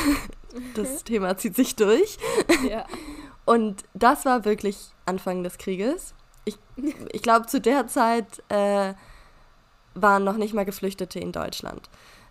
Das 0.74 1.04
Thema 1.04 1.36
zieht 1.36 1.54
sich 1.54 1.76
durch. 1.76 2.16
Ja. 2.68 2.86
Und 3.44 3.84
das 3.92 4.24
war 4.24 4.46
wirklich 4.46 4.92
Anfang 5.04 5.42
des 5.42 5.58
Krieges. 5.58 6.14
Ich, 6.46 6.58
ich 7.12 7.22
glaube, 7.22 7.46
zu 7.46 7.60
der 7.60 7.86
Zeit 7.86 8.42
äh, 8.48 8.94
waren 9.94 10.24
noch 10.24 10.38
nicht 10.38 10.54
mal 10.54 10.64
Geflüchtete 10.64 11.20
in 11.20 11.32
Deutschland. 11.32 11.88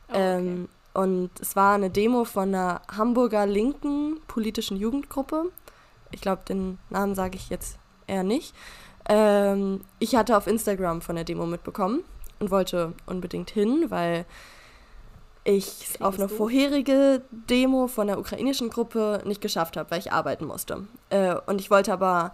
Oh, 0.09 0.13
okay. 0.13 0.37
ähm, 0.39 0.69
und 0.93 1.29
es 1.39 1.55
war 1.55 1.75
eine 1.75 1.91
Demo 1.91 2.23
von 2.23 2.49
einer 2.55 2.81
Hamburger 2.91 3.45
linken 3.45 4.19
politischen 4.27 4.77
Jugendgruppe. 4.77 5.51
Ich 6.11 6.21
glaube, 6.21 6.43
den 6.47 6.77
Namen 6.89 7.15
sage 7.15 7.35
ich 7.35 7.49
jetzt 7.49 7.77
eher 8.07 8.23
nicht. 8.23 8.55
Ähm, 9.09 9.81
ich 9.99 10.15
hatte 10.15 10.37
auf 10.37 10.47
Instagram 10.47 11.01
von 11.01 11.15
der 11.15 11.23
Demo 11.23 11.45
mitbekommen 11.45 12.03
und 12.39 12.51
wollte 12.51 12.93
unbedingt 13.05 13.49
hin, 13.49 13.85
weil 13.89 14.25
ich 15.43 16.01
auf 16.01 16.15
eine 16.15 16.27
vorherige 16.27 17.21
Demo 17.31 17.87
von 17.87 18.07
der 18.07 18.19
ukrainischen 18.19 18.69
Gruppe 18.69 19.21
nicht 19.25 19.39
geschafft 19.39 19.77
habe, 19.77 19.89
weil 19.91 19.99
ich 19.99 20.11
arbeiten 20.11 20.45
musste. 20.45 20.87
Äh, 21.09 21.35
und 21.45 21.61
ich 21.61 21.71
wollte 21.71 21.93
aber 21.93 22.33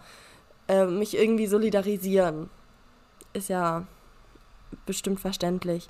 äh, 0.67 0.85
mich 0.85 1.15
irgendwie 1.15 1.45
solidarisieren. 1.45 2.49
Ist 3.33 3.49
ja 3.49 3.85
bestimmt 4.87 5.19
verständlich. 5.19 5.89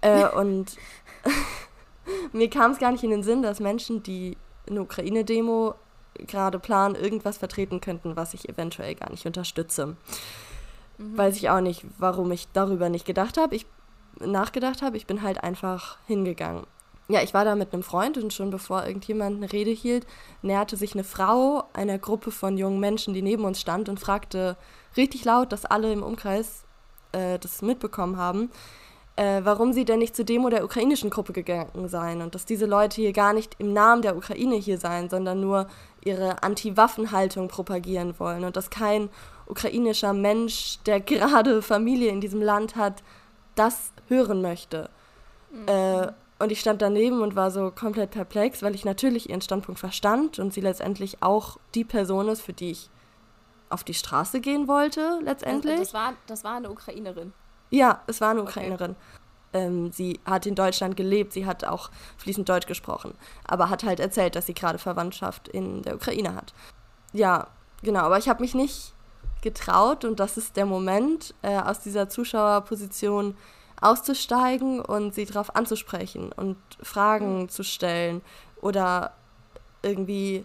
Äh, 0.00 0.26
und 0.36 0.78
mir 2.32 2.48
kam 2.48 2.70
es 2.70 2.78
gar 2.78 2.92
nicht 2.92 3.04
in 3.04 3.10
den 3.10 3.22
Sinn, 3.22 3.42
dass 3.42 3.60
Menschen, 3.60 4.02
die 4.02 4.38
eine 4.66 4.80
Ukraine-Demo 4.80 5.74
gerade 6.14 6.58
planen, 6.58 6.94
irgendwas 6.94 7.38
vertreten 7.38 7.80
könnten, 7.80 8.16
was 8.16 8.34
ich 8.34 8.48
eventuell 8.48 8.94
gar 8.94 9.10
nicht 9.10 9.26
unterstütze. 9.26 9.96
Mhm. 10.98 11.18
Weiß 11.18 11.36
ich 11.36 11.50
auch 11.50 11.60
nicht, 11.60 11.84
warum 11.98 12.30
ich 12.32 12.48
darüber 12.52 12.88
nicht 12.88 13.06
gedacht 13.06 13.36
habe. 13.36 13.54
Ich 13.54 13.66
nachgedacht 14.20 14.82
habe, 14.82 14.96
ich 14.96 15.06
bin 15.06 15.22
halt 15.22 15.42
einfach 15.42 15.98
hingegangen. 16.06 16.66
Ja, 17.08 17.22
ich 17.22 17.34
war 17.34 17.44
da 17.44 17.54
mit 17.54 17.72
einem 17.74 17.82
Freund 17.82 18.16
und 18.16 18.32
schon 18.32 18.50
bevor 18.50 18.86
irgendjemand 18.86 19.36
eine 19.36 19.52
Rede 19.52 19.70
hielt, 19.70 20.06
näherte 20.40 20.76
sich 20.76 20.94
eine 20.94 21.04
Frau 21.04 21.64
einer 21.74 21.98
Gruppe 21.98 22.30
von 22.30 22.56
jungen 22.56 22.80
Menschen, 22.80 23.12
die 23.12 23.20
neben 23.20 23.44
uns 23.44 23.60
stand 23.60 23.90
und 23.90 24.00
fragte 24.00 24.56
richtig 24.96 25.24
laut, 25.24 25.52
dass 25.52 25.66
alle 25.66 25.92
im 25.92 26.02
Umkreis 26.02 26.64
äh, 27.12 27.38
das 27.38 27.60
mitbekommen 27.60 28.16
haben, 28.16 28.50
äh, 29.16 29.42
warum 29.44 29.74
sie 29.74 29.84
denn 29.84 29.98
nicht 29.98 30.16
zur 30.16 30.24
Demo 30.24 30.48
der 30.48 30.64
ukrainischen 30.64 31.10
Gruppe 31.10 31.34
gegangen 31.34 31.88
seien 31.88 32.22
und 32.22 32.34
dass 32.34 32.46
diese 32.46 32.64
Leute 32.64 33.02
hier 33.02 33.12
gar 33.12 33.34
nicht 33.34 33.54
im 33.58 33.74
Namen 33.74 34.00
der 34.00 34.16
Ukraine 34.16 34.56
hier 34.56 34.78
seien, 34.78 35.10
sondern 35.10 35.40
nur 35.40 35.66
ihre 36.04 36.42
Anti-Waffen-Haltung 36.42 37.48
propagieren 37.48 38.18
wollen 38.18 38.44
und 38.44 38.56
dass 38.56 38.70
kein 38.70 39.08
ukrainischer 39.46 40.12
Mensch, 40.12 40.78
der 40.86 41.00
gerade 41.00 41.62
Familie 41.62 42.10
in 42.10 42.20
diesem 42.20 42.42
Land 42.42 42.76
hat, 42.76 43.02
das 43.54 43.92
hören 44.08 44.42
möchte. 44.42 44.90
Mhm. 45.50 45.68
Äh, 45.68 46.12
und 46.38 46.50
ich 46.50 46.60
stand 46.60 46.82
daneben 46.82 47.22
und 47.22 47.36
war 47.36 47.50
so 47.50 47.70
komplett 47.70 48.10
perplex, 48.10 48.62
weil 48.62 48.74
ich 48.74 48.84
natürlich 48.84 49.30
ihren 49.30 49.40
Standpunkt 49.40 49.78
verstand 49.78 50.38
und 50.38 50.52
sie 50.52 50.60
letztendlich 50.60 51.22
auch 51.22 51.58
die 51.74 51.84
Person 51.84 52.28
ist, 52.28 52.42
für 52.42 52.52
die 52.52 52.72
ich 52.72 52.90
auf 53.70 53.84
die 53.84 53.94
Straße 53.94 54.40
gehen 54.40 54.68
wollte, 54.68 55.20
letztendlich. 55.22 55.72
Also 55.72 55.84
das, 55.84 55.94
war, 55.94 56.12
das 56.26 56.44
war 56.44 56.56
eine 56.56 56.70
Ukrainerin. 56.70 57.32
Ja, 57.70 58.02
es 58.06 58.20
war 58.20 58.30
eine 58.30 58.42
Ukrainerin. 58.42 58.96
Ähm, 59.54 59.92
sie 59.92 60.20
hat 60.26 60.44
in 60.46 60.54
Deutschland 60.54 60.96
gelebt, 60.96 61.32
sie 61.32 61.46
hat 61.46 61.64
auch 61.64 61.90
fließend 62.18 62.48
Deutsch 62.48 62.66
gesprochen, 62.66 63.14
aber 63.46 63.70
hat 63.70 63.84
halt 63.84 64.00
erzählt, 64.00 64.36
dass 64.36 64.46
sie 64.46 64.54
gerade 64.54 64.78
Verwandtschaft 64.78 65.48
in 65.48 65.82
der 65.82 65.94
Ukraine 65.94 66.34
hat. 66.34 66.52
Ja, 67.12 67.46
genau, 67.82 68.00
aber 68.00 68.18
ich 68.18 68.28
habe 68.28 68.42
mich 68.42 68.54
nicht 68.54 68.92
getraut 69.42 70.04
und 70.04 70.18
das 70.20 70.36
ist 70.36 70.56
der 70.56 70.66
Moment, 70.66 71.34
äh, 71.42 71.56
aus 71.56 71.80
dieser 71.80 72.08
Zuschauerposition 72.08 73.36
auszusteigen 73.80 74.80
und 74.80 75.14
sie 75.14 75.24
darauf 75.24 75.54
anzusprechen 75.54 76.32
und 76.32 76.56
Fragen 76.82 77.42
mhm. 77.42 77.48
zu 77.48 77.62
stellen 77.62 78.22
oder 78.60 79.12
irgendwie 79.82 80.44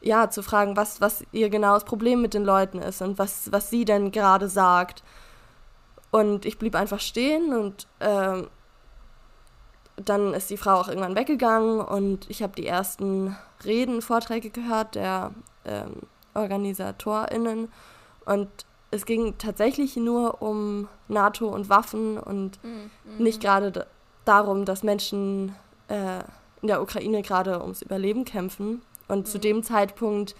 ja, 0.00 0.30
zu 0.30 0.42
fragen, 0.42 0.76
was, 0.76 1.00
was 1.00 1.24
ihr 1.32 1.50
genau 1.50 1.74
das 1.74 1.84
Problem 1.84 2.22
mit 2.22 2.32
den 2.32 2.44
Leuten 2.44 2.78
ist 2.78 3.02
und 3.02 3.18
was, 3.18 3.50
was 3.52 3.70
sie 3.70 3.84
denn 3.84 4.12
gerade 4.12 4.48
sagt. 4.48 5.02
Und 6.10 6.46
ich 6.46 6.58
blieb 6.58 6.74
einfach 6.74 7.00
stehen 7.00 7.52
und 7.52 7.86
ähm, 8.00 8.48
dann 9.96 10.34
ist 10.34 10.50
die 10.50 10.56
Frau 10.56 10.74
auch 10.74 10.88
irgendwann 10.88 11.16
weggegangen 11.16 11.80
und 11.80 12.28
ich 12.30 12.42
habe 12.42 12.54
die 12.54 12.66
ersten 12.66 13.36
Reden, 13.64 14.02
Vorträge 14.02 14.50
gehört 14.50 14.94
der 14.94 15.32
ähm, 15.64 16.02
OrganisatorInnen 16.34 17.68
und 18.24 18.48
es 18.90 19.04
ging 19.04 19.36
tatsächlich 19.38 19.96
nur 19.96 20.42
um 20.42 20.88
NATO 21.08 21.48
und 21.48 21.68
Waffen 21.68 22.18
und 22.18 22.62
mhm. 22.62 22.90
nicht 23.18 23.40
gerade 23.40 23.86
darum, 24.24 24.64
dass 24.64 24.82
Menschen 24.82 25.54
äh, 25.88 26.20
in 26.62 26.68
der 26.68 26.82
Ukraine 26.82 27.22
gerade 27.22 27.60
ums 27.60 27.82
Überleben 27.82 28.24
kämpfen. 28.24 28.82
Und 29.08 29.18
mhm. 29.18 29.24
zu 29.26 29.38
dem 29.38 29.62
Zeitpunkt 29.62 30.34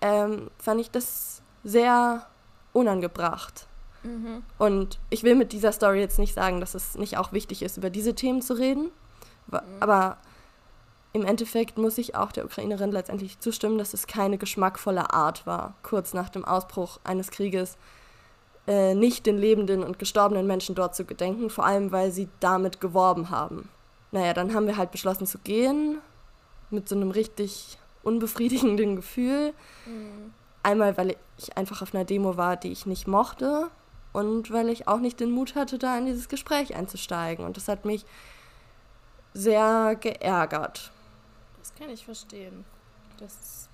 ähm, 0.00 0.50
fand 0.58 0.80
ich 0.80 0.90
das 0.90 1.42
sehr 1.64 2.26
unangebracht. 2.72 3.67
Mhm. 4.08 4.42
Und 4.58 4.98
ich 5.10 5.22
will 5.22 5.34
mit 5.34 5.52
dieser 5.52 5.72
Story 5.72 6.00
jetzt 6.00 6.18
nicht 6.18 6.34
sagen, 6.34 6.60
dass 6.60 6.74
es 6.74 6.96
nicht 6.96 7.18
auch 7.18 7.32
wichtig 7.32 7.62
ist, 7.62 7.76
über 7.76 7.90
diese 7.90 8.14
Themen 8.14 8.42
zu 8.42 8.54
reden. 8.54 8.90
Mhm. 9.50 9.60
Aber 9.80 10.18
im 11.12 11.24
Endeffekt 11.24 11.78
muss 11.78 11.98
ich 11.98 12.14
auch 12.14 12.32
der 12.32 12.44
Ukrainerin 12.44 12.92
letztendlich 12.92 13.40
zustimmen, 13.40 13.78
dass 13.78 13.94
es 13.94 14.06
keine 14.06 14.38
geschmackvolle 14.38 15.12
Art 15.12 15.46
war, 15.46 15.74
kurz 15.82 16.14
nach 16.14 16.28
dem 16.28 16.44
Ausbruch 16.44 17.00
eines 17.04 17.30
Krieges 17.30 17.76
äh, 18.66 18.94
nicht 18.94 19.26
den 19.26 19.38
lebenden 19.38 19.82
und 19.82 19.98
gestorbenen 19.98 20.46
Menschen 20.46 20.74
dort 20.74 20.94
zu 20.94 21.04
gedenken, 21.04 21.50
vor 21.50 21.64
allem 21.64 21.92
weil 21.92 22.12
sie 22.12 22.28
damit 22.40 22.80
geworben 22.80 23.30
haben. 23.30 23.68
Naja, 24.10 24.34
dann 24.34 24.54
haben 24.54 24.66
wir 24.66 24.76
halt 24.76 24.90
beschlossen 24.90 25.26
zu 25.26 25.38
gehen, 25.38 25.98
mit 26.70 26.88
so 26.88 26.94
einem 26.94 27.10
richtig 27.10 27.78
unbefriedigenden 28.02 28.96
Gefühl. 28.96 29.54
Mhm. 29.86 30.32
Einmal, 30.62 30.96
weil 30.98 31.16
ich 31.38 31.56
einfach 31.56 31.82
auf 31.82 31.94
einer 31.94 32.04
Demo 32.04 32.36
war, 32.36 32.56
die 32.56 32.72
ich 32.72 32.84
nicht 32.84 33.06
mochte 33.06 33.70
und 34.12 34.50
weil 34.50 34.68
ich 34.68 34.88
auch 34.88 34.98
nicht 34.98 35.20
den 35.20 35.30
Mut 35.30 35.54
hatte, 35.54 35.78
da 35.78 35.96
in 35.98 36.06
dieses 36.06 36.28
Gespräch 36.28 36.74
einzusteigen. 36.74 37.44
Und 37.44 37.56
das 37.56 37.68
hat 37.68 37.84
mich 37.84 38.04
sehr 39.34 39.96
geärgert. 39.96 40.90
Das 41.58 41.74
kann 41.74 41.90
ich 41.90 42.04
verstehen. 42.04 42.64
Das 43.18 43.32
ist 43.32 43.68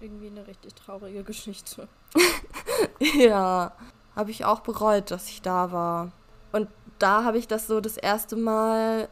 irgendwie 0.00 0.28
eine 0.28 0.46
richtig 0.46 0.74
traurige 0.74 1.22
Geschichte. 1.24 1.88
ja, 2.98 3.72
habe 4.16 4.30
ich 4.30 4.44
auch 4.44 4.60
bereut, 4.60 5.10
dass 5.10 5.28
ich 5.28 5.42
da 5.42 5.72
war. 5.72 6.12
Und 6.52 6.68
da 6.98 7.24
habe 7.24 7.38
ich 7.38 7.48
das 7.48 7.66
so 7.66 7.80
das 7.80 7.96
erste 7.96 8.36
Mal 8.36 9.08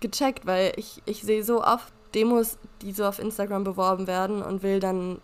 gecheckt, 0.00 0.46
weil 0.46 0.72
ich, 0.76 1.02
ich 1.06 1.22
sehe 1.22 1.44
so 1.44 1.62
oft 1.62 1.92
Demos, 2.14 2.58
die 2.82 2.92
so 2.92 3.04
auf 3.04 3.18
Instagram 3.18 3.64
beworben 3.64 4.06
werden 4.06 4.42
und 4.42 4.62
will 4.62 4.80
dann 4.80 5.20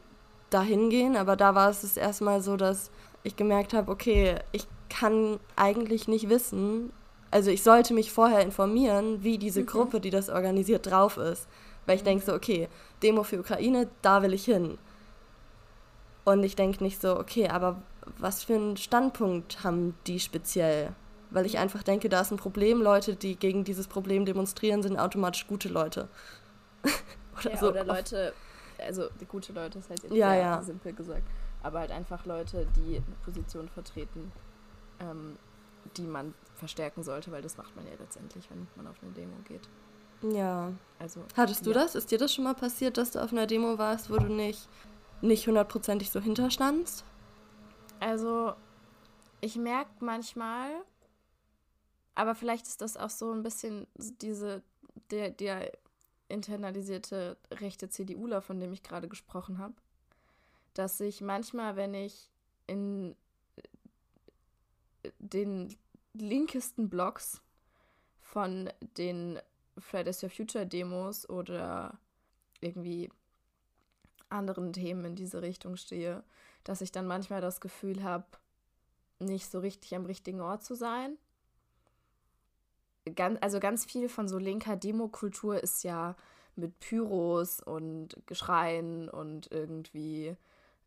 dahin 0.51 0.91
gehen. 0.91 1.17
Aber 1.17 1.37
da 1.37 1.55
war 1.55 1.71
es 1.71 1.83
das 1.83 1.97
erste 1.97 2.25
Mal 2.25 2.43
so, 2.43 2.57
dass 2.57 2.91
ich 3.23 3.37
gemerkt 3.37 3.75
habe, 3.75 3.91
okay, 3.93 4.37
ich 4.53 4.67
kann 4.91 5.41
eigentlich 5.57 6.09
nicht 6.09 6.29
wissen, 6.29 6.93
also 7.31 7.51
ich 7.51 7.63
sollte 7.63 7.95
mich 7.95 8.13
vorher 8.13 8.41
informieren, 8.41 9.23
wie 9.23 9.39
diese 9.39 9.63
mhm. 9.63 9.67
Gruppe, 9.67 10.01
die 10.01 10.11
das 10.11 10.29
organisiert, 10.29 10.87
drauf 10.87 11.17
ist. 11.17 11.47
Weil 11.87 11.97
ich 11.97 12.03
denke 12.03 12.25
so, 12.25 12.35
okay, 12.35 12.69
Demo 13.03 13.23
für 13.23 13.41
Ukraine, 13.41 13.89
da 14.03 14.23
will 14.23 14.35
ich 14.35 14.45
hin. 14.45 14.79
Und 16.25 16.45
ich 16.45 16.57
denke 16.57 16.83
nicht 16.85 17.01
so, 17.01 17.19
okay, 17.19 17.49
aber 17.49 17.81
was 18.19 18.45
für 18.45 18.55
einen 18.55 18.77
Standpunkt 18.77 19.65
haben 19.65 19.95
die 20.07 20.21
speziell? 20.21 20.93
Weil 21.31 21.47
ich 21.47 21.59
einfach 21.59 21.83
denke, 21.83 22.09
da 22.09 22.21
ist 22.21 22.33
ein 22.33 22.37
Problem. 22.37 22.83
Leute, 22.83 23.15
die 23.15 23.37
gegen 23.37 23.65
dieses 23.65 23.87
Problem 23.87 24.25
demonstrieren, 24.27 24.83
sind 24.83 24.99
automatisch 24.99 25.47
gute 25.47 25.69
Leute. 25.69 26.09
oder 27.41 27.51
ja, 27.53 27.57
so. 27.57 27.71
Oder 27.71 27.85
Leute, 27.85 28.35
also 28.85 29.05
gute 29.29 29.53
Leute, 29.53 29.79
das 29.79 29.89
heißt 29.89 30.03
jetzt 30.05 30.15
ja, 30.15 30.35
ja. 30.35 30.63
simpel 30.63 30.93
gesagt. 30.93 31.23
Aber 31.63 31.81
halt 31.81 31.93
einfach 31.93 32.27
Leute, 32.27 32.67
die 32.77 32.97
eine 32.97 33.17
Position 33.25 33.69
vertreten, 33.69 34.33
ähm, 35.01 35.37
die 35.97 36.07
man 36.07 36.35
verstärken 36.55 37.03
sollte, 37.03 37.33
weil 37.33 37.43
das 37.43 37.57
macht 37.57 37.75
man 37.75 37.87
ja 37.87 37.93
letztendlich, 37.99 38.49
wenn 38.51 38.67
man 38.77 38.87
auf 38.87 39.03
eine 39.03 39.13
Demo 39.13 39.37
geht. 39.45 39.69
Ja. 40.23 40.73
Also, 40.99 41.25
Hattest 41.37 41.65
du 41.67 41.71
ja. 41.71 41.75
das? 41.75 41.95
Ist 41.95 42.11
dir 42.11 42.19
das 42.19 42.35
schon 42.35 42.45
mal 42.45 42.55
passiert, 42.55 42.97
dass 42.99 43.13
du 43.13 43.23
auf 43.23 43.33
einer 43.33 43.47
Demo 43.47 43.79
warst, 43.79 44.11
wo 44.11 44.17
du 44.17 44.29
nicht, 44.29 44.69
nicht 45.23 45.47
hundertprozentig 45.47 46.11
so 46.11 46.21
hinterstandst? 46.21 47.05
Also, 48.01 48.53
ich 49.41 49.57
merke 49.57 49.91
manchmal, 50.01 50.71
aber 52.15 52.35
vielleicht 52.35 52.67
ist 52.67 52.83
das 52.83 52.97
auch 52.97 53.11
so 53.11 53.33
ein 53.33 53.43
bisschen 53.43 53.87
diese, 53.97 54.63
der, 55.11 55.31
der 55.31 55.73
internalisierte 56.29 57.37
rechte 57.51 57.89
CDUler, 57.89 58.43
von 58.43 58.61
dem 58.61 58.73
ich 58.73 58.83
gerade 58.83 59.09
gesprochen 59.09 59.59
habe, 59.59 59.75
dass 60.75 61.01
ich 61.01 61.21
manchmal, 61.21 61.77
wenn 61.77 61.95
ich 61.95 62.31
in 62.67 63.17
den 65.19 65.77
linkesten 66.15 66.89
Blogs 66.89 67.41
von 68.21 68.71
den 68.97 69.39
Fridays 69.79 70.21
for 70.21 70.31
Future 70.31 70.67
Demos 70.67 71.29
oder 71.29 71.99
irgendwie 72.61 73.11
anderen 74.29 74.73
Themen 74.73 75.05
in 75.05 75.17
diese 75.17 75.43
Richtung 75.43 75.77
stehe, 75.77 76.23
dass 76.65 76.81
ich 76.81 76.93
dann 76.93 77.07
manchmal 77.07 77.41
das 77.41 77.61
Gefühl 77.61 78.03
habe, 78.03 78.27
nicht 79.19 79.51
so 79.51 79.59
richtig 79.59 79.95
am 79.95 80.07
richtigen 80.07 80.41
Ort 80.41 80.65
zu 80.65 80.75
sein. 80.75 81.19
Ganz, 83.15 83.39
also 83.41 83.61
ganz 83.61 83.85
viel 83.85 84.09
von 84.09 84.29
so 84.29 84.39
linker 84.39 84.77
Demokultur 84.77 85.63
ist 85.63 85.83
ja 85.83 86.17
mit 86.57 86.79
Pyros 86.81 87.61
und 87.61 88.17
Geschreien 88.27 89.09
und 89.09 89.51
irgendwie 89.51 90.37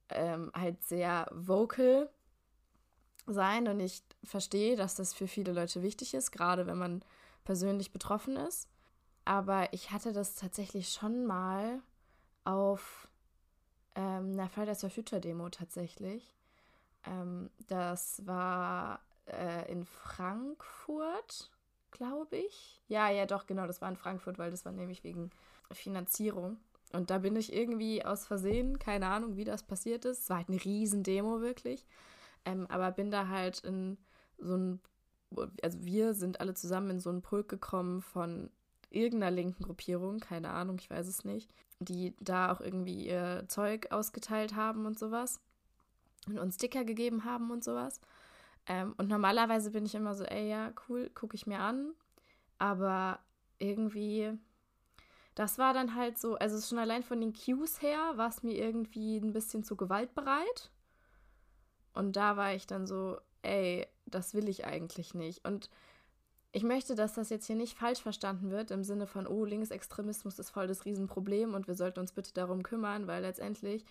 ähm, 0.09 0.51
halt 0.53 0.81
sehr 0.83 1.27
vocal 1.31 2.09
sein. 3.27 3.67
Und 3.67 3.79
ich 3.79 4.03
verstehe, 4.23 4.75
dass 4.75 4.95
das 4.95 5.13
für 5.13 5.27
viele 5.27 5.53
Leute 5.53 5.81
wichtig 5.81 6.13
ist, 6.13 6.31
gerade 6.31 6.67
wenn 6.67 6.77
man 6.77 7.03
persönlich 7.43 7.91
betroffen 7.91 8.35
ist. 8.35 8.69
Aber 9.25 9.71
ich 9.71 9.91
hatte 9.91 10.11
das 10.13 10.35
tatsächlich 10.35 10.89
schon 10.89 11.25
mal 11.25 11.81
auf 12.43 13.07
ähm, 13.95 14.33
einer 14.33 14.49
Fridays 14.49 14.81
for 14.81 14.89
Future 14.89 15.21
Demo 15.21 15.49
tatsächlich. 15.49 16.35
Ähm, 17.05 17.49
das 17.67 18.25
war 18.25 18.99
äh, 19.27 19.71
in 19.71 19.85
Frankfurt, 19.85 21.51
glaube 21.91 22.37
ich. 22.37 22.81
Ja, 22.87 23.09
ja, 23.09 23.25
doch, 23.25 23.45
genau, 23.45 23.67
das 23.67 23.81
war 23.81 23.89
in 23.89 23.97
Frankfurt, 23.97 24.37
weil 24.37 24.51
das 24.51 24.65
war 24.65 24.71
nämlich 24.71 25.03
wegen 25.03 25.31
Finanzierung. 25.71 26.57
Und 26.91 27.09
da 27.09 27.19
bin 27.19 27.35
ich 27.35 27.53
irgendwie 27.53 28.05
aus 28.05 28.25
Versehen, 28.27 28.77
keine 28.77 29.07
Ahnung, 29.07 29.35
wie 29.35 29.45
das 29.45 29.63
passiert 29.63 30.05
ist. 30.05 30.19
Es 30.19 30.29
war 30.29 30.37
halt 30.37 30.49
eine 30.49 30.63
Riesendemo 30.63 31.41
wirklich. 31.41 31.85
Ähm, 32.45 32.67
aber 32.69 32.91
bin 32.91 33.11
da 33.11 33.27
halt 33.27 33.59
in 33.59 33.97
so 34.37 34.55
ein, 34.55 34.81
also 35.61 35.85
wir 35.85 36.13
sind 36.13 36.41
alle 36.41 36.53
zusammen 36.53 36.91
in 36.91 36.99
so 36.99 37.09
einen 37.09 37.21
Pulk 37.21 37.47
gekommen 37.49 38.01
von 38.01 38.51
irgendeiner 38.89 39.31
linken 39.31 39.63
Gruppierung, 39.63 40.19
keine 40.19 40.51
Ahnung, 40.51 40.77
ich 40.79 40.89
weiß 40.89 41.07
es 41.07 41.25
nicht, 41.25 41.51
die 41.79 42.15
da 42.19 42.51
auch 42.51 42.61
irgendwie 42.61 43.07
ihr 43.07 43.45
Zeug 43.47 43.91
ausgeteilt 43.91 44.55
haben 44.55 44.85
und 44.85 44.99
sowas 44.99 45.39
und 46.27 46.37
uns 46.39 46.55
Sticker 46.55 46.83
gegeben 46.83 47.25
haben 47.25 47.51
und 47.51 47.63
sowas. 47.63 47.99
Ähm, 48.65 48.93
und 48.97 49.09
normalerweise 49.09 49.71
bin 49.71 49.85
ich 49.85 49.95
immer 49.95 50.15
so, 50.15 50.23
ey, 50.23 50.49
ja, 50.49 50.71
cool, 50.87 51.09
gucke 51.09 51.35
ich 51.35 51.47
mir 51.47 51.59
an. 51.59 51.93
Aber 52.59 53.19
irgendwie, 53.59 54.31
das 55.35 55.57
war 55.57 55.73
dann 55.73 55.95
halt 55.95 56.17
so, 56.17 56.35
also 56.35 56.61
schon 56.61 56.79
allein 56.79 57.03
von 57.03 57.19
den 57.19 57.33
Cues 57.33 57.81
her 57.81 58.13
war 58.15 58.29
es 58.29 58.43
mir 58.43 58.53
irgendwie 58.53 59.17
ein 59.17 59.33
bisschen 59.33 59.63
zu 59.63 59.75
gewaltbereit. 59.75 60.71
Und 61.93 62.15
da 62.15 62.37
war 62.37 62.53
ich 62.53 62.67
dann 62.67 62.87
so, 62.87 63.17
ey, 63.41 63.87
das 64.05 64.33
will 64.33 64.49
ich 64.49 64.65
eigentlich 64.65 65.13
nicht. 65.13 65.45
Und 65.45 65.69
ich 66.51 66.63
möchte, 66.63 66.95
dass 66.95 67.13
das 67.13 67.29
jetzt 67.29 67.47
hier 67.47 67.55
nicht 67.55 67.77
falsch 67.77 68.01
verstanden 68.01 68.51
wird, 68.51 68.71
im 68.71 68.83
Sinne 68.83 69.07
von, 69.07 69.25
oh, 69.25 69.43
Linksextremismus 69.43 70.37
ist 70.37 70.51
voll 70.51 70.67
das 70.67 70.85
Riesenproblem 70.85 71.55
und 71.55 71.67
wir 71.67 71.75
sollten 71.75 71.99
uns 71.99 72.11
bitte 72.11 72.33
darum 72.33 72.61
kümmern, 72.61 73.07
weil 73.07 73.23
letztendlich, 73.23 73.85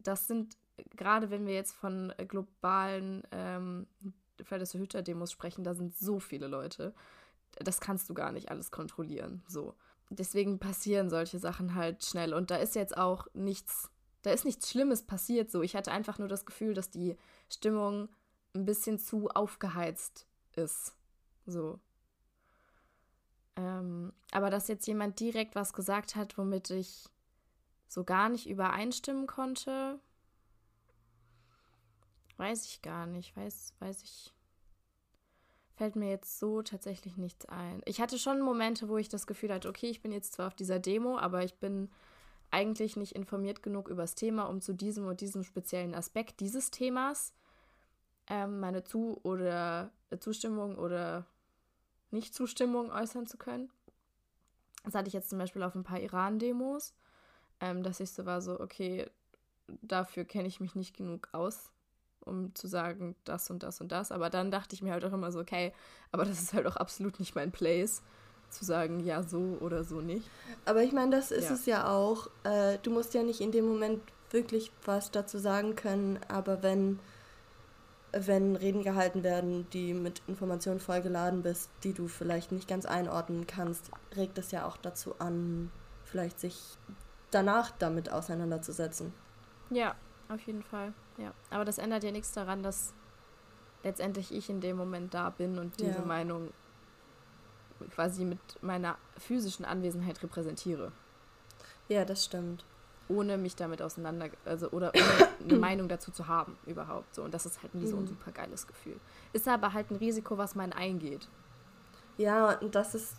das 0.00 0.26
sind, 0.26 0.56
gerade 0.96 1.30
wenn 1.30 1.46
wir 1.46 1.54
jetzt 1.54 1.74
von 1.74 2.12
globalen 2.26 3.22
ähm, 3.30 3.86
Fridays 4.42 4.72
Future 4.72 5.02
Demos 5.02 5.30
sprechen, 5.30 5.62
da 5.62 5.74
sind 5.74 5.96
so 5.96 6.18
viele 6.18 6.48
Leute. 6.48 6.92
Das 7.60 7.80
kannst 7.80 8.10
du 8.10 8.14
gar 8.14 8.32
nicht 8.32 8.50
alles 8.50 8.70
kontrollieren. 8.70 9.42
So. 9.46 9.74
Deswegen 10.10 10.58
passieren 10.58 11.10
solche 11.10 11.38
Sachen 11.38 11.74
halt 11.74 12.04
schnell. 12.04 12.34
Und 12.34 12.50
da 12.50 12.56
ist 12.56 12.74
jetzt 12.74 12.96
auch 12.96 13.26
nichts, 13.34 13.90
da 14.22 14.30
ist 14.30 14.44
nichts 14.44 14.70
Schlimmes 14.70 15.02
passiert. 15.02 15.50
So, 15.50 15.62
ich 15.62 15.76
hatte 15.76 15.92
einfach 15.92 16.18
nur 16.18 16.28
das 16.28 16.46
Gefühl, 16.46 16.74
dass 16.74 16.90
die 16.90 17.16
Stimmung 17.50 18.08
ein 18.54 18.64
bisschen 18.64 18.98
zu 18.98 19.28
aufgeheizt 19.28 20.26
ist. 20.56 20.94
So. 21.46 21.78
Ähm, 23.56 24.12
aber 24.30 24.50
dass 24.50 24.68
jetzt 24.68 24.86
jemand 24.86 25.18
direkt 25.20 25.54
was 25.54 25.72
gesagt 25.72 26.16
hat, 26.16 26.38
womit 26.38 26.70
ich 26.70 27.08
so 27.88 28.04
gar 28.04 28.28
nicht 28.28 28.48
übereinstimmen 28.48 29.26
konnte, 29.26 29.98
weiß 32.36 32.66
ich 32.66 32.82
gar 32.82 33.06
nicht. 33.06 33.36
Weiß, 33.36 33.74
weiß 33.80 34.02
ich. 34.02 34.32
Fällt 35.74 35.96
mir 35.96 36.10
jetzt 36.10 36.38
so 36.38 36.62
tatsächlich 36.62 37.16
nichts 37.16 37.46
ein. 37.46 37.82
Ich 37.84 38.00
hatte 38.00 38.18
schon 38.18 38.40
Momente, 38.40 38.88
wo 38.88 38.96
ich 38.96 39.08
das 39.08 39.26
Gefühl 39.26 39.52
hatte, 39.52 39.68
okay, 39.68 39.88
ich 39.88 40.02
bin 40.02 40.12
jetzt 40.12 40.32
zwar 40.32 40.48
auf 40.48 40.54
dieser 40.54 40.80
Demo, 40.80 41.18
aber 41.18 41.44
ich 41.44 41.54
bin 41.54 41.90
eigentlich 42.50 42.96
nicht 42.96 43.12
informiert 43.12 43.62
genug 43.62 43.88
über 43.88 44.02
das 44.02 44.14
Thema, 44.14 44.44
um 44.44 44.60
zu 44.60 44.72
diesem 44.72 45.06
und 45.06 45.20
diesem 45.20 45.44
speziellen 45.44 45.94
Aspekt 45.94 46.40
dieses 46.40 46.70
Themas 46.70 47.32
ähm, 48.28 48.60
meine 48.60 48.84
Zu- 48.84 49.18
oder 49.22 49.90
äh, 50.10 50.18
Zustimmung 50.18 50.76
oder 50.76 51.26
Nicht-Zustimmung 52.10 52.90
äußern 52.90 53.26
zu 53.26 53.36
können. 53.36 53.70
Das 54.84 54.94
hatte 54.94 55.08
ich 55.08 55.14
jetzt 55.14 55.30
zum 55.30 55.38
Beispiel 55.38 55.62
auf 55.62 55.74
ein 55.74 55.82
paar 55.82 56.00
Iran-Demos, 56.00 56.94
ähm, 57.60 57.82
dass 57.82 58.00
ich 58.00 58.12
so 58.12 58.26
war, 58.26 58.40
so, 58.40 58.60
okay, 58.60 59.10
dafür 59.82 60.24
kenne 60.24 60.48
ich 60.48 60.60
mich 60.60 60.74
nicht 60.74 60.96
genug 60.96 61.28
aus, 61.32 61.70
um 62.20 62.54
zu 62.54 62.66
sagen, 62.66 63.16
das 63.24 63.50
und 63.50 63.62
das 63.62 63.80
und 63.80 63.92
das. 63.92 64.12
Aber 64.12 64.30
dann 64.30 64.50
dachte 64.50 64.74
ich 64.74 64.82
mir 64.82 64.92
halt 64.92 65.04
auch 65.04 65.12
immer 65.12 65.32
so, 65.32 65.40
okay, 65.40 65.72
aber 66.12 66.24
das 66.24 66.40
ist 66.40 66.54
halt 66.54 66.66
auch 66.66 66.76
absolut 66.76 67.18
nicht 67.18 67.34
mein 67.34 67.52
Place, 67.52 68.02
zu 68.50 68.64
sagen, 68.64 69.00
ja, 69.00 69.22
so 69.22 69.58
oder 69.60 69.84
so 69.84 70.00
nicht. 70.00 70.28
Aber 70.64 70.82
ich 70.82 70.92
meine, 70.92 71.14
das 71.14 71.30
ist 71.30 71.48
ja. 71.48 71.54
es 71.54 71.66
ja 71.66 71.90
auch. 71.90 72.28
Äh, 72.44 72.78
du 72.82 72.90
musst 72.90 73.14
ja 73.14 73.22
nicht 73.22 73.40
in 73.40 73.52
dem 73.52 73.66
Moment 73.66 74.00
wirklich 74.30 74.72
was 74.84 75.10
dazu 75.10 75.38
sagen 75.38 75.76
können, 75.76 76.18
aber 76.28 76.62
wenn 76.62 76.98
wenn 78.12 78.56
Reden 78.56 78.82
gehalten 78.82 79.22
werden, 79.22 79.68
die 79.70 79.92
mit 79.92 80.22
Informationen 80.26 80.80
vollgeladen 80.80 81.42
bist, 81.42 81.70
die 81.84 81.92
du 81.92 82.08
vielleicht 82.08 82.52
nicht 82.52 82.68
ganz 82.68 82.86
einordnen 82.86 83.46
kannst, 83.46 83.90
regt 84.16 84.38
es 84.38 84.50
ja 84.50 84.66
auch 84.66 84.76
dazu 84.76 85.14
an, 85.18 85.70
vielleicht 86.04 86.40
sich 86.40 86.78
danach 87.30 87.70
damit 87.70 88.10
auseinanderzusetzen. 88.10 89.12
Ja, 89.70 89.94
auf 90.28 90.40
jeden 90.40 90.62
Fall. 90.62 90.94
Ja, 91.18 91.32
aber 91.50 91.64
das 91.64 91.78
ändert 91.78 92.02
ja 92.04 92.10
nichts 92.10 92.32
daran, 92.32 92.62
dass 92.62 92.94
letztendlich 93.82 94.32
ich 94.32 94.48
in 94.48 94.60
dem 94.60 94.76
Moment 94.76 95.12
da 95.14 95.30
bin 95.30 95.58
und 95.58 95.78
diese 95.78 95.98
ja. 95.98 96.04
Meinung 96.04 96.50
quasi 97.94 98.24
mit 98.24 98.38
meiner 98.62 98.96
physischen 99.18 99.64
Anwesenheit 99.64 100.22
repräsentiere. 100.22 100.92
Ja, 101.88 102.04
das 102.04 102.24
stimmt 102.24 102.64
ohne 103.08 103.38
mich 103.38 103.56
damit 103.56 103.82
auseinander, 103.82 104.28
also 104.44 104.70
oder 104.70 104.92
ohne 104.94 105.28
eine 105.50 105.58
Meinung 105.58 105.88
dazu 105.88 106.10
zu 106.10 106.28
haben 106.28 106.56
überhaupt. 106.66 107.14
So. 107.14 107.22
Und 107.22 107.34
das 107.34 107.46
ist 107.46 107.62
halt 107.62 107.74
nie 107.74 107.86
so 107.86 107.96
ein 107.96 108.02
mhm. 108.02 108.08
super 108.08 108.32
geiles 108.32 108.66
Gefühl. 108.66 108.96
Ist 109.32 109.48
aber 109.48 109.72
halt 109.72 109.90
ein 109.90 109.96
Risiko, 109.96 110.38
was 110.38 110.54
man 110.54 110.72
eingeht. 110.72 111.28
Ja, 112.16 112.58
und 112.58 112.74
das 112.74 112.94
ist, 112.94 113.14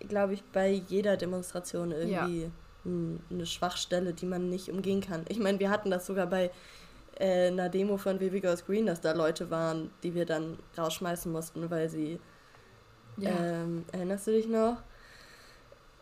glaube 0.00 0.34
ich, 0.34 0.44
bei 0.44 0.70
jeder 0.70 1.16
Demonstration 1.16 1.92
irgendwie 1.92 2.42
ja. 2.44 2.50
eine 3.30 3.46
Schwachstelle, 3.46 4.12
die 4.12 4.26
man 4.26 4.50
nicht 4.50 4.70
umgehen 4.70 5.00
kann. 5.00 5.24
Ich 5.28 5.38
meine, 5.38 5.58
wir 5.58 5.70
hatten 5.70 5.90
das 5.90 6.06
sogar 6.06 6.26
bei 6.26 6.50
äh, 7.18 7.46
einer 7.46 7.68
Demo 7.68 7.96
von 7.96 8.20
Vivi 8.20 8.40
Goes 8.40 8.66
Green, 8.66 8.86
dass 8.86 9.00
da 9.00 9.12
Leute 9.12 9.50
waren, 9.50 9.90
die 10.02 10.14
wir 10.14 10.26
dann 10.26 10.58
rausschmeißen 10.76 11.30
mussten, 11.30 11.70
weil 11.70 11.88
sie. 11.88 12.20
Ja. 13.16 13.30
Ähm, 13.30 13.84
erinnerst 13.92 14.26
du 14.26 14.32
dich 14.32 14.48
noch? 14.48 14.82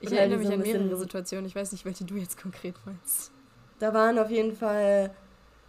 Ich 0.01 0.09
Oder 0.09 0.19
erinnere 0.19 0.39
mich 0.39 0.49
so 0.49 0.55
an 0.55 0.61
mehrere 0.61 0.97
Situationen. 0.97 1.47
Ich 1.47 1.55
weiß 1.55 1.73
nicht, 1.73 1.85
welche 1.85 2.05
du 2.05 2.17
jetzt 2.17 2.41
konkret 2.41 2.75
meinst. 2.85 3.31
Da 3.79 3.95
waren 3.95 4.19
auf 4.19 4.31
jeden 4.31 4.57
Fall 4.57 5.11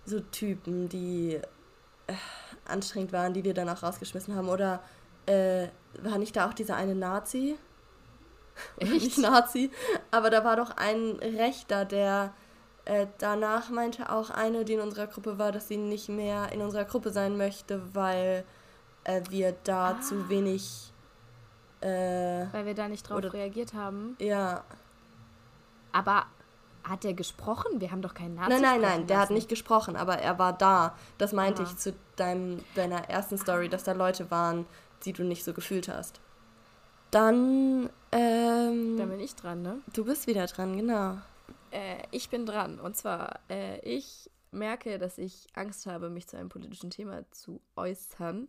so 0.06 0.20
Typen, 0.20 0.90
die 0.90 1.40
äh, 2.08 2.14
anstrengend 2.66 3.14
waren, 3.14 3.34
die 3.34 3.44
wir 3.44 3.54
dann 3.54 3.70
auch 3.70 3.84
rausgeschmissen 3.84 4.36
haben. 4.36 4.50
Oder 4.50 4.82
äh, 5.26 5.68
war 6.02 6.18
nicht 6.18 6.36
da 6.36 6.50
auch 6.50 6.54
dieser 6.54 6.76
eine 6.76 6.96
Nazi? 6.96 7.56
Echt? 8.78 8.92
nicht 8.92 9.18
Nazi, 9.18 9.72
aber 10.12 10.30
da 10.30 10.44
war 10.44 10.56
doch 10.56 10.78
ein 10.78 11.18
Rechter, 11.22 11.86
der 11.86 12.34
äh, 12.86 13.08
danach 13.18 13.70
meinte 13.70 14.12
auch 14.12 14.30
eine, 14.30 14.66
die 14.66 14.74
in 14.74 14.82
unserer 14.82 15.08
Gruppe 15.08 15.38
war, 15.40 15.52
dass 15.52 15.68
sie 15.68 15.78
nicht 15.78 16.10
mehr 16.10 16.52
in 16.52 16.62
unserer 16.62 16.86
Gruppe 16.86 17.12
sein 17.12 17.38
möchte, 17.38 17.82
weil 17.94 18.44
äh, 19.06 19.22
wir 19.30 19.56
da 19.64 19.92
ah. 19.92 20.02
zu 20.02 20.30
wenig 20.30 20.93
äh, 21.84 22.48
Weil 22.52 22.66
wir 22.66 22.76
da 22.76 22.88
nicht 22.88 23.08
drauf 23.08 23.18
oder, 23.18 23.34
reagiert 23.34 23.74
haben. 23.74 24.16
Ja. 24.20 24.64
Aber 25.92 26.26
hat 26.84 27.04
der 27.04 27.14
gesprochen? 27.14 27.82
Wir 27.82 27.92
haben 27.92 28.02
doch 28.02 28.14
keinen 28.14 28.36
Nazi. 28.36 28.50
Nein, 28.50 28.62
nein, 28.62 28.82
nein, 28.82 29.08
der 29.08 29.18
lassen. 29.18 29.30
hat 29.30 29.36
nicht 29.36 29.50
gesprochen, 29.50 29.96
aber 29.96 30.18
er 30.18 30.40
war 30.40 30.54
da. 30.54 30.96
Das 31.18 31.34
meinte 31.34 31.64
ah. 31.64 31.66
ich 31.66 31.78
zu 31.78 31.94
deinem, 32.16 32.64
deiner 32.76 33.10
ersten 33.10 33.38
Story, 33.38 33.70
dass 33.70 33.84
da 33.84 33.94
Leute 33.94 34.32
waren, 34.32 34.66
die 35.06 35.14
du 35.14 35.24
nicht 35.24 35.44
so 35.44 35.54
gefühlt 35.54 35.88
hast. 35.88 36.20
Dann. 37.12 37.90
Ähm, 38.12 38.98
da 38.98 39.06
bin 39.06 39.20
ich 39.20 39.36
dran, 39.36 39.62
ne? 39.62 39.82
Du 39.94 40.06
bist 40.06 40.28
wieder 40.28 40.46
dran, 40.48 40.76
genau. 40.76 41.18
Äh, 41.72 41.98
ich 42.12 42.30
bin 42.30 42.46
dran. 42.46 42.80
Und 42.80 42.96
zwar, 42.96 43.40
äh, 43.50 43.80
ich 43.80 44.30
merke, 44.52 45.00
dass 45.00 45.18
ich 45.18 45.48
Angst 45.54 45.86
habe, 45.86 46.10
mich 46.10 46.28
zu 46.28 46.38
einem 46.38 46.50
politischen 46.50 46.90
Thema 46.90 47.30
zu 47.32 47.62
äußern, 47.76 48.48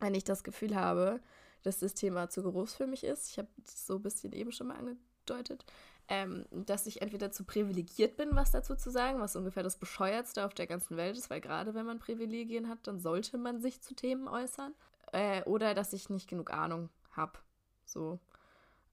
wenn 0.00 0.14
ich 0.14 0.24
das 0.24 0.44
Gefühl 0.44 0.74
habe, 0.76 1.20
dass 1.62 1.78
das 1.78 1.94
Thema 1.94 2.28
zu 2.28 2.42
groß 2.42 2.74
für 2.74 2.86
mich 2.86 3.04
ist. 3.04 3.30
Ich 3.30 3.38
habe 3.38 3.48
so 3.64 3.96
ein 3.96 4.02
bisschen 4.02 4.32
eben 4.32 4.52
schon 4.52 4.68
mal 4.68 4.76
angedeutet, 4.76 5.64
ähm, 6.08 6.44
dass 6.50 6.86
ich 6.86 7.02
entweder 7.02 7.30
zu 7.30 7.44
privilegiert 7.44 8.16
bin, 8.16 8.30
was 8.32 8.50
dazu 8.50 8.74
zu 8.74 8.90
sagen, 8.90 9.20
was 9.20 9.36
ungefähr 9.36 9.62
das 9.62 9.76
Bescheuertste 9.76 10.44
auf 10.44 10.54
der 10.54 10.66
ganzen 10.66 10.96
Welt 10.96 11.16
ist, 11.16 11.30
weil 11.30 11.40
gerade 11.40 11.74
wenn 11.74 11.86
man 11.86 11.98
Privilegien 11.98 12.68
hat, 12.68 12.86
dann 12.86 13.00
sollte 13.00 13.38
man 13.38 13.60
sich 13.60 13.80
zu 13.80 13.94
Themen 13.94 14.28
äußern. 14.28 14.74
Äh, 15.12 15.42
oder 15.44 15.74
dass 15.74 15.92
ich 15.92 16.10
nicht 16.10 16.28
genug 16.28 16.52
Ahnung 16.52 16.88
habe. 17.12 17.38
So. 17.84 18.18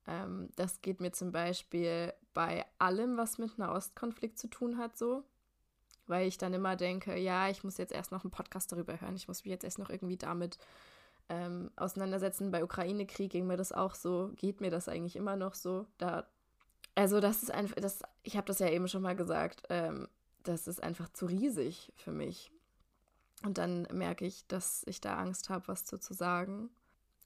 Ähm, 0.08 0.50
das 0.56 0.82
geht 0.82 1.00
mir 1.00 1.12
zum 1.12 1.32
Beispiel 1.32 2.14
bei 2.34 2.66
allem, 2.80 3.18
was 3.18 3.38
mit 3.38 3.60
einem 3.60 3.72
Ostkonflikt 3.72 4.38
zu 4.38 4.48
tun 4.48 4.78
hat, 4.78 4.98
so. 4.98 5.24
Weil 6.08 6.28
ich 6.28 6.38
dann 6.38 6.54
immer 6.54 6.76
denke, 6.76 7.18
ja, 7.18 7.50
ich 7.50 7.64
muss 7.64 7.78
jetzt 7.78 7.92
erst 7.92 8.12
noch 8.12 8.24
einen 8.24 8.32
Podcast 8.32 8.72
darüber 8.72 9.00
hören, 9.00 9.16
ich 9.16 9.28
muss 9.28 9.44
mich 9.44 9.52
jetzt 9.52 9.66
erst 9.66 9.80
noch 9.80 9.90
irgendwie 9.90 10.18
damit 10.18 10.58
ähm, 11.30 11.72
auseinandersetzen. 11.76 12.52
Bei 12.52 12.64
Ukraine-Krieg 12.64 13.32
ging 13.32 13.48
mir 13.48 13.58
das 13.58 13.72
auch 13.72 13.96
so, 13.96 14.32
geht 14.36 14.62
mir 14.62 14.72
das 14.72 14.88
eigentlich 14.88 15.16
immer 15.16 15.36
noch 15.36 15.54
so. 15.54 15.86
Da, 15.98 16.28
also 16.96 17.20
das 17.20 17.44
ist 17.44 17.52
einfach, 17.52 17.76
das, 17.76 18.02
ich 18.24 18.38
habe 18.38 18.48
das 18.48 18.60
ja 18.60 18.70
eben 18.70 18.88
schon 18.88 19.02
mal 19.02 19.16
gesagt, 19.16 19.64
ähm, 19.70 20.08
das 20.44 20.68
ist 20.68 20.82
einfach 20.82 21.10
zu 21.10 21.26
riesig 21.26 21.92
für 21.96 22.12
mich. 22.12 22.52
Und 23.44 23.58
dann 23.58 23.88
merke 23.92 24.26
ich, 24.26 24.48
dass 24.48 24.84
ich 24.88 25.02
da 25.02 25.18
Angst 25.18 25.50
habe, 25.50 25.68
was 25.68 25.86
zu, 25.86 26.00
zu 26.00 26.14
sagen. 26.14 26.70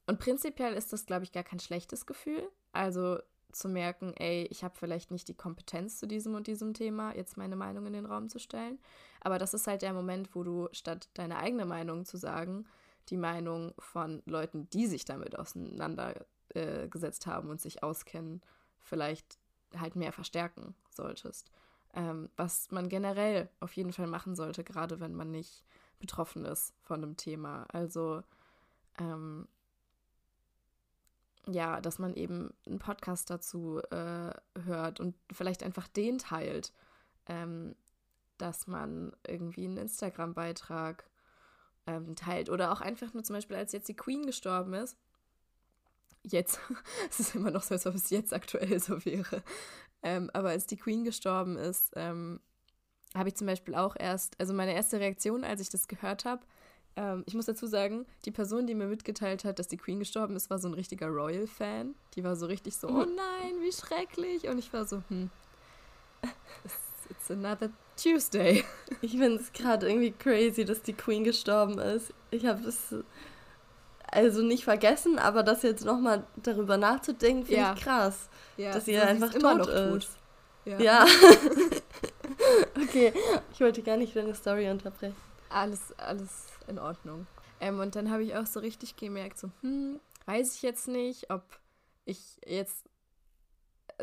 Und 0.08 0.20
prinzipiell 0.20 0.74
ist 0.74 0.92
das, 0.92 1.06
glaube 1.06 1.24
ich, 1.24 1.32
gar 1.32 1.44
kein 1.44 1.60
schlechtes 1.60 2.06
Gefühl. 2.06 2.50
Also 2.74 3.20
zu 3.52 3.70
merken, 3.70 4.14
ey, 4.18 4.48
ich 4.50 4.64
habe 4.64 4.78
vielleicht 4.78 5.12
nicht 5.12 5.28
die 5.28 5.34
Kompetenz 5.34 5.98
zu 5.98 6.08
diesem 6.08 6.36
und 6.36 6.48
diesem 6.48 6.74
Thema, 6.74 7.16
jetzt 7.16 7.38
meine 7.38 7.56
Meinung 7.56 7.86
in 7.86 7.94
den 7.94 8.06
Raum 8.06 8.30
zu 8.30 8.40
stellen. 8.40 8.80
Aber 9.20 9.38
das 9.38 9.54
ist 9.54 9.68
halt 9.68 9.82
der 9.82 9.94
Moment, 9.94 10.36
wo 10.36 10.44
du 10.44 10.70
statt 10.72 11.10
deine 11.14 11.38
eigene 11.38 11.66
Meinung 11.66 12.06
zu 12.06 12.18
sagen, 12.18 12.66
die 13.10 13.18
Meinung 13.18 13.74
von 13.80 14.22
Leuten, 14.26 14.70
die 14.70 14.88
sich 14.88 15.06
damit 15.06 15.38
auseinandergesetzt 15.38 17.28
äh, 17.28 17.30
haben 17.30 17.50
und 17.50 17.62
sich 17.62 17.84
auskennen, 17.84 18.42
vielleicht 18.80 19.40
halt 19.78 19.96
mehr 19.96 20.12
verstärken 20.12 20.76
solltest. 20.90 21.52
Ähm, 21.94 22.30
was 22.38 22.72
man 22.72 22.90
generell 22.90 23.50
auf 23.60 23.74
jeden 23.74 23.92
Fall 23.92 24.08
machen 24.08 24.36
sollte, 24.36 24.64
gerade 24.64 25.00
wenn 25.00 25.14
man 25.14 25.32
nicht 25.32 25.64
betroffen 26.00 26.46
ist 26.46 26.74
von 26.82 27.04
einem 27.04 27.18
Thema. 27.18 27.66
Also 27.72 28.24
ähm, 28.98 29.48
ja, 31.48 31.82
dass 31.82 32.00
man 32.00 32.14
eben 32.14 32.54
einen 32.66 32.80
Podcast 32.80 33.30
dazu 33.30 33.80
äh, 33.90 34.34
hört 34.64 35.00
und 35.00 35.16
vielleicht 35.32 35.64
einfach 35.64 35.88
den 35.88 36.18
teilt, 36.18 36.72
ähm, 37.28 37.76
dass 38.38 38.68
man 38.68 39.14
irgendwie 39.28 39.66
einen 39.66 39.78
Instagram-Beitrag 39.78 41.04
ähm, 41.88 42.16
teilt 42.16 42.50
oder 42.50 42.72
auch 42.72 42.82
einfach 42.82 43.14
nur 43.14 43.24
zum 43.24 43.36
Beispiel, 43.36 43.56
als 43.56 43.72
jetzt 43.72 43.90
die 43.90 43.96
Queen 43.96 44.26
gestorben 44.26 44.74
ist. 44.74 44.98
Jetzt, 46.24 46.60
es 47.10 47.20
ist 47.20 47.36
immer 47.36 47.52
noch 47.52 47.64
so, 47.64 47.74
als 47.74 47.86
ob 47.88 47.96
es 47.96 48.10
jetzt 48.10 48.34
aktuell 48.34 48.80
so 48.80 49.04
wäre. 49.06 49.44
Ähm, 50.04 50.30
aber 50.34 50.50
als 50.50 50.66
die 50.66 50.78
Queen 50.78 51.04
gestorben 51.04 51.58
ist, 51.58 51.92
ähm, 51.96 52.40
habe 53.14 53.30
ich 53.30 53.36
zum 53.36 53.48
Beispiel 53.48 53.76
auch 53.76 53.96
erst, 53.98 54.40
also 54.40 54.54
meine 54.54 54.74
erste 54.74 55.00
Reaktion, 55.00 55.44
als 55.44 55.62
ich 55.62 55.70
das 55.70 55.88
gehört 55.88 56.26
habe, 56.26 56.44
ähm, 56.96 57.24
ich 57.26 57.34
muss 57.34 57.46
dazu 57.46 57.68
sagen, 57.68 58.06
die 58.26 58.32
Person, 58.32 58.68
die 58.68 58.76
mir 58.76 58.88
mitgeteilt 58.88 59.46
hat, 59.46 59.60
dass 59.60 59.68
die 59.68 59.78
Queen 59.78 60.00
gestorben 60.00 60.36
ist, 60.36 60.50
war 60.50 60.60
so 60.60 60.68
ein 60.68 60.74
richtiger 60.74 61.08
Royal-Fan. 61.08 61.96
Die 62.16 62.24
war 62.24 62.36
so 62.36 62.46
richtig 62.48 62.76
so, 62.76 62.88
oh 62.88 63.06
nein, 63.06 63.62
wie 63.62 63.72
schrecklich. 63.72 64.48
Und 64.48 64.58
ich 64.58 64.72
war 64.74 64.86
so, 64.86 65.02
hm, 65.08 65.30
it's 67.10 67.32
another 67.32 67.70
Tuesday. 68.02 68.64
Ich 69.02 69.12
finde 69.12 69.36
es 69.36 69.52
gerade 69.54 69.88
irgendwie 69.88 70.12
crazy, 70.12 70.64
dass 70.66 70.82
die 70.82 70.94
Queen 70.94 71.24
gestorben 71.24 71.80
ist. 71.80 72.14
Ich 72.30 72.46
habe 72.46 72.68
es 72.68 72.94
also 74.12 74.44
nicht 74.44 74.66
vergessen, 74.66 75.18
aber 75.18 75.44
das 75.44 75.64
jetzt 75.64 75.86
nochmal 75.86 76.24
darüber 76.36 76.78
nachzudenken, 76.78 77.46
finde 77.46 77.62
ja. 77.62 77.74
ich 77.74 77.82
krass. 77.82 78.30
Ja, 78.58 78.74
dass 78.74 78.86
sie 78.86 78.94
ja 78.94 79.04
einfach 79.04 79.32
tot, 79.32 79.42
noch 79.42 79.68
ist. 79.68 79.90
Tot. 79.90 80.08
Ja. 80.66 80.80
ja. 80.80 81.06
okay, 82.84 83.14
ich 83.54 83.60
wollte 83.62 83.82
gar 83.82 83.98
nicht 83.98 84.16
deine 84.16 84.36
Story 84.36 84.70
unterbrechen. 84.70 85.16
Alles, 85.50 85.98
alles 85.98 86.48
in 86.68 86.78
Ordnung. 86.78 87.26
Ähm, 87.60 87.80
und 87.80 87.96
dann 87.96 88.12
habe 88.12 88.24
ich 88.24 88.36
auch 88.36 88.46
so 88.46 88.60
richtig 88.60 88.98
gemerkt, 88.98 89.40
so, 89.40 89.50
hm, 89.62 90.00
weiß 90.26 90.56
ich 90.56 90.62
jetzt 90.62 90.88
nicht, 90.88 91.32
ob 91.32 91.44
ich 92.06 92.38
jetzt 92.46 92.86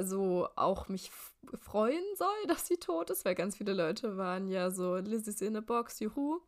so 0.00 0.48
auch 0.56 0.88
mich 0.88 1.10
freuen 1.60 2.04
soll, 2.16 2.28
dass 2.48 2.66
sie 2.66 2.76
tot 2.76 3.10
ist, 3.10 3.24
weil 3.24 3.34
ganz 3.34 3.56
viele 3.56 3.72
Leute 3.72 4.16
waren 4.16 4.48
ja 4.48 4.70
so, 4.70 4.96
Lizzie's 4.96 5.40
in 5.40 5.56
a 5.56 5.60
box, 5.60 6.00
juhu. 6.00 6.40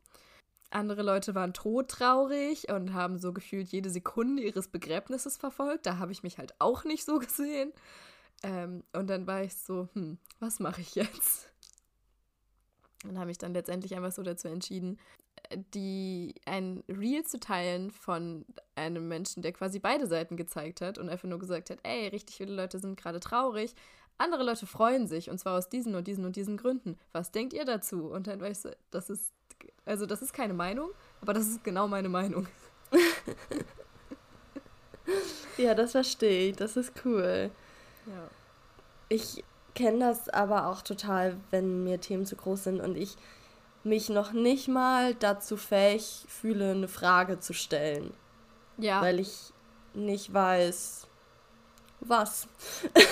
Andere 0.72 1.02
Leute 1.02 1.34
waren 1.34 1.52
todtraurig 1.52 2.68
und 2.70 2.94
haben 2.94 3.18
so 3.18 3.32
gefühlt 3.32 3.68
jede 3.70 3.90
Sekunde 3.90 4.42
ihres 4.42 4.68
Begräbnisses 4.68 5.36
verfolgt. 5.36 5.86
Da 5.86 5.98
habe 5.98 6.12
ich 6.12 6.22
mich 6.22 6.38
halt 6.38 6.54
auch 6.60 6.84
nicht 6.84 7.04
so 7.04 7.18
gesehen. 7.18 7.72
Ähm, 8.42 8.84
und 8.92 9.08
dann 9.08 9.26
war 9.26 9.42
ich 9.42 9.56
so, 9.56 9.88
hm, 9.94 10.18
was 10.38 10.60
mache 10.60 10.80
ich 10.80 10.94
jetzt? 10.94 11.48
Und 13.04 13.18
habe 13.18 13.30
ich 13.30 13.38
dann 13.38 13.54
letztendlich 13.54 13.96
einfach 13.96 14.12
so 14.12 14.22
dazu 14.22 14.48
entschieden, 14.48 14.98
die 15.74 16.34
ein 16.44 16.84
Reel 16.88 17.24
zu 17.24 17.40
teilen 17.40 17.90
von 17.90 18.44
einem 18.76 19.08
Menschen, 19.08 19.42
der 19.42 19.52
quasi 19.52 19.78
beide 19.78 20.06
Seiten 20.06 20.36
gezeigt 20.36 20.80
hat 20.80 20.98
und 20.98 21.08
einfach 21.08 21.28
nur 21.28 21.38
gesagt 21.38 21.70
hat, 21.70 21.78
ey, 21.82 22.08
richtig 22.08 22.36
viele 22.36 22.54
Leute 22.54 22.78
sind 22.78 23.00
gerade 23.00 23.20
traurig, 23.20 23.74
andere 24.18 24.44
Leute 24.44 24.66
freuen 24.66 25.06
sich 25.06 25.30
und 25.30 25.38
zwar 25.38 25.58
aus 25.58 25.68
diesen 25.68 25.94
und 25.94 26.06
diesen 26.06 26.24
und 26.24 26.36
diesen 26.36 26.56
Gründen. 26.56 26.98
Was 27.12 27.32
denkt 27.32 27.52
ihr 27.52 27.64
dazu? 27.64 28.04
Und 28.04 28.26
dann 28.26 28.40
weißt 28.40 28.66
du, 28.66 28.76
das 28.90 29.10
ist, 29.10 29.32
also 29.84 30.06
das 30.06 30.22
ist 30.22 30.32
keine 30.32 30.54
Meinung, 30.54 30.90
aber 31.20 31.32
das 31.32 31.48
ist 31.48 31.64
genau 31.64 31.88
meine 31.88 32.08
Meinung. 32.08 32.46
ja, 35.56 35.74
das 35.74 35.92
verstehe 35.92 36.50
ich, 36.50 36.56
das 36.56 36.76
ist 36.76 36.92
cool. 37.04 37.50
Ja. 38.06 38.30
Ich 39.08 39.42
kenne 39.74 40.00
das 40.00 40.28
aber 40.28 40.66
auch 40.66 40.82
total, 40.82 41.36
wenn 41.50 41.84
mir 41.84 42.00
Themen 42.00 42.26
zu 42.26 42.36
groß 42.36 42.64
sind 42.64 42.80
und 42.80 42.96
ich 42.96 43.16
mich 43.82 44.08
noch 44.08 44.32
nicht 44.32 44.68
mal 44.68 45.14
dazu 45.14 45.56
fähig 45.56 46.24
fühle, 46.28 46.72
eine 46.72 46.88
Frage 46.88 47.40
zu 47.40 47.52
stellen. 47.52 48.12
Ja. 48.78 49.00
Weil 49.00 49.20
ich 49.20 49.52
nicht 49.94 50.32
weiß, 50.32 51.06
was. 52.00 52.48
das 52.94 53.04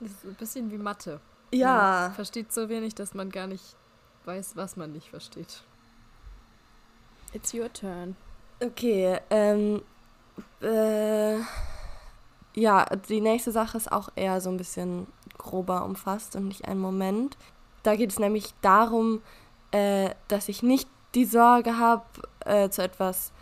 ist 0.00 0.24
ein 0.24 0.34
bisschen 0.34 0.70
wie 0.70 0.78
Mathe. 0.78 1.20
Ja. 1.52 2.06
Man 2.06 2.14
versteht 2.14 2.52
so 2.52 2.68
wenig, 2.68 2.94
dass 2.94 3.14
man 3.14 3.30
gar 3.30 3.46
nicht 3.46 3.76
weiß, 4.24 4.56
was 4.56 4.76
man 4.76 4.92
nicht 4.92 5.08
versteht. 5.10 5.62
It's 7.32 7.54
your 7.54 7.72
turn. 7.72 8.16
Okay, 8.62 9.20
ähm, 9.30 9.82
äh, 10.62 11.38
ja, 12.54 12.86
die 13.08 13.20
nächste 13.20 13.52
Sache 13.52 13.76
ist 13.76 13.92
auch 13.92 14.08
eher 14.16 14.40
so 14.40 14.48
ein 14.50 14.56
bisschen 14.56 15.06
grober 15.36 15.84
umfasst 15.84 16.36
und 16.36 16.48
nicht 16.48 16.66
ein 16.66 16.78
Moment. 16.78 17.36
Da 17.86 17.94
geht 17.94 18.10
es 18.10 18.18
nämlich 18.18 18.52
darum, 18.62 19.22
äh, 19.70 20.10
dass 20.26 20.48
ich 20.48 20.64
nicht 20.64 20.88
die 21.14 21.24
Sorge 21.24 21.78
habe, 21.78 22.04
äh, 22.44 22.68
zu 22.68 22.82
etwas 22.82 23.32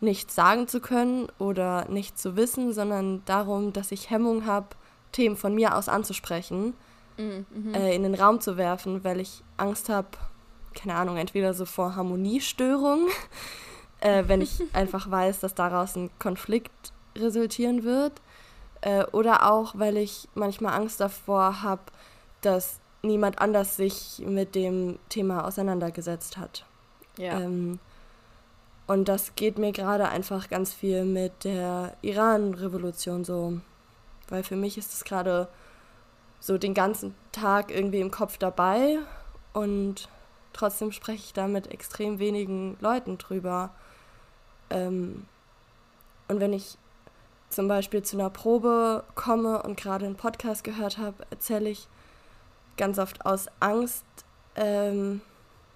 nicht 0.00 0.30
sagen 0.30 0.68
zu 0.68 0.80
können 0.80 1.28
oder 1.38 1.88
nicht 1.88 2.18
zu 2.18 2.36
wissen, 2.36 2.74
sondern 2.74 3.24
darum, 3.24 3.72
dass 3.72 3.92
ich 3.92 4.10
Hemmung 4.10 4.44
habe, 4.44 4.68
Themen 5.12 5.36
von 5.36 5.54
mir 5.54 5.74
aus 5.74 5.88
anzusprechen, 5.88 6.74
mhm. 7.16 7.46
mhm. 7.54 7.74
äh, 7.74 7.94
in 7.94 8.02
den 8.02 8.14
Raum 8.14 8.42
zu 8.42 8.58
werfen, 8.58 9.02
weil 9.02 9.18
ich 9.18 9.42
Angst 9.56 9.88
habe, 9.88 10.08
keine 10.74 10.94
Ahnung, 10.94 11.16
entweder 11.16 11.54
so 11.54 11.64
vor 11.64 11.96
Harmoniestörung, 11.96 13.08
äh, 14.00 14.24
wenn 14.26 14.42
ich 14.42 14.62
einfach 14.74 15.10
weiß, 15.10 15.40
dass 15.40 15.54
daraus 15.54 15.96
ein 15.96 16.10
Konflikt 16.18 16.92
resultieren 17.16 17.82
wird, 17.82 18.20
äh, 18.82 19.04
oder 19.06 19.50
auch, 19.50 19.78
weil 19.78 19.96
ich 19.96 20.28
manchmal 20.34 20.74
Angst 20.74 21.00
davor 21.00 21.62
habe, 21.62 21.80
dass 22.42 22.80
niemand 23.06 23.38
anders 23.38 23.76
sich 23.76 24.22
mit 24.24 24.54
dem 24.54 24.98
Thema 25.08 25.44
auseinandergesetzt 25.44 26.36
hat. 26.36 26.64
Ja. 27.18 27.40
Ähm, 27.40 27.78
und 28.86 29.08
das 29.08 29.34
geht 29.34 29.58
mir 29.58 29.72
gerade 29.72 30.08
einfach 30.08 30.48
ganz 30.48 30.72
viel 30.72 31.04
mit 31.04 31.44
der 31.44 31.96
Iran-Revolution 32.02 33.24
so. 33.24 33.60
Weil 34.28 34.42
für 34.42 34.56
mich 34.56 34.78
ist 34.78 34.92
es 34.92 35.04
gerade 35.04 35.48
so 36.40 36.58
den 36.58 36.74
ganzen 36.74 37.14
Tag 37.32 37.70
irgendwie 37.70 38.00
im 38.00 38.10
Kopf 38.10 38.38
dabei 38.38 38.98
und 39.52 40.08
trotzdem 40.52 40.92
spreche 40.92 41.24
ich 41.24 41.32
da 41.32 41.48
mit 41.48 41.70
extrem 41.70 42.18
wenigen 42.18 42.76
Leuten 42.80 43.18
drüber. 43.18 43.70
Ähm, 44.70 45.26
und 46.28 46.40
wenn 46.40 46.52
ich 46.52 46.78
zum 47.48 47.68
Beispiel 47.68 48.02
zu 48.02 48.16
einer 48.16 48.30
Probe 48.30 49.04
komme 49.14 49.62
und 49.62 49.76
gerade 49.76 50.06
einen 50.06 50.16
Podcast 50.16 50.64
gehört 50.64 50.98
habe, 50.98 51.24
erzähle 51.30 51.70
ich 51.70 51.88
ganz 52.76 52.98
oft 52.98 53.24
aus 53.26 53.46
Angst 53.60 54.04
ähm, 54.54 55.20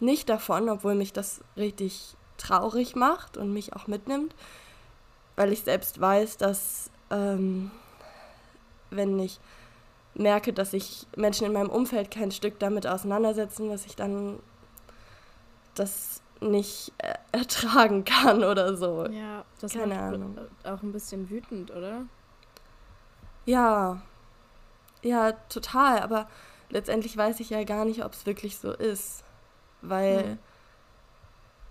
nicht 0.01 0.29
davon, 0.29 0.69
obwohl 0.69 0.95
mich 0.95 1.13
das 1.13 1.43
richtig 1.57 2.17
traurig 2.39 2.97
macht 2.97 3.37
und 3.37 3.53
mich 3.53 3.75
auch 3.75 3.87
mitnimmt, 3.87 4.35
weil 5.37 5.53
ich 5.53 5.63
selbst 5.63 6.01
weiß, 6.01 6.39
dass 6.39 6.91
ähm, 7.11 7.71
wenn 8.91 9.19
ich 9.19 9.39
merke, 10.15 10.53
dass 10.53 10.73
sich 10.73 11.07
Menschen 11.17 11.47
in 11.47 11.53
meinem 11.53 11.71
Umfeld 11.71 12.11
kein 12.11 12.31
Stück 12.33 12.59
damit 12.59 12.87
auseinandersetzen, 12.87 13.69
dass 13.69 13.87
ich 13.87 13.95
dann 13.97 14.41
das 15.75 16.23
nicht 16.41 16.93
äh, 16.99 17.15
ertragen 17.33 18.05
kann 18.05 18.43
oder 18.43 18.77
so. 18.77 19.07
Ja, 19.07 19.45
das 19.61 19.73
Keine 19.73 19.95
macht 19.95 20.15
Ahnung. 20.15 20.39
auch 20.65 20.83
ein 20.83 20.93
bisschen 20.93 21.29
wütend, 21.31 21.71
oder? 21.71 22.03
Ja. 23.47 24.01
Ja, 25.03 25.33
total. 25.49 26.01
Aber 26.01 26.29
letztendlich 26.71 27.17
weiß 27.17 27.41
ich 27.41 27.51
ja 27.51 27.63
gar 27.65 27.85
nicht, 27.85 28.05
ob 28.05 28.13
es 28.13 28.27
wirklich 28.27 28.59
so 28.59 28.73
ist. 28.73 29.25
Weil 29.83 30.25
hm. 30.25 30.39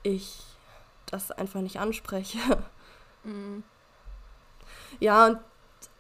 ich 0.04 0.40
das 1.08 1.32
einfach 1.32 1.62
nicht 1.62 1.80
anspreche. 1.80 2.40
Mhm. 3.24 3.64
Ja, 5.00 5.28
und 5.28 5.40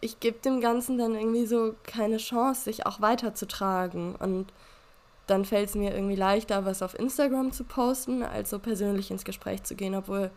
ich 0.02 0.20
gebe 0.20 0.40
dem 0.40 0.62
Ganzen 0.62 0.98
dann 0.98 1.16
irgendwie 1.16 1.46
so 1.46 1.76
keine 1.84 2.18
Chance, 2.18 2.64
sich 2.64 2.86
auch 2.86 3.02
weiterzutragen. 3.02 4.16
Und 4.16 4.54
dann 5.28 5.46
fällt 5.46 5.70
es 5.70 5.76
mir 5.76 5.94
irgendwie 5.94 6.16
leichter, 6.16 6.66
was 6.66 6.82
auf 6.82 6.98
Instagram 6.98 7.52
zu 7.52 7.64
posten, 7.64 8.24
als 8.24 8.50
so 8.50 8.60
persönlich 8.60 9.12
ins 9.12 9.26
Gespräch 9.26 9.64
zu 9.64 9.76
gehen, 9.76 9.96
obwohl 9.96 10.32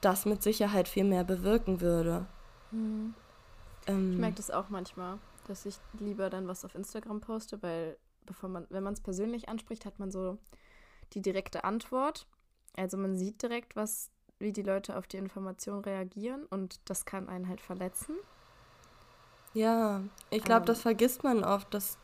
das 0.00 0.26
mit 0.26 0.42
Sicherheit 0.42 0.88
viel 0.88 1.04
mehr 1.04 1.24
bewirken 1.24 1.80
würde. 1.80 2.26
Mhm. 2.70 3.14
Ähm, 3.86 4.12
ich 4.12 4.18
merke 4.18 4.36
das 4.36 4.50
auch 4.50 4.68
manchmal, 4.68 5.18
dass 5.48 5.66
ich 5.66 5.76
lieber 5.98 6.30
dann 6.30 6.48
was 6.48 6.64
auf 6.64 6.74
Instagram 6.74 7.20
poste, 7.20 7.62
weil 7.62 7.96
bevor 8.26 8.48
man, 8.48 8.66
wenn 8.70 8.82
man 8.82 8.94
es 8.94 9.00
persönlich 9.00 9.48
anspricht, 9.48 9.84
hat 9.84 9.98
man 9.98 10.10
so 10.10 10.38
die 11.12 11.22
direkte 11.22 11.64
Antwort. 11.64 12.26
Also 12.76 12.96
man 12.96 13.16
sieht 13.16 13.42
direkt, 13.42 13.76
was, 13.76 14.10
wie 14.38 14.52
die 14.52 14.62
Leute 14.62 14.96
auf 14.96 15.06
die 15.06 15.18
Information 15.18 15.80
reagieren 15.80 16.44
und 16.46 16.80
das 16.86 17.04
kann 17.04 17.28
einen 17.28 17.48
halt 17.48 17.60
verletzen. 17.60 18.16
Ja, 19.52 20.02
ich 20.30 20.42
glaube, 20.42 20.62
ähm, 20.62 20.66
das 20.66 20.80
vergisst 20.80 21.22
man 21.22 21.44
oft, 21.44 21.72
dass 21.72 21.96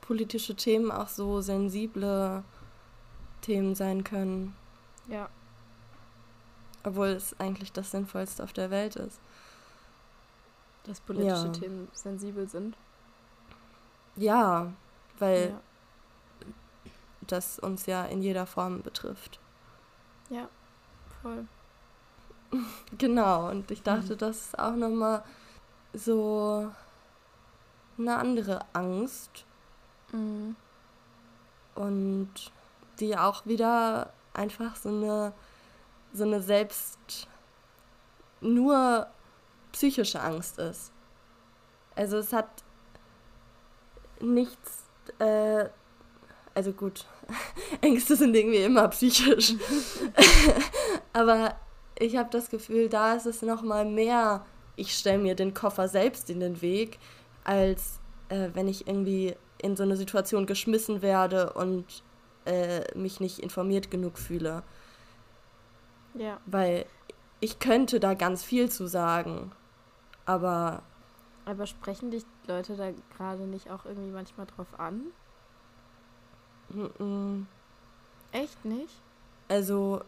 politische 0.00 0.56
Themen 0.56 0.90
auch 0.90 1.08
so 1.08 1.40
sensible 1.40 2.42
Themen 3.40 3.74
sein 3.74 4.02
können. 4.02 4.56
Ja. 5.08 5.28
Obwohl 6.82 7.08
es 7.08 7.38
eigentlich 7.38 7.72
das 7.72 7.92
Sinnvollste 7.92 8.42
auf 8.42 8.52
der 8.52 8.70
Welt 8.70 8.96
ist. 8.96 9.20
Dass 10.88 11.00
politische 11.00 11.46
ja. 11.46 11.52
Themen 11.52 11.88
sensibel 11.92 12.48
sind. 12.48 12.76
Ja, 14.16 14.72
weil 15.18 15.50
ja. 15.50 16.50
das 17.20 17.58
uns 17.58 17.86
ja 17.86 18.04
in 18.06 18.22
jeder 18.22 18.46
Form 18.46 18.82
betrifft. 18.82 19.38
Ja, 20.30 20.48
voll. 21.22 21.46
Genau, 22.96 23.50
und 23.50 23.70
ich 23.70 23.82
dachte, 23.82 24.14
mhm. 24.14 24.18
das 24.18 24.38
ist 24.38 24.58
auch 24.58 24.74
nochmal 24.74 25.22
so 25.92 26.72
eine 27.98 28.16
andere 28.16 28.60
Angst. 28.72 29.44
Mhm. 30.12 30.56
Und 31.74 32.30
die 32.98 33.18
auch 33.18 33.44
wieder 33.44 34.10
einfach 34.32 34.76
so 34.76 34.88
eine, 34.88 35.32
so 36.14 36.24
eine 36.24 36.42
selbst 36.42 37.28
nur 38.40 39.06
psychische 39.78 40.20
Angst 40.20 40.58
ist. 40.58 40.90
Also 41.94 42.16
es 42.16 42.32
hat 42.32 42.64
nichts, 44.20 44.82
äh, 45.20 45.66
also 46.52 46.72
gut, 46.72 47.06
Ängste 47.80 48.16
sind 48.16 48.34
irgendwie 48.34 48.64
immer 48.64 48.88
psychisch. 48.88 49.54
Aber 51.12 51.54
ich 51.96 52.16
habe 52.16 52.28
das 52.30 52.50
Gefühl, 52.50 52.88
da 52.88 53.14
ist 53.14 53.26
es 53.26 53.42
nochmal 53.42 53.84
mehr, 53.84 54.44
ich 54.74 54.96
stelle 54.96 55.18
mir 55.18 55.36
den 55.36 55.54
Koffer 55.54 55.86
selbst 55.86 56.28
in 56.28 56.40
den 56.40 56.60
Weg, 56.60 56.98
als 57.44 58.00
äh, 58.30 58.48
wenn 58.54 58.66
ich 58.66 58.88
irgendwie 58.88 59.36
in 59.62 59.76
so 59.76 59.84
eine 59.84 59.96
Situation 59.96 60.46
geschmissen 60.46 61.02
werde 61.02 61.52
und 61.52 62.02
äh, 62.46 62.82
mich 62.98 63.20
nicht 63.20 63.38
informiert 63.38 63.92
genug 63.92 64.18
fühle. 64.18 64.64
Ja. 66.14 66.40
Weil 66.46 66.86
ich 67.38 67.60
könnte 67.60 68.00
da 68.00 68.14
ganz 68.14 68.42
viel 68.42 68.68
zu 68.68 68.88
sagen, 68.88 69.52
aber. 70.28 70.82
Aber 71.44 71.66
sprechen 71.66 72.10
dich 72.10 72.24
Leute 72.46 72.76
da 72.76 72.90
gerade 73.16 73.44
nicht 73.44 73.70
auch 73.70 73.86
irgendwie 73.86 74.10
manchmal 74.10 74.46
drauf 74.46 74.78
an? 74.78 75.06
Mm. 76.68 77.46
Echt 78.32 78.62
nicht? 78.66 79.00
Also, 79.48 80.02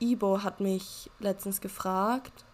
Ibo 0.00 0.42
hat 0.42 0.58
mich 0.58 1.08
letztens 1.20 1.60
gefragt, 1.60 2.44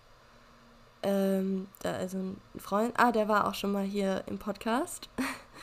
ähm, 1.03 1.69
da, 1.81 1.93
also 1.93 2.19
ein 2.19 2.41
Freund, 2.59 2.93
ah, 2.99 3.13
der 3.13 3.29
war 3.29 3.47
auch 3.47 3.55
schon 3.55 3.73
mal 3.73 3.85
hier 3.85 4.23
im 4.27 4.39
Podcast. 4.39 5.09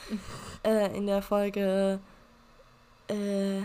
äh, 0.64 0.98
in 0.98 1.06
der 1.06 1.22
Folge 1.22 2.00
äh, 3.08 3.62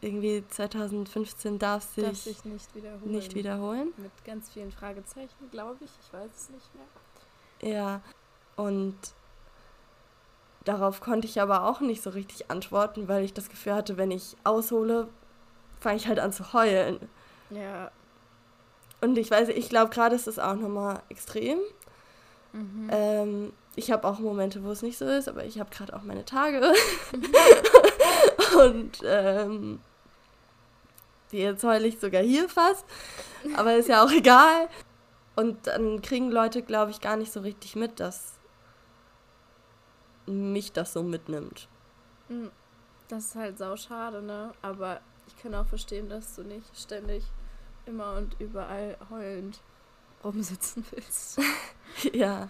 irgendwie 0.00 0.44
2015 0.48 1.58
darf 1.58 1.82
sich, 1.94 2.04
darf 2.04 2.16
sich 2.16 2.44
nicht, 2.44 2.74
wiederholen. 2.74 3.10
nicht 3.10 3.34
wiederholen. 3.34 3.92
Mit 3.96 4.12
ganz 4.24 4.50
vielen 4.50 4.72
Fragezeichen, 4.72 5.50
glaube 5.50 5.78
ich. 5.84 5.90
Ich 6.02 6.12
weiß 6.12 6.30
es 6.34 6.50
nicht 6.50 6.70
mehr. 6.74 7.72
Ja, 7.72 8.00
und 8.56 8.96
darauf 10.64 11.00
konnte 11.00 11.26
ich 11.26 11.40
aber 11.40 11.68
auch 11.68 11.80
nicht 11.80 12.02
so 12.02 12.10
richtig 12.10 12.50
antworten, 12.50 13.08
weil 13.08 13.24
ich 13.24 13.34
das 13.34 13.48
Gefühl 13.48 13.74
hatte, 13.74 13.96
wenn 13.96 14.10
ich 14.10 14.36
aushole, 14.44 15.08
fange 15.80 15.96
ich 15.96 16.06
halt 16.06 16.18
an 16.18 16.32
zu 16.32 16.52
heulen. 16.52 17.08
Ja, 17.50 17.90
und 19.00 19.16
ich 19.16 19.30
weiß, 19.30 19.48
ich 19.48 19.68
glaube, 19.68 19.90
gerade 19.90 20.14
ist 20.14 20.28
es 20.28 20.38
auch 20.38 20.56
nochmal 20.56 21.02
extrem. 21.08 21.58
Mhm. 22.52 22.88
Ähm, 22.90 23.52
ich 23.76 23.90
habe 23.90 24.06
auch 24.06 24.18
Momente, 24.18 24.62
wo 24.64 24.70
es 24.70 24.82
nicht 24.82 24.98
so 24.98 25.06
ist, 25.06 25.28
aber 25.28 25.44
ich 25.44 25.58
habe 25.58 25.70
gerade 25.70 25.94
auch 25.94 26.02
meine 26.02 26.24
Tage. 26.24 26.60
Mhm. 27.12 28.60
und 28.60 29.00
ähm, 29.04 29.80
jetzt 31.30 31.64
heule 31.64 31.86
ich 31.86 31.98
sogar 31.98 32.22
hier 32.22 32.48
fast. 32.48 32.84
Aber 33.56 33.74
ist 33.74 33.88
ja 33.88 34.04
auch 34.04 34.10
egal. 34.12 34.68
Und 35.36 35.66
dann 35.66 36.02
kriegen 36.02 36.30
Leute, 36.30 36.62
glaube 36.62 36.90
ich, 36.90 37.00
gar 37.00 37.16
nicht 37.16 37.32
so 37.32 37.40
richtig 37.40 37.76
mit, 37.76 38.00
dass 38.00 38.38
mich 40.26 40.72
das 40.72 40.92
so 40.92 41.02
mitnimmt. 41.02 41.68
Hm. 42.28 42.50
Das 43.08 43.26
ist 43.26 43.34
halt 43.34 43.58
sauschade, 43.58 44.22
ne? 44.22 44.52
Aber 44.62 45.00
ich 45.26 45.36
kann 45.42 45.54
auch 45.54 45.66
verstehen, 45.66 46.08
dass 46.08 46.36
du 46.36 46.42
nicht 46.42 46.78
ständig 46.78 47.24
immer 47.86 48.14
und 48.14 48.36
überall 48.38 48.96
heulend 49.10 49.60
rumsitzen 50.22 50.84
willst. 50.90 51.38
ja. 52.12 52.12
ja. 52.12 52.48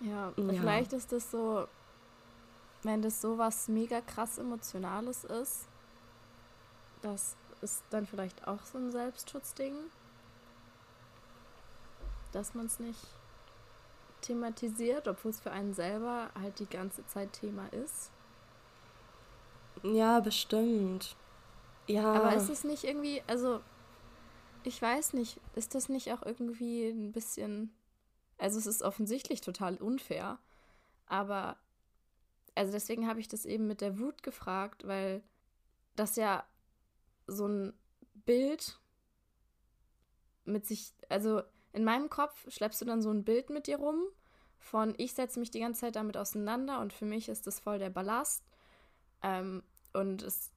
Ja, 0.00 0.32
vielleicht 0.36 0.92
ist 0.92 1.12
das 1.12 1.30
so, 1.30 1.66
wenn 2.82 3.00
das 3.00 3.20
so 3.20 3.38
was 3.38 3.68
mega 3.68 4.00
krass 4.00 4.38
Emotionales 4.38 5.24
ist, 5.24 5.68
das 7.02 7.36
ist 7.62 7.82
dann 7.90 8.06
vielleicht 8.06 8.46
auch 8.46 8.64
so 8.64 8.78
ein 8.78 8.90
Selbstschutzding, 8.90 9.74
dass 12.32 12.54
man 12.54 12.66
es 12.66 12.78
nicht 12.78 13.00
thematisiert, 14.20 15.08
obwohl 15.08 15.30
es 15.30 15.40
für 15.40 15.52
einen 15.52 15.74
selber 15.74 16.30
halt 16.40 16.58
die 16.58 16.66
ganze 16.66 17.06
Zeit 17.06 17.32
Thema 17.32 17.66
ist. 17.72 18.10
Ja, 19.82 20.20
bestimmt. 20.20 21.16
Ja. 21.86 22.12
Aber 22.14 22.34
ist 22.34 22.50
es 22.50 22.64
nicht 22.64 22.84
irgendwie, 22.84 23.22
also 23.26 23.60
ich 24.64 24.80
weiß 24.80 25.12
nicht, 25.12 25.40
ist 25.54 25.74
das 25.74 25.88
nicht 25.88 26.12
auch 26.12 26.22
irgendwie 26.22 26.88
ein 26.88 27.12
bisschen, 27.12 27.72
also 28.38 28.58
es 28.58 28.66
ist 28.66 28.82
offensichtlich 28.82 29.40
total 29.40 29.76
unfair, 29.76 30.38
aber 31.06 31.56
also 32.56 32.72
deswegen 32.72 33.06
habe 33.06 33.20
ich 33.20 33.28
das 33.28 33.44
eben 33.44 33.66
mit 33.66 33.80
der 33.80 33.98
Wut 33.98 34.22
gefragt, 34.22 34.86
weil 34.86 35.22
das 35.94 36.16
ja 36.16 36.44
so 37.26 37.46
ein 37.46 37.72
Bild 38.24 38.78
mit 40.44 40.66
sich, 40.66 40.92
also 41.08 41.42
in 41.72 41.84
meinem 41.84 42.08
Kopf 42.08 42.50
schleppst 42.50 42.80
du 42.80 42.84
dann 42.84 43.02
so 43.02 43.10
ein 43.10 43.24
Bild 43.24 43.50
mit 43.50 43.66
dir 43.66 43.78
rum 43.78 44.00
von 44.58 44.94
ich 44.96 45.14
setze 45.14 45.38
mich 45.38 45.50
die 45.50 45.60
ganze 45.60 45.82
Zeit 45.82 45.96
damit 45.96 46.16
auseinander 46.16 46.80
und 46.80 46.92
für 46.92 47.04
mich 47.04 47.28
ist 47.28 47.46
das 47.46 47.60
voll 47.60 47.78
der 47.78 47.90
Ballast 47.90 48.42
ähm, 49.22 49.62
und 49.92 50.22
es 50.22 50.50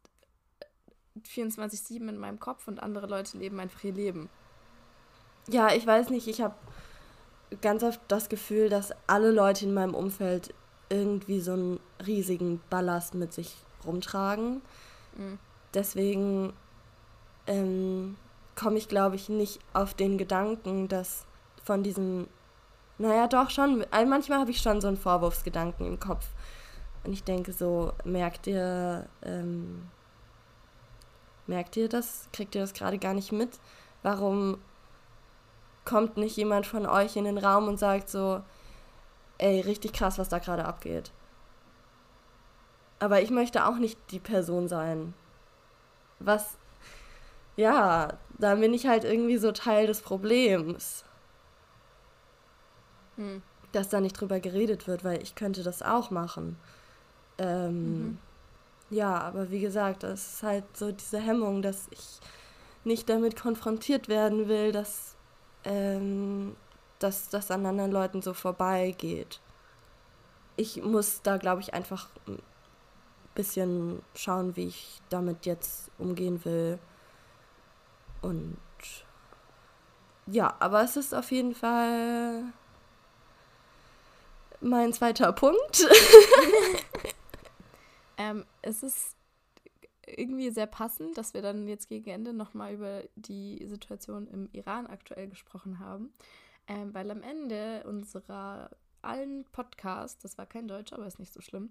24-7 1.26 2.08
in 2.08 2.18
meinem 2.18 2.40
Kopf 2.40 2.68
und 2.68 2.82
andere 2.82 3.08
Leute 3.08 3.38
leben 3.38 3.60
einfach 3.60 3.84
ihr 3.84 3.94
Leben. 3.94 4.30
Ja, 5.48 5.74
ich 5.74 5.86
weiß 5.86 6.10
nicht, 6.10 6.28
ich 6.28 6.42
habe 6.42 6.56
ganz 7.62 7.84
oft 7.84 8.00
das 8.08 8.30
Gefühl, 8.30 8.70
dass 8.70 8.94
alle 9.08 9.32
Leute 9.32 9.66
in 9.66 9.74
meinem 9.74 9.96
Umfeld 9.96 10.54
irgendwie 10.90 11.40
so 11.40 11.54
einen 11.54 11.80
riesigen 12.06 12.62
Ballast 12.70 13.14
mit 13.14 13.34
sich 13.34 13.56
rumtragen. 13.86 14.62
Mhm. 15.18 15.40
Deswegen 15.74 16.54
ähm, 17.48 18.18
komme 18.56 18.78
ich, 18.78 18.88
glaube 18.88 19.16
ich, 19.16 19.30
nicht 19.30 19.60
auf 19.74 19.94
den 19.94 20.18
Gedanken, 20.18 20.88
dass 20.88 21.26
von 21.64 21.84
diesem, 21.84 22.28
naja, 22.98 23.28
doch 23.28 23.50
schon, 23.50 23.86
manchmal 23.92 24.40
habe 24.40 24.52
ich 24.52 24.62
schon 24.62 24.82
so 24.82 24.88
einen 24.88 24.98
Vorwurfsgedanken 24.98 25.86
im 25.86 26.00
Kopf. 26.00 26.28
Und 27.04 27.14
ich 27.14 27.24
denke 27.24 27.54
so, 27.54 27.94
merkt 28.04 28.48
ihr, 28.48 29.08
ähm, 29.22 29.90
Merkt 31.50 31.76
ihr 31.78 31.90
das? 31.90 32.30
Kriegt 32.32 32.54
ihr 32.54 32.62
das 32.62 32.76
gerade 32.76 33.00
gar 33.00 33.16
nicht 33.16 33.32
mit? 33.32 33.60
Warum 34.04 34.60
kommt 35.84 36.16
nicht 36.16 36.38
jemand 36.38 36.68
von 36.68 36.86
euch 36.86 37.16
in 37.16 37.24
den 37.24 37.40
Raum 37.40 37.68
und 37.68 37.80
sagt 37.80 38.08
so, 38.08 38.44
ey, 39.40 39.60
richtig 39.62 39.94
krass, 39.94 40.20
was 40.20 40.30
da 40.30 40.38
gerade 40.38 40.66
abgeht. 40.66 41.12
Aber 43.00 43.24
ich 43.24 43.32
möchte 43.32 43.66
auch 43.66 43.78
nicht 43.78 43.98
die 44.12 44.20
Person 44.20 44.68
sein. 44.68 45.16
Was, 46.20 46.58
ja, 47.56 48.14
da 48.38 48.56
bin 48.56 48.74
ich 48.74 48.88
halt 48.88 49.04
irgendwie 49.04 49.38
so 49.38 49.52
Teil 49.52 49.88
des 49.88 50.02
Problems. 50.02 51.04
Hm. 53.18 53.42
Dass 53.72 53.90
da 53.90 54.02
nicht 54.02 54.20
drüber 54.20 54.40
geredet 54.40 54.88
wird, 54.88 55.04
weil 55.04 55.22
ich 55.22 55.36
könnte 55.36 55.64
das 55.64 55.82
auch 55.82 56.10
machen. 56.10 56.58
Ähm, 57.38 58.04
mhm. 58.04 58.18
Ja, 58.90 59.20
aber 59.20 59.52
wie 59.52 59.60
gesagt, 59.60 60.04
das 60.04 60.34
ist 60.34 60.44
halt 60.44 60.66
so 60.76 60.92
diese 60.92 61.20
Hemmung, 61.20 61.62
dass 61.62 61.88
ich 61.92 62.20
nicht 62.84 63.08
damit 63.10 63.40
konfrontiert 63.40 64.08
werden 64.08 64.48
will, 64.48 64.72
dass, 64.72 65.16
ähm, 65.64 66.56
dass 66.98 67.30
das 67.30 67.52
an 67.52 67.66
anderen 67.66 67.92
Leuten 67.92 68.22
so 68.22 68.34
vorbeigeht. 68.34 69.40
Ich 70.56 70.82
muss 70.82 71.22
da, 71.22 71.38
glaube 71.38 71.62
ich, 71.62 71.74
einfach 71.74 72.10
ein 72.28 72.40
bisschen 73.40 74.02
schauen, 74.16 74.58
wie 74.58 74.68
ich 74.68 75.02
damit 75.10 75.46
jetzt 75.46 75.92
umgehen 75.98 76.44
will. 76.44 76.78
Und 78.22 78.58
ja, 80.28 80.58
aber 80.60 80.84
es 80.84 80.98
ist 80.98 81.16
auf 81.16 81.32
jeden 81.32 81.56
Fall 81.56 82.44
mein 84.60 84.92
zweiter 84.92 85.32
Punkt. 85.32 85.88
ähm, 88.18 88.46
es 88.62 88.84
ist 88.84 89.16
irgendwie 90.06 90.50
sehr 90.50 90.68
passend, 90.68 91.18
dass 91.18 91.34
wir 91.34 91.42
dann 91.42 91.66
jetzt 91.70 91.88
gegen 91.88 92.10
Ende 92.10 92.34
nochmal 92.34 92.74
über 92.74 93.04
die 93.16 93.66
Situation 93.68 94.28
im 94.28 94.50
Iran 94.52 94.86
aktuell 94.86 95.30
gesprochen 95.30 95.80
haben. 95.80 96.12
Ähm, 96.68 96.94
weil 96.94 97.10
am 97.10 97.24
Ende 97.24 97.86
unserer 97.88 98.70
allen 99.02 99.46
Podcasts, 99.54 100.22
das 100.22 100.38
war 100.38 100.46
kein 100.46 100.68
Deutsch, 100.68 100.92
aber 100.92 101.08
ist 101.08 101.20
nicht 101.20 101.32
so 101.32 101.40
schlimm, 101.40 101.70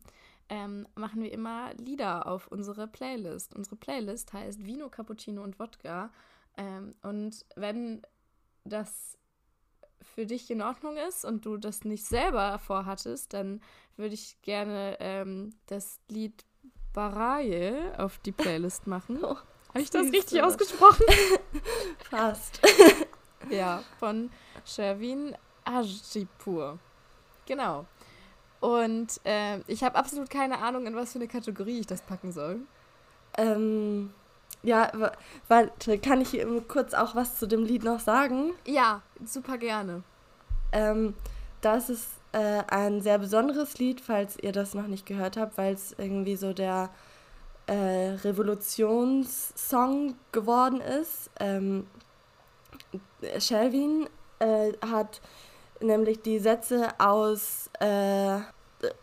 ähm, 0.49 0.87
machen 0.95 1.23
wir 1.23 1.33
immer 1.33 1.75
Lieder 1.75 2.27
auf 2.27 2.49
unsere 2.49 2.87
Playlist. 2.87 3.55
Unsere 3.55 3.77
Playlist 3.77 4.33
heißt 4.33 4.65
Vino, 4.65 4.89
Cappuccino 4.89 5.43
und 5.43 5.59
Wodka. 5.59 6.11
Ähm, 6.57 6.95
und 7.03 7.45
wenn 7.57 8.03
das 8.65 9.19
für 10.01 10.27
dich 10.27 10.51
in 10.51 10.63
Ordnung 10.63 10.97
ist 10.97 11.25
und 11.25 11.45
du 11.45 11.57
das 11.57 11.85
nicht 11.85 12.05
selber 12.05 12.59
vorhattest, 12.59 13.33
dann 13.33 13.61
würde 13.97 14.15
ich 14.15 14.41
gerne 14.43 14.97
ähm, 15.01 15.51
das 15.67 16.01
Lied 16.09 16.45
Baraye 16.93 17.93
auf 17.99 18.19
die 18.19 18.33
Playlist 18.33 18.87
machen. 18.87 19.23
Oh, 19.71 19.75
Habe 19.75 19.83
ich 19.83 19.91
das 19.91 20.11
richtig 20.11 20.43
ausgesprochen? 20.43 21.05
Fast. 22.11 22.61
ja, 23.51 23.85
von 23.99 24.31
Sherwin 24.65 25.37
Ajipur. 25.63 26.79
Genau. 27.45 27.87
Und 28.61 29.21
äh, 29.25 29.59
ich 29.67 29.85
habe 29.85 29.97
absolut 29.97 30.31
keine 30.31 30.59
Ahnung, 30.59 30.87
in 30.87 30.97
was 30.97 31.13
für 31.13 31.19
eine 31.19 31.29
Kategorie 31.29 31.81
ich 31.81 31.87
das 31.87 32.03
packen 32.03 32.33
soll. 32.33 32.61
Ähm, 33.37 34.11
ja, 34.63 34.91
warte, 35.47 35.99
kann 35.99 36.21
ich 36.21 36.45
kurz 36.67 36.95
auch 36.95 37.15
was 37.15 37.39
zu 37.39 37.47
dem 37.47 37.65
Lied 37.65 37.85
noch 37.85 38.01
sagen? 38.01 38.53
Ja, 38.67 39.03
super 39.25 39.59
gerne. 39.59 40.03
Ähm, 40.73 41.15
das 41.61 41.89
ist 41.89 42.09
äh, 42.33 42.63
ein 42.69 43.01
sehr 43.01 43.19
besonderes 43.19 43.79
Lied, 43.79 44.01
falls 44.01 44.37
ihr 44.39 44.53
das 44.53 44.75
noch 44.75 44.89
nicht 44.89 45.07
gehört 45.07 45.37
habt, 45.37 45.57
weil 45.57 45.75
es 45.75 45.95
irgendwie 45.97 46.37
so 46.37 46.53
der 46.53 46.91
äh, 47.67 48.17
Revolutionssong 48.25 50.15
geworden 50.33 50.81
ist. 50.81 51.31
Ähm, 51.39 51.87
Shelvin 53.39 54.09
äh, 54.41 54.73
hat 54.85 55.21
nämlich 55.81 56.23
die 56.23 56.39
Sätze 56.39 56.89
aus 56.99 57.71
äh, 57.81 58.39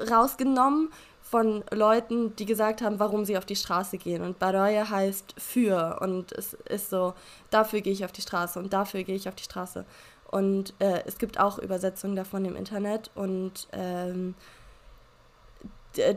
rausgenommen 0.10 0.90
von 1.22 1.64
Leuten, 1.72 2.36
die 2.36 2.46
gesagt 2.46 2.82
haben, 2.82 3.00
warum 3.00 3.26
sie 3.26 3.38
auf 3.38 3.46
die 3.46 3.56
Straße 3.56 3.98
gehen. 3.98 4.22
Und 4.22 4.40
Baroya 4.40 4.90
heißt 4.90 5.36
für 5.38 5.98
und 6.02 6.32
es 6.32 6.54
ist 6.54 6.90
so, 6.90 7.14
dafür 7.50 7.82
gehe 7.82 7.94
ich 7.94 8.06
auf 8.06 8.12
die 8.12 8.22
Straße 8.22 8.60
und 8.60 8.74
dafür 8.74 9.04
gehe 9.04 9.16
ich 9.16 9.28
auf 9.28 9.36
die 9.36 9.44
Straße. 9.44 9.86
Und 10.30 10.74
äh, 10.80 11.02
es 11.06 11.18
gibt 11.18 11.40
auch 11.40 11.58
Übersetzungen 11.60 12.16
davon 12.16 12.46
im 12.46 12.56
Internet 12.56 13.10
und 13.16 13.68
ähm, 13.72 14.36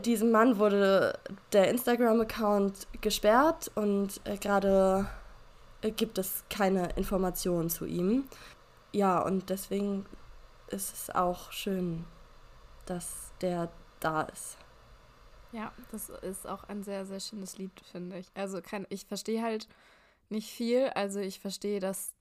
diesem 0.05 0.31
Mann 0.31 0.59
wurde 0.59 1.17
der 1.53 1.69
Instagram-Account 1.69 2.87
gesperrt 3.01 3.71
und 3.75 4.19
äh, 4.25 4.37
gerade 4.37 5.07
äh, 5.81 5.91
gibt 5.91 6.17
es 6.17 6.43
keine 6.49 6.89
Informationen 6.95 7.69
zu 7.69 7.85
ihm. 7.85 8.25
Ja, 8.91 9.19
und 9.19 9.49
deswegen 9.49 10.05
ist 10.71 10.93
es 10.93 11.09
auch 11.09 11.51
schön, 11.51 12.05
dass 12.85 13.31
der 13.41 13.71
da 13.99 14.23
ist. 14.23 14.57
Ja, 15.51 15.71
das 15.91 16.09
ist 16.09 16.47
auch 16.47 16.63
ein 16.65 16.83
sehr, 16.83 17.05
sehr 17.05 17.19
schönes 17.19 17.57
Lied, 17.57 17.71
finde 17.91 18.19
ich. 18.19 18.29
Also 18.35 18.61
kann, 18.61 18.85
ich 18.89 19.05
verstehe 19.05 19.41
halt 19.41 19.67
nicht 20.29 20.51
viel. 20.51 20.89
Also 20.89 21.19
ich 21.19 21.39
verstehe, 21.39 21.79
dass 21.79 22.13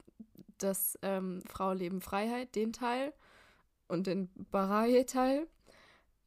das 0.59 0.99
ähm, 1.03 1.43
Frau 1.49 1.73
Leben 1.73 2.01
Freiheit, 2.01 2.55
den 2.55 2.73
Teil 2.73 3.13
und 3.87 4.07
den 4.07 4.31
Baraye-Teil. 4.51 5.47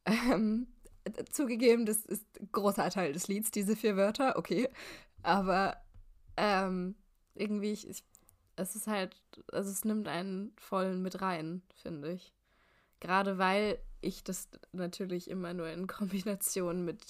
Ähm, 0.04 0.66
zugegeben, 1.30 1.86
das 1.86 2.04
ist 2.06 2.24
ein 2.40 2.48
großer 2.52 2.90
Teil 2.90 3.12
des 3.12 3.28
Lieds, 3.28 3.50
diese 3.50 3.76
vier 3.76 3.96
Wörter, 3.96 4.36
okay. 4.36 4.68
Aber 5.22 5.76
ähm, 6.36 6.94
irgendwie, 7.34 7.72
ich, 7.72 7.88
ich, 7.88 8.04
es 8.56 8.76
ist 8.76 8.86
halt, 8.86 9.16
also 9.50 9.70
es 9.70 9.84
nimmt 9.84 10.08
einen 10.08 10.52
vollen 10.58 11.02
mit 11.02 11.20
rein, 11.20 11.62
finde 11.74 12.12
ich. 12.12 12.32
Gerade 13.00 13.38
weil 13.38 13.78
ich 14.00 14.22
das 14.24 14.48
natürlich 14.72 15.28
immer 15.30 15.54
nur 15.54 15.68
in 15.68 15.86
Kombination 15.88 16.84
mit 16.84 17.04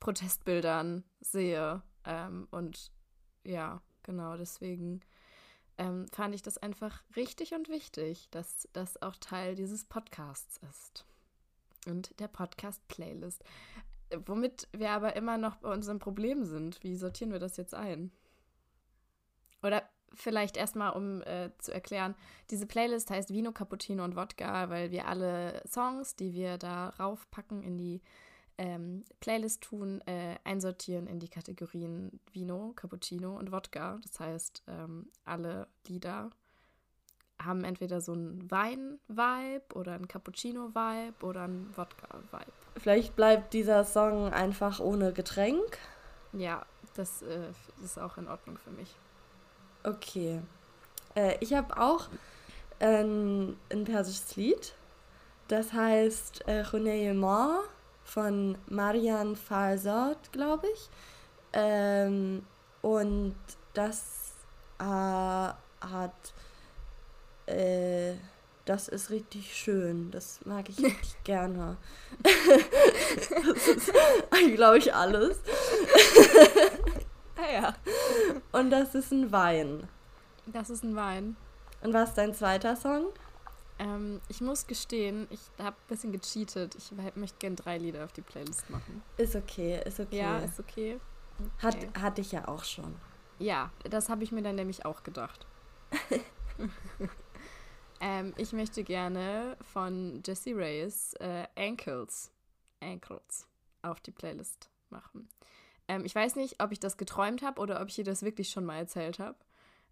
Protestbildern 0.00 1.04
sehe. 1.20 1.82
Ähm, 2.04 2.48
und 2.50 2.90
ja, 3.44 3.82
genau, 4.02 4.36
deswegen 4.36 5.00
ähm, 5.78 6.06
fand 6.08 6.34
ich 6.34 6.42
das 6.42 6.58
einfach 6.58 7.02
richtig 7.16 7.54
und 7.54 7.68
wichtig, 7.68 8.28
dass 8.30 8.68
das 8.72 9.00
auch 9.00 9.16
Teil 9.16 9.54
dieses 9.54 9.84
Podcasts 9.84 10.60
ist. 10.68 11.06
Und 11.86 12.18
der 12.20 12.28
Podcast-Playlist. 12.28 13.42
Womit 14.26 14.68
wir 14.72 14.90
aber 14.90 15.16
immer 15.16 15.38
noch 15.38 15.56
bei 15.56 15.72
unserem 15.72 15.98
Problem 15.98 16.44
sind. 16.44 16.82
Wie 16.84 16.96
sortieren 16.96 17.32
wir 17.32 17.38
das 17.38 17.56
jetzt 17.56 17.74
ein? 17.74 18.12
Oder 19.62 19.88
vielleicht 20.14 20.56
erstmal, 20.56 20.92
um 20.92 21.22
äh, 21.22 21.50
zu 21.58 21.72
erklären, 21.72 22.14
diese 22.50 22.66
Playlist 22.66 23.10
heißt 23.10 23.32
Vino, 23.32 23.52
Cappuccino 23.52 24.04
und 24.04 24.16
Wodka, 24.16 24.70
weil 24.70 24.90
wir 24.90 25.08
alle 25.08 25.62
Songs, 25.66 26.16
die 26.16 26.32
wir 26.32 26.58
da 26.58 26.90
raufpacken 26.90 27.62
in 27.62 27.78
die 27.78 28.00
ähm, 28.58 29.04
Playlist 29.20 29.62
tun, 29.62 30.00
äh, 30.06 30.36
einsortieren 30.44 31.06
in 31.06 31.18
die 31.18 31.28
Kategorien 31.28 32.20
Vino, 32.32 32.72
Cappuccino 32.76 33.36
und 33.36 33.50
Wodka. 33.52 33.98
Das 34.02 34.20
heißt, 34.20 34.62
ähm, 34.68 35.10
alle 35.24 35.68
Lieder 35.86 36.30
haben 37.44 37.64
entweder 37.64 38.00
so 38.00 38.12
einen 38.12 38.50
Wein-Vibe 38.50 39.74
oder 39.74 39.94
einen 39.94 40.06
Cappuccino-Vibe 40.06 41.24
oder 41.24 41.42
einen 41.42 41.76
Wodka-Vibe. 41.76 42.52
Vielleicht 42.76 43.16
bleibt 43.16 43.52
dieser 43.52 43.84
Song 43.84 44.32
einfach 44.32 44.80
ohne 44.80 45.12
Getränk. 45.12 45.78
Ja, 46.32 46.64
das 46.94 47.22
äh, 47.22 47.52
ist 47.82 47.98
auch 47.98 48.16
in 48.18 48.28
Ordnung 48.28 48.58
für 48.58 48.70
mich. 48.70 48.96
Okay. 49.84 50.40
Äh, 51.14 51.36
ich 51.40 51.54
habe 51.54 51.76
auch 51.80 52.08
ein, 52.80 53.56
ein 53.70 53.84
persisches 53.84 54.36
Lied. 54.36 54.74
Das 55.48 55.72
heißt 55.72 56.48
äh, 56.48 56.64
von 58.04 58.56
Marian 58.68 59.36
Farsad, 59.36 60.32
glaube 60.32 60.66
ich. 60.72 60.90
Ähm, 61.52 62.44
und 62.80 63.36
das 63.74 64.32
äh, 64.78 64.84
hat. 64.84 66.34
Äh, 67.46 68.14
das 68.64 68.86
ist 68.86 69.10
richtig 69.10 69.56
schön. 69.56 70.10
Das 70.12 70.40
mag 70.44 70.68
ich 70.68 70.78
richtig 70.78 71.16
gerne. 71.24 71.76
das 72.22 73.68
ist, 73.68 73.92
glaube 74.54 74.78
ich, 74.78 74.94
alles. 74.94 75.38
Ah 77.36 77.52
ja. 77.52 77.74
Und 78.52 78.70
das 78.70 78.94
ist 78.94 79.12
ein 79.12 79.32
Wein. 79.32 79.88
Das 80.46 80.70
ist 80.70 80.84
ein 80.84 80.96
Wein. 80.96 81.36
Und 81.82 81.92
was 81.92 82.10
ist 82.10 82.18
dein 82.18 82.34
zweiter 82.34 82.76
Song? 82.76 83.06
Ähm, 83.78 84.20
ich 84.28 84.40
muss 84.40 84.66
gestehen, 84.66 85.26
ich 85.30 85.40
habe 85.58 85.76
ein 85.76 85.88
bisschen 85.88 86.12
gecheatet. 86.12 86.74
Ich 86.76 86.92
möchte 87.16 87.38
gerne 87.38 87.56
drei 87.56 87.78
Lieder 87.78 88.04
auf 88.04 88.12
die 88.12 88.20
Playlist 88.20 88.70
machen. 88.70 89.02
Ist 89.16 89.34
okay, 89.34 89.82
ist 89.84 89.98
okay. 89.98 90.18
Ja, 90.18 90.38
ist 90.38 90.60
okay. 90.60 91.00
okay. 91.38 91.50
Hat, 91.58 92.00
hatte 92.00 92.20
ich 92.20 92.32
ja 92.32 92.46
auch 92.46 92.64
schon. 92.64 92.94
Ja, 93.38 93.72
das 93.90 94.08
habe 94.08 94.22
ich 94.22 94.30
mir 94.30 94.42
dann 94.42 94.54
nämlich 94.54 94.84
auch 94.84 95.02
gedacht. 95.02 95.46
ähm, 98.00 98.34
ich 98.36 98.52
möchte 98.52 98.84
gerne 98.84 99.56
von 99.72 100.22
Jesse 100.24 100.54
Reyes 100.54 101.14
äh, 101.14 101.46
Ankles, 101.56 102.30
Ankles 102.80 103.48
auf 103.82 104.00
die 104.00 104.12
Playlist 104.12 104.70
machen. 104.90 105.28
Ähm, 105.92 106.04
ich 106.06 106.14
weiß 106.14 106.36
nicht, 106.36 106.62
ob 106.62 106.72
ich 106.72 106.80
das 106.80 106.96
geträumt 106.96 107.42
habe 107.42 107.60
oder 107.60 107.80
ob 107.82 107.88
ich 107.88 107.98
ihr 107.98 108.04
das 108.04 108.22
wirklich 108.22 108.48
schon 108.48 108.64
mal 108.64 108.76
erzählt 108.76 109.18
habe. 109.18 109.36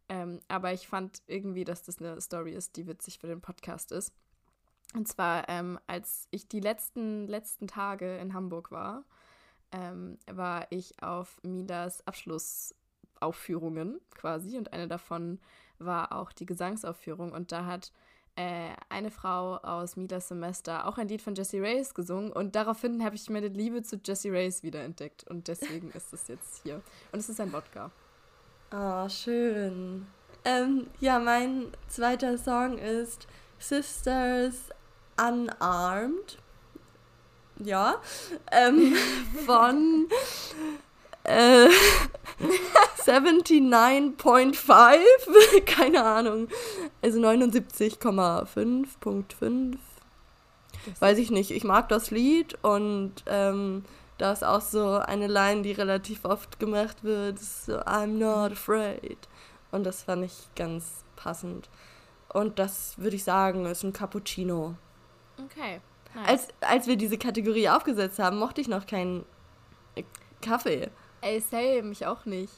Ähm, 0.08 0.40
aber 0.48 0.72
ich 0.72 0.88
fand 0.88 1.22
irgendwie, 1.26 1.64
dass 1.64 1.82
das 1.82 1.98
eine 2.00 2.20
Story 2.20 2.52
ist, 2.52 2.76
die 2.76 2.86
witzig 2.86 3.18
für 3.18 3.26
den 3.26 3.42
Podcast 3.42 3.92
ist. 3.92 4.14
Und 4.94 5.06
zwar, 5.06 5.48
ähm, 5.48 5.78
als 5.86 6.26
ich 6.30 6.48
die 6.48 6.60
letzten, 6.60 7.28
letzten 7.28 7.68
Tage 7.68 8.16
in 8.16 8.32
Hamburg 8.32 8.72
war, 8.72 9.04
ähm, 9.72 10.18
war 10.26 10.66
ich 10.70 11.00
auf 11.02 11.38
Midas 11.42 12.04
Abschlussaufführungen 12.06 14.00
quasi 14.14 14.56
und 14.56 14.72
eine 14.72 14.88
davon 14.88 15.38
war 15.78 16.12
auch 16.12 16.32
die 16.32 16.46
Gesangsaufführung 16.46 17.32
und 17.32 17.52
da 17.52 17.66
hat 17.66 17.92
äh, 18.40 18.70
eine 18.88 19.10
Frau 19.10 19.56
aus 19.56 19.96
Midas 19.96 20.28
Semester 20.28 20.86
auch 20.86 20.96
ein 20.96 21.08
Lied 21.08 21.20
von 21.20 21.34
Jessie 21.34 21.58
Reyes 21.58 21.94
gesungen 21.94 22.32
und 22.32 22.56
daraufhin 22.56 23.04
habe 23.04 23.14
ich 23.14 23.28
meine 23.28 23.48
Liebe 23.48 23.82
zu 23.82 24.00
Jessie 24.02 24.30
Reyes 24.30 24.62
wiederentdeckt 24.62 25.28
und 25.28 25.48
deswegen 25.48 25.90
ist 25.94 26.12
es 26.14 26.28
jetzt 26.28 26.62
hier. 26.62 26.80
Und 27.12 27.18
es 27.18 27.28
ist 27.28 27.40
ein 27.40 27.52
Wodka. 27.52 27.90
Ah, 28.70 29.04
oh, 29.04 29.08
schön. 29.08 30.06
Ähm, 30.44 30.86
ja, 31.00 31.18
mein 31.18 31.66
zweiter 31.88 32.38
Song 32.38 32.78
ist 32.78 33.26
Sisters 33.58 34.70
Unarmed. 35.20 36.38
Ja. 37.58 38.00
Ähm, 38.52 38.94
von 39.44 40.08
äh, 41.24 41.68
79.5. 43.06 45.60
Keine 45.66 46.04
Ahnung. 46.04 46.48
Also 47.02 47.20
79,5.5. 47.20 49.76
Weiß 50.98 51.18
ich 51.18 51.30
nicht. 51.30 51.50
Ich 51.50 51.64
mag 51.64 51.88
das 51.88 52.10
Lied 52.10 52.58
und 52.62 53.12
ähm, 53.26 53.84
da 54.18 54.32
ist 54.32 54.44
auch 54.44 54.60
so 54.60 54.98
eine 54.98 55.26
Line, 55.26 55.62
die 55.62 55.72
relativ 55.72 56.24
oft 56.24 56.58
gemacht 56.58 57.04
wird. 57.04 57.38
So, 57.38 57.78
I'm 57.80 58.18
not 58.18 58.52
afraid. 58.52 59.18
Und 59.70 59.84
das 59.84 60.02
fand 60.02 60.24
ich 60.24 60.48
ganz 60.56 61.04
passend. 61.16 61.68
Und 62.32 62.58
das 62.58 62.98
würde 62.98 63.16
ich 63.16 63.24
sagen, 63.24 63.66
ist 63.66 63.82
ein 63.82 63.92
Cappuccino. 63.92 64.74
Okay. 65.44 65.80
Nice. 66.14 66.28
Als, 66.28 66.48
als 66.60 66.86
wir 66.86 66.96
diese 66.96 67.18
Kategorie 67.18 67.68
aufgesetzt 67.68 68.18
haben, 68.18 68.38
mochte 68.38 68.60
ich 68.60 68.68
noch 68.68 68.86
keinen 68.86 69.24
Kaffee. 70.40 70.90
Ey, 71.20 71.40
same, 71.40 71.92
ich 71.92 72.06
auch 72.06 72.24
nicht. 72.24 72.52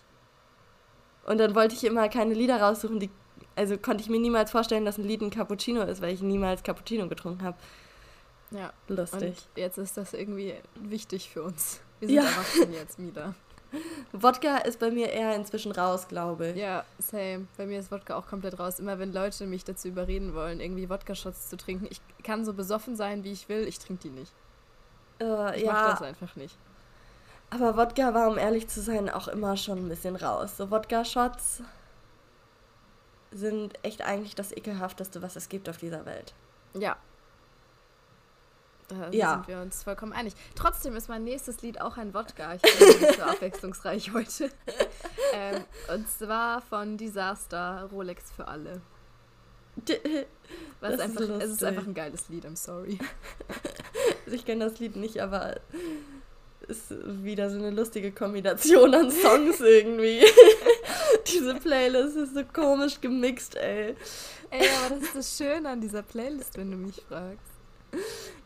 Und 1.25 1.39
dann 1.39 1.55
wollte 1.55 1.75
ich 1.75 1.85
immer 1.85 2.09
keine 2.09 2.35
Lieder 2.35 2.61
raussuchen, 2.61 3.01
die. 3.01 3.11
Also 3.55 3.77
konnte 3.77 4.03
ich 4.03 4.09
mir 4.09 4.19
niemals 4.19 4.51
vorstellen, 4.51 4.85
dass 4.85 4.97
ein 4.97 5.05
Lied 5.05 5.21
ein 5.21 5.31
Cappuccino 5.31 5.83
ist, 5.83 6.01
weil 6.01 6.15
ich 6.15 6.23
niemals 6.23 6.63
Cappuccino 6.63 7.07
getrunken 7.09 7.45
habe. 7.45 7.57
Ja. 8.51 8.73
Lustig. 8.89 9.23
Und 9.23 9.47
jetzt 9.57 9.79
ist 9.79 9.97
das 9.97 10.15
irgendwie 10.15 10.55
wichtig 10.75 11.29
für 11.29 11.43
uns. 11.43 11.81
Wir 12.01 12.09
sind 12.09 12.17
ja. 12.17 12.23
erwachsen 12.23 12.73
jetzt 12.73 12.99
wieder. 12.99 13.35
Wodka 14.13 14.59
ist 14.59 14.79
bei 14.79 14.91
mir 14.91 15.11
eher 15.11 15.35
inzwischen 15.35 15.73
raus, 15.73 16.09
glaube 16.09 16.49
ich. 16.51 16.57
Ja, 16.57 16.85
same. 16.99 17.47
Bei 17.57 17.67
mir 17.67 17.79
ist 17.79 17.91
Wodka 17.91 18.17
auch 18.17 18.27
komplett 18.27 18.59
raus. 18.59 18.79
Immer 18.79 18.99
wenn 18.99 19.13
Leute 19.13 19.47
mich 19.47 19.65
dazu 19.65 19.89
überreden 19.89 20.35
wollen, 20.35 20.61
irgendwie 20.61 20.89
Wodka-Shots 20.89 21.49
zu 21.49 21.57
trinken, 21.57 21.87
ich 21.91 22.01
kann 22.23 22.45
so 22.45 22.53
besoffen 22.53 22.97
sein, 22.97 23.25
wie 23.25 23.33
ich 23.33 23.49
will, 23.49 23.67
ich 23.67 23.79
trinke 23.79 24.09
die 24.09 24.11
nicht. 24.11 24.33
Äh, 25.21 25.57
ich 25.59 25.65
ja. 25.65 25.73
mach 25.73 25.91
das 25.93 26.03
einfach 26.03 26.37
nicht. 26.37 26.57
Aber 27.53 27.77
Wodka 27.77 28.15
war, 28.15 28.29
um 28.29 28.39
ehrlich 28.39 28.69
zu 28.69 28.81
sein, 28.81 29.11
auch 29.11 29.29
immer 29.29 29.57
schon 29.57 29.79
ein 29.79 29.89
bisschen 29.89 30.17
raus. 30.17 30.57
So 30.57 30.71
Wodka-Shots 30.71 31.63
sind 33.31 33.73
echt 33.83 34.03
eigentlich 34.03 34.35
das 34.35 34.53
ekelhafteste, 34.53 35.23
was 35.23 35.37
es 35.37 35.49
gibt 35.49 35.69
auf 35.69 35.77
dieser 35.77 36.07
Welt. 36.07 36.35
Ja, 36.75 36.97
da 38.93 39.11
ja. 39.11 39.35
sind 39.35 39.49
wir 39.49 39.61
uns 39.61 39.83
vollkommen 39.83 40.13
einig. 40.13 40.35
Trotzdem 40.55 40.97
ist 40.97 41.09
mein 41.09 41.25
nächstes 41.25 41.63
Lied 41.63 41.81
auch 41.81 41.97
ein 41.97 42.15
Wodka. 42.15 42.55
Ich 42.55 42.63
bin 42.63 43.01
nicht 43.01 43.17
so 43.17 43.23
abwechslungsreich 43.23 44.13
heute. 44.13 44.51
ähm, 45.33 45.65
und 45.93 46.09
zwar 46.09 46.61
von 46.61 46.97
Disaster 46.97 47.89
Rolex 47.91 48.31
für 48.33 48.49
alle. 48.49 48.81
Was 50.81 51.01
einfach, 51.01 51.21
ist 51.23 51.31
es 51.31 51.51
ist 51.53 51.65
einfach 51.65 51.87
ein 51.87 51.95
geiles 51.95 52.29
Lied, 52.29 52.45
I'm 52.45 52.57
sorry. 52.57 52.99
Also 54.25 54.37
ich 54.37 54.45
kenne 54.45 54.65
das 54.65 54.79
Lied 54.79 54.95
nicht, 54.95 55.21
aber 55.21 55.57
ist 56.73 57.25
wieder 57.25 57.51
so 57.51 57.59
eine 57.59 57.71
lustige 57.71 58.13
Kombination 58.13 58.95
an 58.95 59.11
Songs 59.11 59.61
irgendwie. 59.61 60.25
Diese 61.33 61.55
Playlist 61.55 62.17
ist 62.17 62.35
so 62.35 62.43
komisch 62.45 63.01
gemixt, 63.01 63.57
ey. 63.57 63.95
Ey, 64.51 64.69
aber 64.85 64.95
das 64.95 65.05
ist 65.05 65.15
das 65.15 65.37
Schöne 65.37 65.69
an 65.69 65.81
dieser 65.81 66.03
Playlist, 66.03 66.59
wenn 66.59 66.71
du 66.71 66.77
mich 66.77 67.03
fragst. 67.09 67.41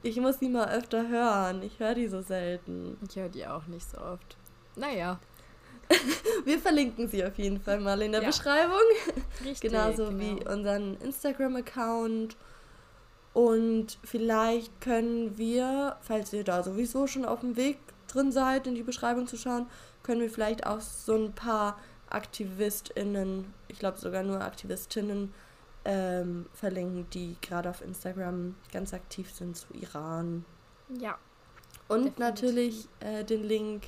Ich 0.02 0.16
muss 0.20 0.38
die 0.38 0.48
mal 0.48 0.68
öfter 0.68 1.08
hören. 1.08 1.62
Ich 1.62 1.78
höre 1.80 1.94
die 1.94 2.06
so 2.06 2.20
selten. 2.20 2.96
Ich 3.08 3.16
höre 3.16 3.28
die 3.28 3.46
auch 3.46 3.66
nicht 3.66 3.90
so 3.90 3.98
oft. 3.98 4.36
Naja. 4.76 5.18
Wir 6.44 6.58
verlinken 6.58 7.08
sie 7.08 7.24
auf 7.24 7.36
jeden 7.38 7.60
Fall 7.60 7.80
mal 7.80 8.00
in 8.02 8.12
der 8.12 8.22
ja. 8.22 8.28
Beschreibung. 8.28 8.76
Richtig. 9.44 9.70
Genauso 9.70 10.08
genau. 10.08 10.20
wie 10.20 10.48
unseren 10.48 10.96
Instagram-Account. 11.00 12.36
Und 13.36 13.98
vielleicht 14.02 14.80
können 14.80 15.36
wir, 15.36 15.96
falls 16.00 16.32
ihr 16.32 16.42
da 16.42 16.62
sowieso 16.62 17.06
schon 17.06 17.26
auf 17.26 17.40
dem 17.40 17.56
Weg 17.56 17.76
drin 18.16 18.32
seid, 18.32 18.66
in 18.66 18.74
die 18.74 18.82
Beschreibung 18.82 19.26
zu 19.26 19.36
schauen, 19.36 19.66
können 20.02 20.20
wir 20.20 20.30
vielleicht 20.30 20.66
auch 20.66 20.80
so 20.80 21.14
ein 21.14 21.32
paar 21.32 21.78
AktivistInnen, 22.08 23.52
ich 23.68 23.78
glaube 23.78 23.98
sogar 23.98 24.22
nur 24.22 24.40
AktivistInnen, 24.40 25.32
ähm, 25.84 26.46
verlinken, 26.52 27.08
die 27.10 27.36
gerade 27.40 27.70
auf 27.70 27.82
Instagram 27.82 28.56
ganz 28.72 28.92
aktiv 28.92 29.30
sind 29.32 29.56
zu 29.56 29.72
Iran. 29.74 30.44
Ja. 30.88 31.18
Und 31.88 32.04
definitiv. 32.04 32.18
natürlich 32.18 32.88
äh, 33.00 33.24
den 33.24 33.44
Link 33.44 33.84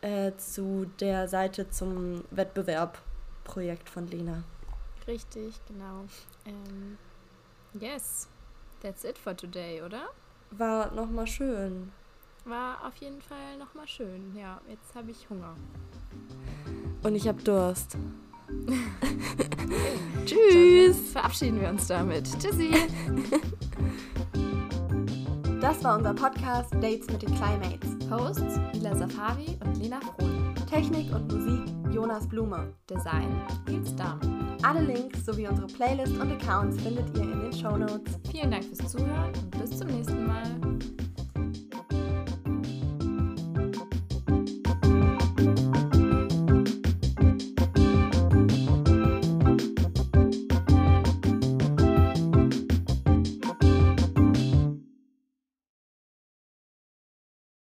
äh, 0.00 0.32
zu 0.36 0.90
der 1.00 1.28
Seite 1.28 1.70
zum 1.70 2.24
Wettbewerbprojekt 2.30 3.88
von 3.88 4.08
Lena. 4.08 4.42
Richtig, 5.06 5.54
genau. 5.68 6.06
Ähm, 6.44 6.98
yes, 7.74 8.28
that's 8.82 9.04
it 9.04 9.16
for 9.16 9.36
today, 9.36 9.82
oder? 9.82 10.08
War 10.50 10.90
nochmal 10.92 11.28
schön. 11.28 11.92
War 12.46 12.86
auf 12.86 12.94
jeden 12.98 13.20
Fall 13.20 13.58
nochmal 13.58 13.88
schön. 13.88 14.32
Ja, 14.36 14.60
jetzt 14.68 14.94
habe 14.94 15.10
ich 15.10 15.28
Hunger. 15.28 15.56
Und 17.02 17.16
ich 17.16 17.26
habe 17.26 17.42
Durst. 17.42 17.98
Tschüss. 20.24 20.96
Dann 20.96 21.12
verabschieden 21.12 21.60
wir 21.60 21.68
uns 21.68 21.88
damit. 21.88 22.26
Tschüssi. 22.38 22.70
Das 25.58 25.82
war 25.82 25.96
unser 25.96 26.14
Podcast 26.14 26.72
Dates 26.74 27.08
mit 27.10 27.22
den 27.22 27.34
Climates. 27.34 27.90
Hosts 28.08 28.60
Ila 28.74 28.94
Safari 28.94 29.58
und 29.64 29.78
Lena 29.78 30.00
Frohn. 30.00 30.54
Technik 30.70 31.12
und 31.12 31.32
Musik 31.32 31.64
Jonas 31.92 32.28
Blume. 32.28 32.72
Design 32.88 33.42
Nils 33.66 33.96
Dahm. 33.96 34.20
Alle 34.62 34.82
Links 34.82 35.24
sowie 35.24 35.48
unsere 35.48 35.66
Playlist 35.66 36.16
und 36.18 36.30
Accounts 36.30 36.80
findet 36.82 37.08
ihr 37.16 37.22
in 37.24 37.40
den 37.40 37.52
Show 37.52 37.76
Notes. 37.76 38.18
Vielen 38.30 38.50
Dank 38.52 38.64
fürs 38.64 38.92
Zuhören 38.92 39.32
und 39.34 39.58
bis 39.58 39.78
zum 39.78 39.88
nächsten 39.88 40.26
Mal. 40.26 40.44